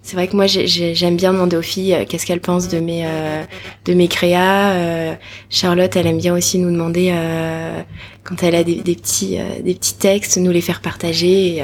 C'est 0.00 0.16
vrai 0.16 0.26
que 0.28 0.36
moi, 0.36 0.46
j'ai- 0.46 0.66
j'ai- 0.66 0.94
j'aime 0.94 1.16
bien 1.16 1.34
demander 1.34 1.56
aux 1.56 1.62
filles 1.62 2.06
qu'est-ce 2.08 2.24
qu'elles 2.24 2.40
pensent 2.40 2.68
de 2.68 2.78
mes, 2.80 3.04
euh, 3.04 3.42
de 3.84 3.92
mes 3.92 4.08
créas. 4.08 5.16
Charlotte, 5.50 5.94
elle 5.96 6.06
aime 6.06 6.16
bien 6.18 6.34
aussi 6.34 6.58
nous 6.58 6.70
demander 6.70 7.10
euh, 7.12 7.82
quand 8.24 8.42
elle 8.42 8.54
a 8.54 8.64
des, 8.64 8.76
des 8.76 8.94
petits, 8.94 9.38
euh, 9.38 9.60
des 9.62 9.74
petits 9.74 9.96
textes, 9.98 10.38
nous 10.38 10.50
les 10.50 10.62
faire 10.62 10.80
partager. 10.80 11.56
Et, 11.56 11.62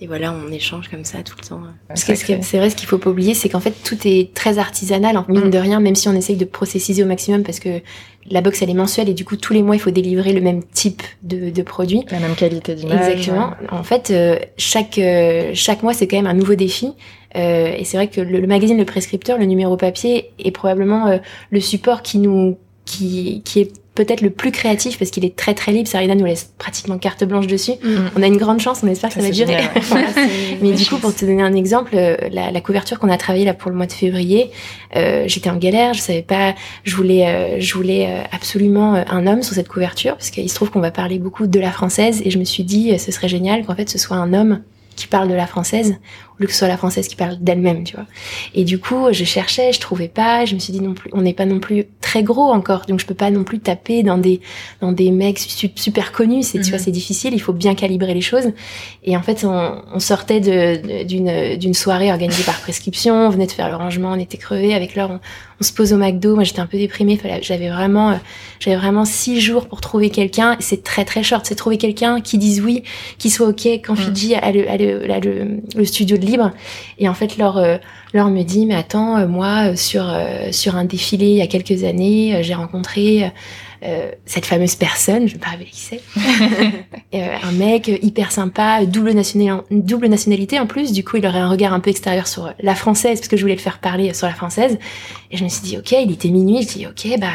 et 0.00 0.06
voilà, 0.06 0.32
on 0.34 0.50
échange 0.50 0.88
comme 0.88 1.04
ça 1.04 1.18
tout 1.22 1.34
le 1.40 1.46
temps. 1.46 1.60
Parce 1.88 2.04
que 2.04 2.14
ce 2.14 2.24
que- 2.24 2.42
c'est 2.42 2.56
vrai, 2.58 2.70
ce 2.70 2.76
qu'il 2.76 2.88
faut 2.88 2.98
pas 2.98 3.10
oublier, 3.10 3.34
c'est 3.34 3.48
qu'en 3.50 3.60
fait, 3.60 3.74
tout 3.84 3.98
est 4.06 4.32
très 4.34 4.58
artisanal, 4.58 5.16
en 5.18 5.24
mine 5.28 5.46
Mm. 5.46 5.50
de 5.50 5.58
rien, 5.58 5.80
même 5.80 5.94
si 5.94 6.08
on 6.08 6.14
essaye 6.14 6.36
de 6.36 6.44
processiser 6.46 7.02
au 7.04 7.06
maximum, 7.06 7.42
parce 7.42 7.60
que 7.60 7.80
la 8.30 8.40
box, 8.40 8.62
elle 8.62 8.70
est 8.70 8.74
mensuelle, 8.74 9.08
et 9.08 9.14
du 9.14 9.24
coup, 9.24 9.36
tous 9.36 9.52
les 9.52 9.62
mois, 9.62 9.76
il 9.76 9.78
faut 9.78 9.90
délivrer 9.90 10.32
le 10.32 10.40
même 10.40 10.62
type 10.64 11.02
de, 11.22 11.50
de 11.50 11.62
produit. 11.62 12.04
La 12.10 12.18
même 12.20 12.34
qualité 12.34 12.74
d'image. 12.74 13.08
Exactement. 13.08 13.50
En 13.70 13.82
fait, 13.82 14.10
euh, 14.10 14.36
chaque, 14.56 14.98
euh, 14.98 15.50
chaque 15.54 15.82
mois, 15.82 15.92
c'est 15.94 16.06
quand 16.06 16.16
même 16.16 16.26
un 16.26 16.34
nouveau 16.34 16.54
défi. 16.54 16.92
Euh, 17.36 17.72
et 17.76 17.84
c'est 17.84 17.96
vrai 17.96 18.08
que 18.08 18.20
le, 18.20 18.40
le 18.40 18.46
magazine 18.46 18.76
Le 18.78 18.84
Prescripteur, 18.84 19.38
le 19.38 19.44
numéro 19.44 19.76
papier, 19.76 20.30
est 20.38 20.50
probablement 20.50 21.06
euh, 21.08 21.18
le 21.50 21.60
support 21.60 22.02
qui 22.02 22.18
nous, 22.18 22.58
qui, 22.84 23.42
qui 23.44 23.60
est 23.60 23.72
peut-être 23.94 24.20
le 24.20 24.30
plus 24.30 24.50
créatif 24.52 24.98
parce 24.98 25.10
qu'il 25.10 25.24
est 25.24 25.34
très 25.36 25.52
très 25.52 25.72
libre. 25.72 25.88
Sarina 25.88 26.14
nous 26.14 26.24
laisse 26.24 26.52
pratiquement 26.58 26.96
carte 26.96 27.24
blanche 27.24 27.46
dessus. 27.46 27.72
Mm. 27.82 27.96
On 28.16 28.22
a 28.22 28.26
une 28.28 28.36
grande 28.36 28.60
chance, 28.60 28.80
on 28.82 28.86
espère 28.86 29.10
que 29.10 29.16
ça, 29.16 29.20
Ça, 29.20 29.26
va 29.26 29.32
durer. 29.32 29.52
génial, 29.52 29.70
ouais. 29.74 29.80
Voilà, 29.88 30.06
c'est- 30.14 30.58
Mais 30.62 30.72
du 30.72 30.86
coup, 30.86 30.96
pour 30.96 31.14
te 31.14 31.24
donner 31.24 31.42
un 31.42 31.54
exemple, 31.54 31.92
euh, 31.94 32.16
la, 32.30 32.50
la 32.50 32.60
couverture 32.60 32.98
qu'on 32.98 33.10
a 33.10 33.16
travaillée 33.16 33.44
là 33.44 33.52
pour 33.54 33.70
le 33.70 33.76
mois 33.76 33.86
de 33.86 33.92
février, 33.92 34.50
euh, 34.96 35.24
j'étais 35.26 35.50
en 35.50 35.56
galère, 35.56 35.92
je 35.94 36.00
savais 36.00 36.22
pas, 36.22 36.54
je 36.84 36.94
voulais, 36.96 37.26
euh, 37.26 37.56
je 37.60 37.74
voulais 37.74 38.08
absolument 38.32 38.94
un 38.94 39.26
homme 39.26 39.42
sur 39.42 39.54
cette 39.54 39.68
couverture 39.68 40.12
parce 40.16 40.30
qu'il 40.30 40.48
se 40.48 40.54
trouve 40.54 40.70
qu'on 40.70 40.80
va 40.80 40.90
parler 40.92 41.18
beaucoup 41.18 41.46
de 41.46 41.60
la 41.60 41.70
française 41.72 42.22
et 42.24 42.30
je 42.30 42.38
me 42.38 42.44
suis 42.44 42.62
dit, 42.64 42.96
ce 42.98 43.10
serait 43.12 43.28
génial 43.28 43.64
qu'en 43.66 43.74
fait 43.74 43.88
ce 43.90 43.98
soit 43.98 44.16
un 44.16 44.32
homme 44.32 44.60
qui 44.96 45.06
parle 45.06 45.28
de 45.28 45.34
la 45.34 45.46
française 45.46 45.96
que 46.46 46.52
ce 46.52 46.58
soit 46.58 46.68
la 46.68 46.76
française 46.76 47.08
qui 47.08 47.16
parle 47.16 47.36
d'elle-même, 47.40 47.84
tu 47.84 47.96
vois. 47.96 48.06
Et 48.54 48.64
du 48.64 48.78
coup, 48.78 49.08
je 49.12 49.24
cherchais, 49.24 49.72
je 49.72 49.80
trouvais 49.80 50.08
pas, 50.08 50.44
je 50.44 50.54
me 50.54 50.60
suis 50.60 50.72
dit 50.72 50.80
non 50.80 50.94
plus, 50.94 51.10
on 51.12 51.22
n'est 51.22 51.34
pas 51.34 51.46
non 51.46 51.60
plus 51.60 51.86
très 52.00 52.22
gros 52.22 52.50
encore, 52.50 52.86
donc 52.86 53.00
je 53.00 53.06
peux 53.06 53.14
pas 53.14 53.30
non 53.30 53.44
plus 53.44 53.60
taper 53.60 54.02
dans 54.02 54.18
des 54.18 54.40
dans 54.80 54.92
des 54.92 55.10
mecs 55.10 55.38
super 55.38 56.12
connus, 56.12 56.44
c'est 56.44 56.60
tu 56.60 56.70
vois, 56.70 56.78
mhm. 56.78 56.84
c'est 56.84 56.90
difficile, 56.90 57.34
il 57.34 57.40
faut 57.40 57.52
bien 57.52 57.74
calibrer 57.74 58.14
les 58.14 58.20
choses. 58.20 58.52
Et 59.04 59.16
en 59.16 59.22
fait, 59.22 59.44
on, 59.44 59.82
on 59.92 60.00
sortait 60.00 60.40
d'une 60.40 61.56
d'une 61.56 61.74
soirée 61.74 62.10
organisée 62.10 62.42
par 62.44 62.60
prescription, 62.60 63.14
on 63.14 63.30
venait 63.30 63.46
de 63.46 63.52
faire 63.52 63.68
le 63.68 63.76
rangement, 63.76 64.12
on 64.12 64.18
était 64.18 64.38
crevés 64.38 64.74
avec 64.74 64.94
leur 64.94 65.10
on, 65.10 65.20
on 65.60 65.64
se 65.64 65.72
pose 65.72 65.92
au 65.92 65.96
McDo, 65.98 66.34
moi 66.34 66.44
j'étais 66.44 66.60
un 66.60 66.66
peu 66.66 66.78
déprimée, 66.78 67.20
j'avais 67.42 67.68
vraiment 67.68 68.12
euh, 68.12 68.16
j'avais 68.60 68.76
vraiment 68.76 69.04
six 69.04 69.40
jours 69.40 69.68
pour 69.68 69.80
trouver 69.80 70.08
quelqu'un, 70.08 70.56
c'est 70.58 70.82
très 70.82 71.04
très 71.04 71.22
short, 71.22 71.44
c'est 71.44 71.54
trouver 71.54 71.76
quelqu'un 71.76 72.20
qui 72.20 72.38
dise 72.38 72.62
oui, 72.62 72.82
qui 73.18 73.28
soit 73.28 73.48
ok 73.48 73.66
quand 73.66 73.92
mm. 73.92 73.96
Fiji 73.96 74.34
a 74.34 74.52
le, 74.52 74.68
a 74.70 74.76
le, 74.78 75.10
a 75.10 75.20
le, 75.20 75.60
le, 75.76 75.84
studio 75.84 76.16
de 76.16 76.24
Et 76.98 77.08
en 77.08 77.14
fait, 77.14 77.36
leur, 77.36 77.56
euh, 77.56 77.76
me 78.14 78.42
dit, 78.42 78.66
mais 78.66 78.74
attends, 78.74 79.18
euh, 79.18 79.26
moi, 79.26 79.76
sur, 79.76 80.14
sur 80.52 80.76
un 80.76 80.84
défilé 80.84 81.26
il 81.26 81.36
y 81.36 81.42
a 81.42 81.46
quelques 81.46 81.84
années, 81.84 82.42
j'ai 82.42 82.54
rencontré 82.54 83.32
euh, 83.82 84.10
cette 84.26 84.44
fameuse 84.44 84.74
personne, 84.74 85.26
je 85.26 85.32
vais 85.32 85.38
pas 85.38 85.50
révéler 85.50 85.70
qui 85.70 85.80
c'est, 85.80 86.00
euh, 87.14 87.36
un 87.42 87.52
mec 87.52 87.88
hyper 88.02 88.30
sympa, 88.30 88.84
double, 88.84 89.14
double 89.70 90.06
nationalité 90.08 90.60
en 90.60 90.66
plus, 90.66 90.92
du 90.92 91.02
coup 91.02 91.16
il 91.16 91.26
aurait 91.26 91.38
un 91.38 91.48
regard 91.48 91.72
un 91.72 91.80
peu 91.80 91.88
extérieur 91.88 92.26
sur 92.26 92.52
la 92.60 92.74
française, 92.74 93.18
parce 93.20 93.28
que 93.28 93.38
je 93.38 93.42
voulais 93.42 93.54
le 93.54 93.60
faire 93.60 93.78
parler 93.78 94.12
sur 94.12 94.26
la 94.26 94.34
française, 94.34 94.78
et 95.30 95.38
je 95.38 95.44
me 95.44 95.48
suis 95.48 95.62
dit, 95.62 95.78
ok, 95.78 95.92
il 95.92 96.12
était 96.12 96.28
minuit, 96.28 96.62
je 96.62 96.68
dis, 96.68 96.86
ok, 96.86 97.18
bah 97.18 97.28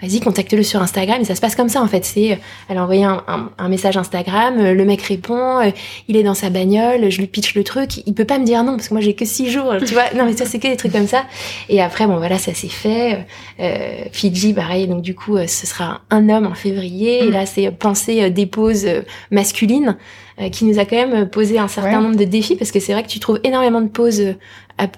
vas-y, 0.00 0.20
contacte-le 0.20 0.62
sur 0.62 0.80
Instagram, 0.80 1.20
et 1.20 1.24
ça 1.24 1.34
se 1.34 1.40
passe 1.40 1.56
comme 1.56 1.68
ça 1.68 1.82
en 1.82 1.88
fait, 1.88 2.04
c'est, 2.04 2.32
euh, 2.32 2.36
elle 2.68 2.78
a 2.78 2.84
envoyé 2.84 3.02
un, 3.02 3.50
un, 3.58 3.68
message 3.68 3.96
Instagram, 3.96 4.56
le 4.56 4.84
mec 4.84 5.02
répond, 5.02 5.72
il 6.06 6.16
est 6.16 6.22
dans 6.22 6.34
sa 6.34 6.48
bagnole, 6.48 7.10
je 7.10 7.18
lui 7.18 7.26
pitch 7.26 7.56
le 7.56 7.64
truc, 7.64 8.06
il 8.06 8.14
peut 8.14 8.24
pas 8.24 8.38
me 8.38 8.44
dire 8.44 8.62
non, 8.62 8.76
parce 8.76 8.88
que 8.88 8.94
moi 8.94 9.00
j'ai 9.00 9.14
que 9.14 9.24
six 9.24 9.50
jours, 9.50 9.74
tu 9.84 9.94
vois, 9.94 10.14
non 10.14 10.26
mais 10.26 10.36
ça 10.36 10.46
c'est 10.46 10.60
que 10.60 10.68
des 10.68 10.76
trucs 10.76 10.92
comme 10.92 11.08
ça, 11.08 11.24
et 11.68 11.82
après, 11.82 12.06
bon 12.06 12.18
voilà, 12.18 12.38
ça 12.38 12.54
s'est 12.54 12.68
fait, 12.68 13.26
euh, 13.58 14.04
Fidji, 14.12 14.52
pareil, 14.52 14.86
donc 14.86 15.02
du 15.02 15.16
coup, 15.16 15.36
ce 15.38 15.66
sera 15.66 15.87
un 16.10 16.28
homme 16.28 16.46
en 16.46 16.54
février. 16.54 17.24
Et 17.24 17.28
mm. 17.28 17.32
là, 17.32 17.46
c'est 17.46 17.70
penser 17.70 18.22
euh, 18.22 18.30
des 18.30 18.46
poses 18.46 18.86
euh, 18.86 19.02
masculines 19.30 19.96
euh, 20.40 20.48
qui 20.48 20.64
nous 20.64 20.78
a 20.78 20.84
quand 20.84 20.96
même 20.96 21.28
posé 21.28 21.58
un 21.58 21.68
certain 21.68 22.00
nombre 22.00 22.16
de 22.16 22.24
défis 22.24 22.56
parce 22.56 22.70
que 22.70 22.80
c'est 22.80 22.92
vrai 22.92 23.02
que 23.02 23.08
tu 23.08 23.20
trouves 23.20 23.40
énormément 23.44 23.80
de 23.80 23.88
poses 23.88 24.22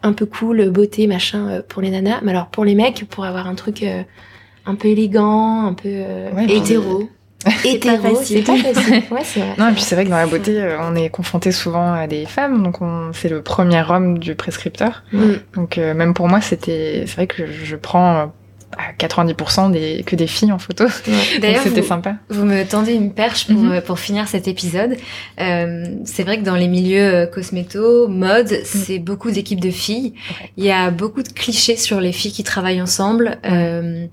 un 0.03 0.12
peu 0.12 0.26
cool, 0.26 0.68
beauté, 0.70 1.07
machin 1.07 1.62
pour 1.68 1.80
les 1.82 1.91
nanas. 1.91 2.20
Mais 2.22 2.32
alors 2.32 2.49
pour 2.49 2.64
les 2.64 2.74
mecs, 2.74 3.07
pour 3.09 3.24
avoir 3.24 3.47
un 3.47 3.55
truc 3.55 3.84
un 4.66 4.74
peu 4.74 4.88
élégant, 4.88 5.64
un 5.64 5.72
peu 5.72 5.88
hétéro. 6.49 7.09
hétéro, 7.64 8.20
c'est 8.22 8.43
pas 8.43 8.57
facile. 8.59 9.03
Ouais, 9.11 9.22
c'est 9.24 9.41
vrai. 9.41 9.55
Non, 9.59 9.70
et 9.70 9.72
puis 9.72 9.80
c'est 9.80 9.95
vrai 9.95 10.05
que 10.05 10.11
dans 10.11 10.18
la 10.18 10.26
beauté, 10.26 10.76
on 10.82 10.95
est 10.95 11.09
confronté 11.09 11.51
souvent 11.51 11.95
à 11.95 12.07
des 12.07 12.26
femmes, 12.26 12.62
donc 12.62 12.76
c'est 13.14 13.30
le 13.30 13.41
premier 13.41 13.82
homme 13.88 14.18
du 14.18 14.34
prescripteur. 14.34 15.03
Mm. 15.14 15.32
Donc 15.55 15.78
même 15.78 16.12
pour 16.12 16.28
moi, 16.28 16.43
c'était, 16.43 17.05
c'est 17.07 17.14
vrai 17.14 17.26
que 17.26 17.47
je 17.47 17.76
prends 17.76 18.30
à 18.77 18.93
90% 18.93 19.73
des, 19.73 20.03
que 20.05 20.16
des 20.16 20.27
filles 20.27 20.53
en 20.53 20.59
photo. 20.59 20.85
D'ailleurs, 21.41 21.62
c'était 21.62 21.83
sympa. 21.83 22.16
Vous 22.29 22.45
me 22.45 22.64
tendez 22.64 22.93
une 22.93 23.12
perche 23.12 23.47
pour, 23.47 23.57
mhm. 23.57 23.81
pour 23.83 23.99
finir 23.99 24.29
cet 24.29 24.49
épisode. 24.49 24.97
Euh, 25.41 25.85
c'est 26.05 26.23
vrai 26.23 26.39
que 26.39 26.45
dans 26.45 26.57
les 26.57 26.68
milieux 26.68 27.14
euh, 27.14 27.27
cosméto, 27.27 28.09
mode, 28.09 28.53
mhm. 28.53 28.59
c'est 28.64 28.99
beaucoup 28.99 29.31
d'équipes 29.31 29.61
de 29.61 29.71
filles. 29.71 30.14
Il 30.57 30.64
y 30.64 30.71
a 30.71 30.91
beaucoup 30.91 31.23
de 31.23 31.29
clichés 31.29 31.77
sur 31.77 32.01
les 32.01 32.12
filles 32.12 32.33
qui 32.33 32.45
travaillent 32.45 32.83
ensemble. 32.83 33.39
Euh, 33.45 34.07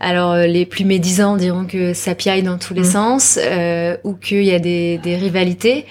alors 0.00 0.32
euh, 0.32 0.46
les 0.46 0.66
plus 0.66 0.84
médisants 0.84 1.36
diront 1.36 1.64
que 1.64 1.94
ça 1.94 2.14
piaille 2.14 2.42
dans 2.42 2.58
tous 2.58 2.74
les 2.74 2.82
mhm. 2.82 2.90
sens 2.90 3.38
euh, 3.40 3.96
ou 4.04 4.14
qu'il 4.14 4.44
y 4.44 4.52
a 4.52 4.58
des, 4.58 4.98
des 4.98 5.16
rivalités. 5.16 5.86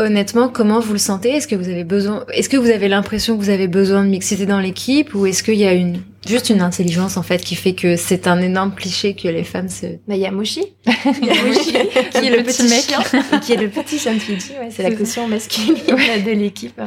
Honnêtement, 0.00 0.48
comment 0.48 0.78
vous 0.78 0.92
le 0.92 0.98
sentez? 0.98 1.30
Est-ce 1.30 1.48
que 1.48 1.56
vous 1.56 1.68
avez 1.68 1.82
besoin 1.82 2.24
Est-ce 2.32 2.48
que 2.48 2.56
vous 2.56 2.70
avez 2.70 2.86
l'impression 2.86 3.36
que 3.36 3.42
vous 3.42 3.50
avez 3.50 3.66
besoin 3.66 4.04
de 4.04 4.08
mixité 4.08 4.46
dans 4.46 4.60
l'équipe 4.60 5.12
ou 5.12 5.26
est-ce 5.26 5.42
qu'il 5.42 5.56
y 5.56 5.66
a 5.66 5.72
une 5.72 6.02
juste 6.26 6.50
une 6.50 6.60
intelligence 6.60 7.16
en 7.16 7.22
fait 7.22 7.42
qui 7.42 7.56
fait 7.56 7.72
que 7.72 7.96
c'est 7.96 8.28
un 8.28 8.40
énorme 8.40 8.72
cliché 8.74 9.14
que 9.14 9.26
les 9.26 9.42
femmes 9.42 9.68
se 9.68 9.86
bah 10.06 10.14
il 10.14 10.18
y 10.18 10.26
a 10.26 10.30
Moshi. 10.30 10.62
Il 10.86 11.26
y 11.26 11.30
a 11.30 11.42
Moshi 11.42 11.72
qui 12.12 12.26
est 12.26 12.36
le 12.36 12.42
petit, 12.44 12.62
mec. 12.64 13.42
qui 13.42 13.52
est 13.54 13.56
le 13.56 13.68
petit 13.68 13.98
chien 13.98 14.12
ouais, 14.12 14.68
c'est 14.70 14.82
la 14.82 14.92
caution 14.92 15.26
masculine 15.26 15.74
de 15.74 16.30
l'équipe. 16.32 16.80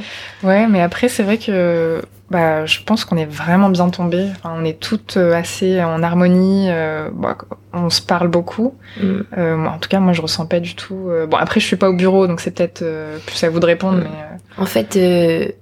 Ouais 0.43 0.67
mais 0.67 0.81
après 0.81 1.09
c'est 1.09 1.23
vrai 1.23 1.37
que 1.37 2.01
bah, 2.31 2.65
je 2.65 2.79
pense 2.85 3.03
qu'on 3.03 3.17
est 3.17 3.25
vraiment 3.25 3.69
bien 3.69 3.89
tombé. 3.89 4.25
Enfin, 4.31 4.55
on 4.57 4.63
est 4.63 4.79
toutes 4.79 5.17
euh, 5.17 5.33
assez 5.33 5.83
en 5.83 6.01
harmonie. 6.01 6.67
Euh, 6.69 7.09
bah, 7.13 7.37
on 7.73 7.89
se 7.89 8.01
parle 8.01 8.27
beaucoup. 8.27 8.75
Mm. 9.01 9.19
Euh, 9.37 9.65
en 9.65 9.77
tout 9.77 9.89
cas, 9.89 9.99
moi, 9.99 10.13
je 10.13 10.21
ressens 10.21 10.45
pas 10.45 10.59
du 10.59 10.75
tout. 10.75 11.07
Euh, 11.09 11.25
bon, 11.25 11.37
après, 11.37 11.59
je 11.59 11.65
suis 11.65 11.75
pas 11.75 11.89
au 11.89 11.93
bureau, 11.93 12.27
donc 12.27 12.41
c'est 12.41 12.51
peut-être 12.51 12.81
euh, 12.81 13.17
plus 13.25 13.43
à 13.43 13.49
vous 13.49 13.59
de 13.59 13.65
répondre. 13.65 13.99
Mm. 13.99 14.03
Mais 14.03 14.61
en 14.61 14.65
fait, 14.65 14.99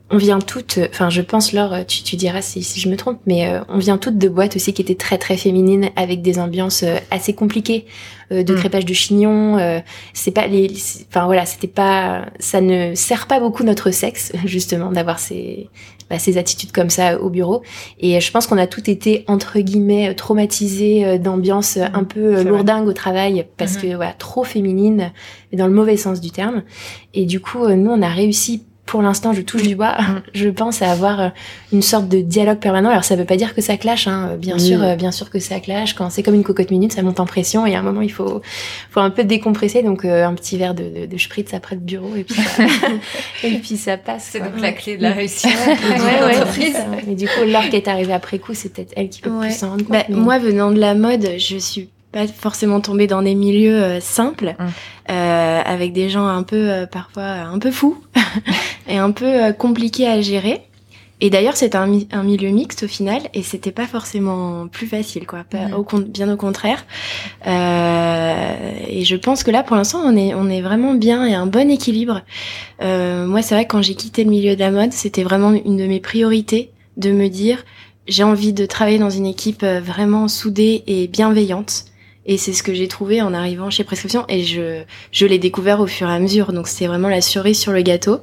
on 0.10 0.18
vient 0.18 0.40
toutes. 0.40 0.80
Enfin, 0.90 1.10
je 1.10 1.22
pense, 1.22 1.54
Laure, 1.54 1.86
tu, 1.88 2.04
tu 2.04 2.16
diras 2.16 2.42
si, 2.42 2.64
si, 2.64 2.80
je 2.80 2.90
me 2.90 2.96
trompe, 2.96 3.20
mais 3.28 3.52
on 3.68 3.78
vient 3.78 3.98
toutes 3.98 4.18
de 4.18 4.28
boîtes 4.28 4.56
aussi 4.56 4.74
qui 4.74 4.82
étaient 4.82 4.96
très 4.96 5.18
très 5.18 5.38
féminines, 5.38 5.90
avec 5.96 6.22
des 6.22 6.40
ambiances 6.40 6.84
assez 7.12 7.34
compliquées, 7.34 7.86
de 8.32 8.42
mm. 8.42 8.58
crépage 8.58 8.86
de 8.86 8.94
chignon. 8.94 9.82
c'est 10.14 10.32
pas 10.32 10.48
les. 10.48 10.72
Enfin 11.10 11.26
voilà, 11.26 11.46
c'était 11.46 11.68
pas. 11.68 12.26
Ça 12.40 12.62
ne 12.62 12.96
sert 12.96 13.28
pas 13.28 13.40
beaucoup 13.40 13.64
notre 13.64 13.92
sexe, 13.92 14.32
justement, 14.46 14.92
d'avoir 14.92 15.20
ces 15.20 15.70
bah, 16.10 16.20
ces 16.20 16.38
attitudes 16.38 16.72
comme 16.72 16.90
ça 16.90 17.20
au 17.20 17.30
bureau. 17.30 17.62
Et 18.00 18.20
je 18.20 18.32
pense 18.32 18.48
qu'on 18.48 18.58
a 18.58 18.68
toutes 18.68 18.90
été 18.90 19.24
entre 19.28 19.60
guillemets 19.60 20.14
traumatisées 20.16 21.20
d'ambiance 21.20 21.78
un 21.78 22.04
peu 22.04 22.38
euh, 22.38 22.44
lourdingue 22.44 22.88
au 22.88 22.94
travail 22.94 23.46
parce 23.58 23.76
mhm. 23.76 23.82
que 23.82 23.96
voilà, 23.96 24.14
trop 24.14 24.44
féminine, 24.44 25.12
mais 25.52 25.58
dans 25.58 25.68
le 25.68 25.74
mauvais 25.74 25.98
sens 25.98 26.22
du 26.22 26.32
terme. 26.32 26.64
Et 27.14 27.26
du 27.26 27.40
coup, 27.40 27.64
euh, 27.66 27.76
nous, 27.76 27.92
on 27.92 28.02
a 28.02 28.10
réussi 28.10 28.64
pour 28.90 29.04
l'instant, 29.04 29.34
je 29.34 29.42
touche 29.42 29.62
du 29.62 29.76
bois, 29.76 29.96
mm. 30.00 30.22
je 30.34 30.50
pense 30.50 30.82
à 30.82 30.92
avoir 30.92 31.20
euh, 31.20 31.30
une 31.72 31.84
sorte 31.84 32.10
de 32.10 32.22
dialogue 32.22 32.58
permanent. 32.58 32.90
Alors 32.90 33.04
ça 33.04 33.16
veut 33.16 33.26
pas 33.26 33.38
dire 33.38 33.54
que 33.54 33.62
ça 33.62 33.78
clash, 33.78 34.08
hein. 34.08 34.36
bien 34.38 34.58
sûr, 34.58 34.80
bien 34.98 35.12
sûr 35.12 35.30
que 35.30 35.38
ça 35.38 35.60
clash. 35.60 35.94
Quand 35.94 36.10
c'est 36.10 36.24
comme 36.24 36.34
une 36.34 36.44
cocotte 36.44 36.72
minute, 36.72 36.94
ça 36.94 37.04
monte 37.04 37.20
en 37.20 37.28
pression 37.28 37.68
et 37.68 37.76
à 37.76 37.80
un 37.80 37.84
moment 37.84 38.02
il 38.02 38.12
faut, 38.12 38.42
faut 38.90 39.00
un 39.00 39.12
peu 39.12 39.24
décompresser. 39.24 39.84
Donc 39.84 40.06
un 40.06 40.34
petit 40.34 40.58
verre 40.58 40.74
de, 40.74 40.84
de, 40.84 41.06
de 41.06 41.18
spritz 41.18 41.54
après 41.54 41.76
le 41.76 41.82
bureau 41.82 42.16
et 42.16 42.24
puis 42.24 42.42
ça, 42.42 42.64
et 43.44 43.60
puis 43.60 43.78
ça 43.78 43.98
passe. 43.98 44.30
C'est 44.32 44.40
donc 44.40 44.60
la 44.60 44.72
clé 44.72 44.98
de 44.98 45.04
la 45.04 45.12
réussite. 45.12 45.52
ouais, 45.68 46.26
ouais, 46.26 46.74
Mais 47.06 47.14
du 47.14 47.28
coup, 47.28 47.46
l'or 47.46 47.70
qui 47.70 47.76
est 47.76 47.88
arrivée 47.88 48.14
après 48.14 48.40
coup, 48.40 48.56
c'est 48.56 48.74
peut-être 48.74 48.94
elle 48.96 49.10
qui 49.10 49.22
peut 49.22 49.32
plus 49.40 49.52
s'en 49.52 49.70
rendre 49.70 49.86
compte. 49.86 49.92
Bah, 49.92 50.06
moi, 50.10 50.40
venant 50.40 50.72
de 50.72 50.80
la 50.80 50.96
mode, 50.96 51.30
je 51.38 51.58
suis 51.58 51.90
pas 52.12 52.28
forcément 52.28 52.82
tomber 52.82 53.08
dans 53.08 53.22
des 53.22 53.36
milieux 53.36 53.82
euh, 53.82 54.00
simples, 54.00 54.56
mm. 54.58 54.64
euh, 55.12 55.62
avec 55.64 55.94
des 55.94 56.10
gens 56.10 56.28
un 56.28 56.44
peu 56.44 56.70
euh, 56.70 56.86
parfois 56.86 57.24
un 57.24 57.60
peu 57.60 57.72
fous 57.72 57.98
et 58.88 58.98
un 58.98 59.12
peu 59.12 59.54
compliqués 59.54 60.08
à 60.08 60.22
gérer. 60.22 60.62
Et 61.22 61.30
d'ailleurs, 61.30 61.58
c'est 61.58 61.76
un, 61.76 62.00
un, 62.14 62.24
milieu 62.24 62.50
mixte 62.50 62.84
au 62.84 62.88
final, 62.88 63.24
et 63.34 63.44
c'était 63.44 63.74
pas 63.74 63.88
forcément 63.88 64.70
plus 64.70 64.88
facile, 64.88 65.28
quoi. 65.28 65.44
Au, 65.76 65.84
bien 66.00 66.32
au 66.32 66.38
contraire. 66.38 66.86
et 67.46 69.04
je 69.04 69.16
pense 69.18 69.44
que 69.44 69.52
là, 69.52 69.62
pour 69.62 69.76
l'instant, 69.76 70.00
on 70.02 70.16
est 70.16 70.34
on 70.34 70.50
est 70.50 70.62
vraiment 70.62 70.94
bien 70.94 71.26
et 71.26 71.34
un 71.34 71.46
bon 71.46 71.70
équilibre. 71.70 72.22
moi, 72.80 73.42
c'est 73.42 73.54
vrai 73.54 73.66
quand 73.66 73.82
j'ai 73.82 73.96
quitté 73.96 74.24
le 74.24 74.30
milieu 74.30 74.56
de 74.56 74.62
la 74.62 74.72
mode, 74.72 74.94
c'était 74.94 75.24
vraiment 75.24 75.52
une 75.52 75.76
de 75.76 75.88
mes 75.88 76.00
priorités 76.00 76.72
de 76.96 77.12
me 77.12 77.28
dire 77.28 77.66
j'ai 78.08 78.24
envie 78.24 78.54
de 78.54 78.66
travailler 78.66 78.98
dans 78.98 79.10
une 79.10 79.26
équipe 79.26 79.66
vraiment 79.66 80.30
soudée 80.30 80.86
et 80.88 81.08
bienveillante. 81.08 81.89
Et 82.32 82.38
c'est 82.38 82.54
ce 82.54 82.62
que 82.62 82.76
j'ai 82.76 82.88
trouvé 82.88 83.24
en 83.24 83.34
arrivant 83.34 83.72
chez 83.72 83.84
Prescription 83.84 84.24
et 84.30 84.44
je, 84.44 84.84
je 85.12 85.26
l'ai 85.26 85.40
découvert 85.40 85.80
au 85.80 85.88
fur 85.88 86.08
et 86.08 86.14
à 86.14 86.20
mesure. 86.20 86.54
Donc 86.54 86.68
c'est 86.68 86.86
vraiment 86.86 87.10
la 87.10 87.22
cerise 87.22 87.60
sur 87.60 87.72
le 87.72 87.82
gâteau. 87.82 88.22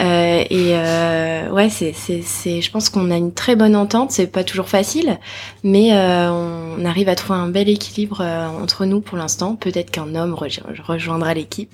Euh, 0.00 0.42
et 0.50 0.72
euh, 0.72 1.48
ouais, 1.50 1.70
c'est, 1.70 1.92
c'est, 1.92 2.20
c'est, 2.22 2.60
je 2.60 2.70
pense 2.72 2.88
qu'on 2.88 3.12
a 3.12 3.16
une 3.16 3.32
très 3.32 3.54
bonne 3.54 3.76
entente. 3.76 4.10
C'est 4.10 4.26
pas 4.26 4.42
toujours 4.42 4.68
facile, 4.68 5.20
mais 5.62 5.92
euh, 5.92 6.32
on 6.32 6.84
arrive 6.84 7.08
à 7.08 7.14
trouver 7.14 7.38
un 7.38 7.46
bel 7.46 7.68
équilibre 7.68 8.22
euh, 8.22 8.48
entre 8.48 8.86
nous 8.86 9.00
pour 9.00 9.16
l'instant. 9.16 9.54
Peut-être 9.54 9.92
qu'un 9.92 10.16
homme 10.16 10.34
rejoindra 10.34 11.32
l'équipe. 11.32 11.70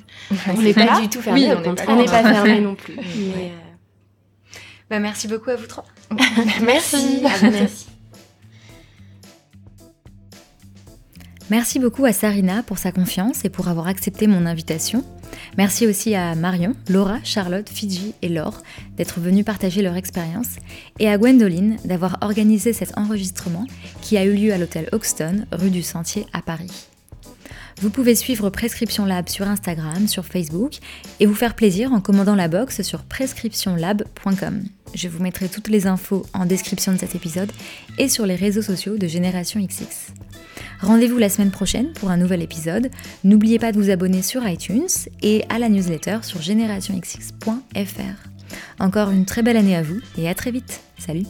On 0.55 0.61
n'est 0.61 0.75
pas 0.75 1.01
du 1.01 1.09
tout 1.09 1.23
fermé. 1.23 1.51
on 1.55 1.97
n'est 1.97 2.05
pas, 2.05 2.23
fermé 2.23 2.61
non 2.61 2.75
plus. 2.75 2.97
Mais, 3.37 3.53
bah, 4.91 4.99
merci 4.99 5.29
beaucoup 5.29 5.49
à 5.49 5.57
vous 5.57 5.67
trois. 5.67 5.87
merci. 6.63 7.23
À 7.25 7.39
vous, 7.39 7.51
merci. 7.51 7.87
Merci 11.51 11.79
beaucoup 11.79 12.07
à 12.07 12.13
Sarina 12.15 12.63
pour 12.63 12.79
sa 12.79 12.91
confiance 12.91 13.45
et 13.45 13.51
pour 13.51 13.69
avoir 13.69 13.87
accepté 13.87 14.27
mon 14.27 14.47
invitation. 14.47 15.05
Merci 15.59 15.87
aussi 15.87 16.15
à 16.15 16.35
Marion, 16.35 16.75
Laura, 16.89 17.19
Charlotte, 17.23 17.69
Fidji 17.69 18.15
et 18.23 18.31
Laure 18.31 18.63
d'être 18.97 19.21
venus 19.21 19.45
partager 19.45 19.83
leur 19.83 19.97
expérience 19.97 20.57
et 20.99 21.09
à 21.09 21.19
Gwendoline 21.19 21.77
d'avoir 21.85 22.17
organisé 22.23 22.73
cet 22.73 22.97
enregistrement 22.97 23.67
qui 24.01 24.17
a 24.17 24.25
eu 24.25 24.33
lieu 24.33 24.55
à 24.55 24.59
l'hôtel 24.59 24.89
Hoxton, 24.93 25.45
rue 25.53 25.71
du 25.71 25.83
Sentier 25.83 26.27
à 26.33 26.41
Paris. 26.41 26.89
Vous 27.81 27.91
pouvez 27.91 28.15
suivre 28.15 28.51
Prescription 28.51 29.05
Lab 29.05 29.29
sur 29.29 29.49
Instagram, 29.49 30.09
sur 30.09 30.25
Facebook 30.25 30.79
et 31.21 31.27
vous 31.27 31.35
faire 31.35 31.55
plaisir 31.55 31.93
en 31.93 32.01
commandant 32.01 32.35
la 32.35 32.49
box 32.49 32.83
sur 32.83 33.03
prescriptionlab.com. 33.03 34.63
Je 34.95 35.09
vous 35.09 35.23
mettrai 35.23 35.49
toutes 35.49 35.69
les 35.69 35.87
infos 35.87 36.25
en 36.35 36.47
description 36.47 36.93
de 36.93 36.99
cet 36.99 37.15
épisode 37.15 37.51
et 37.99 38.09
sur 38.09 38.27
les 38.27 38.37
réseaux 38.37 38.63
sociaux 38.63 38.97
de 38.97 39.07
Génération 39.07 39.61
XX. 39.61 40.13
Rendez-vous 40.81 41.19
la 41.19 41.29
semaine 41.29 41.51
prochaine 41.51 41.93
pour 41.95 42.11
un 42.11 42.17
nouvel 42.17 42.43
épisode. 42.43 42.91
N'oubliez 43.25 43.59
pas 43.59 43.73
de 43.73 43.79
vous 43.79 43.91
abonner 43.91 44.23
sur 44.23 44.47
iTunes 44.47 44.87
et 45.23 45.45
à 45.49 45.59
la 45.59 45.69
newsletter 45.69 46.19
sur 46.23 46.43
générationxx.fr. 46.43 48.29
Encore 48.79 49.11
une 49.11 49.25
très 49.25 49.43
belle 49.43 49.57
année 49.57 49.77
à 49.77 49.83
vous 49.83 50.01
et 50.19 50.29
à 50.29 50.35
très 50.35 50.51
vite. 50.51 50.81
Salut 50.99 51.27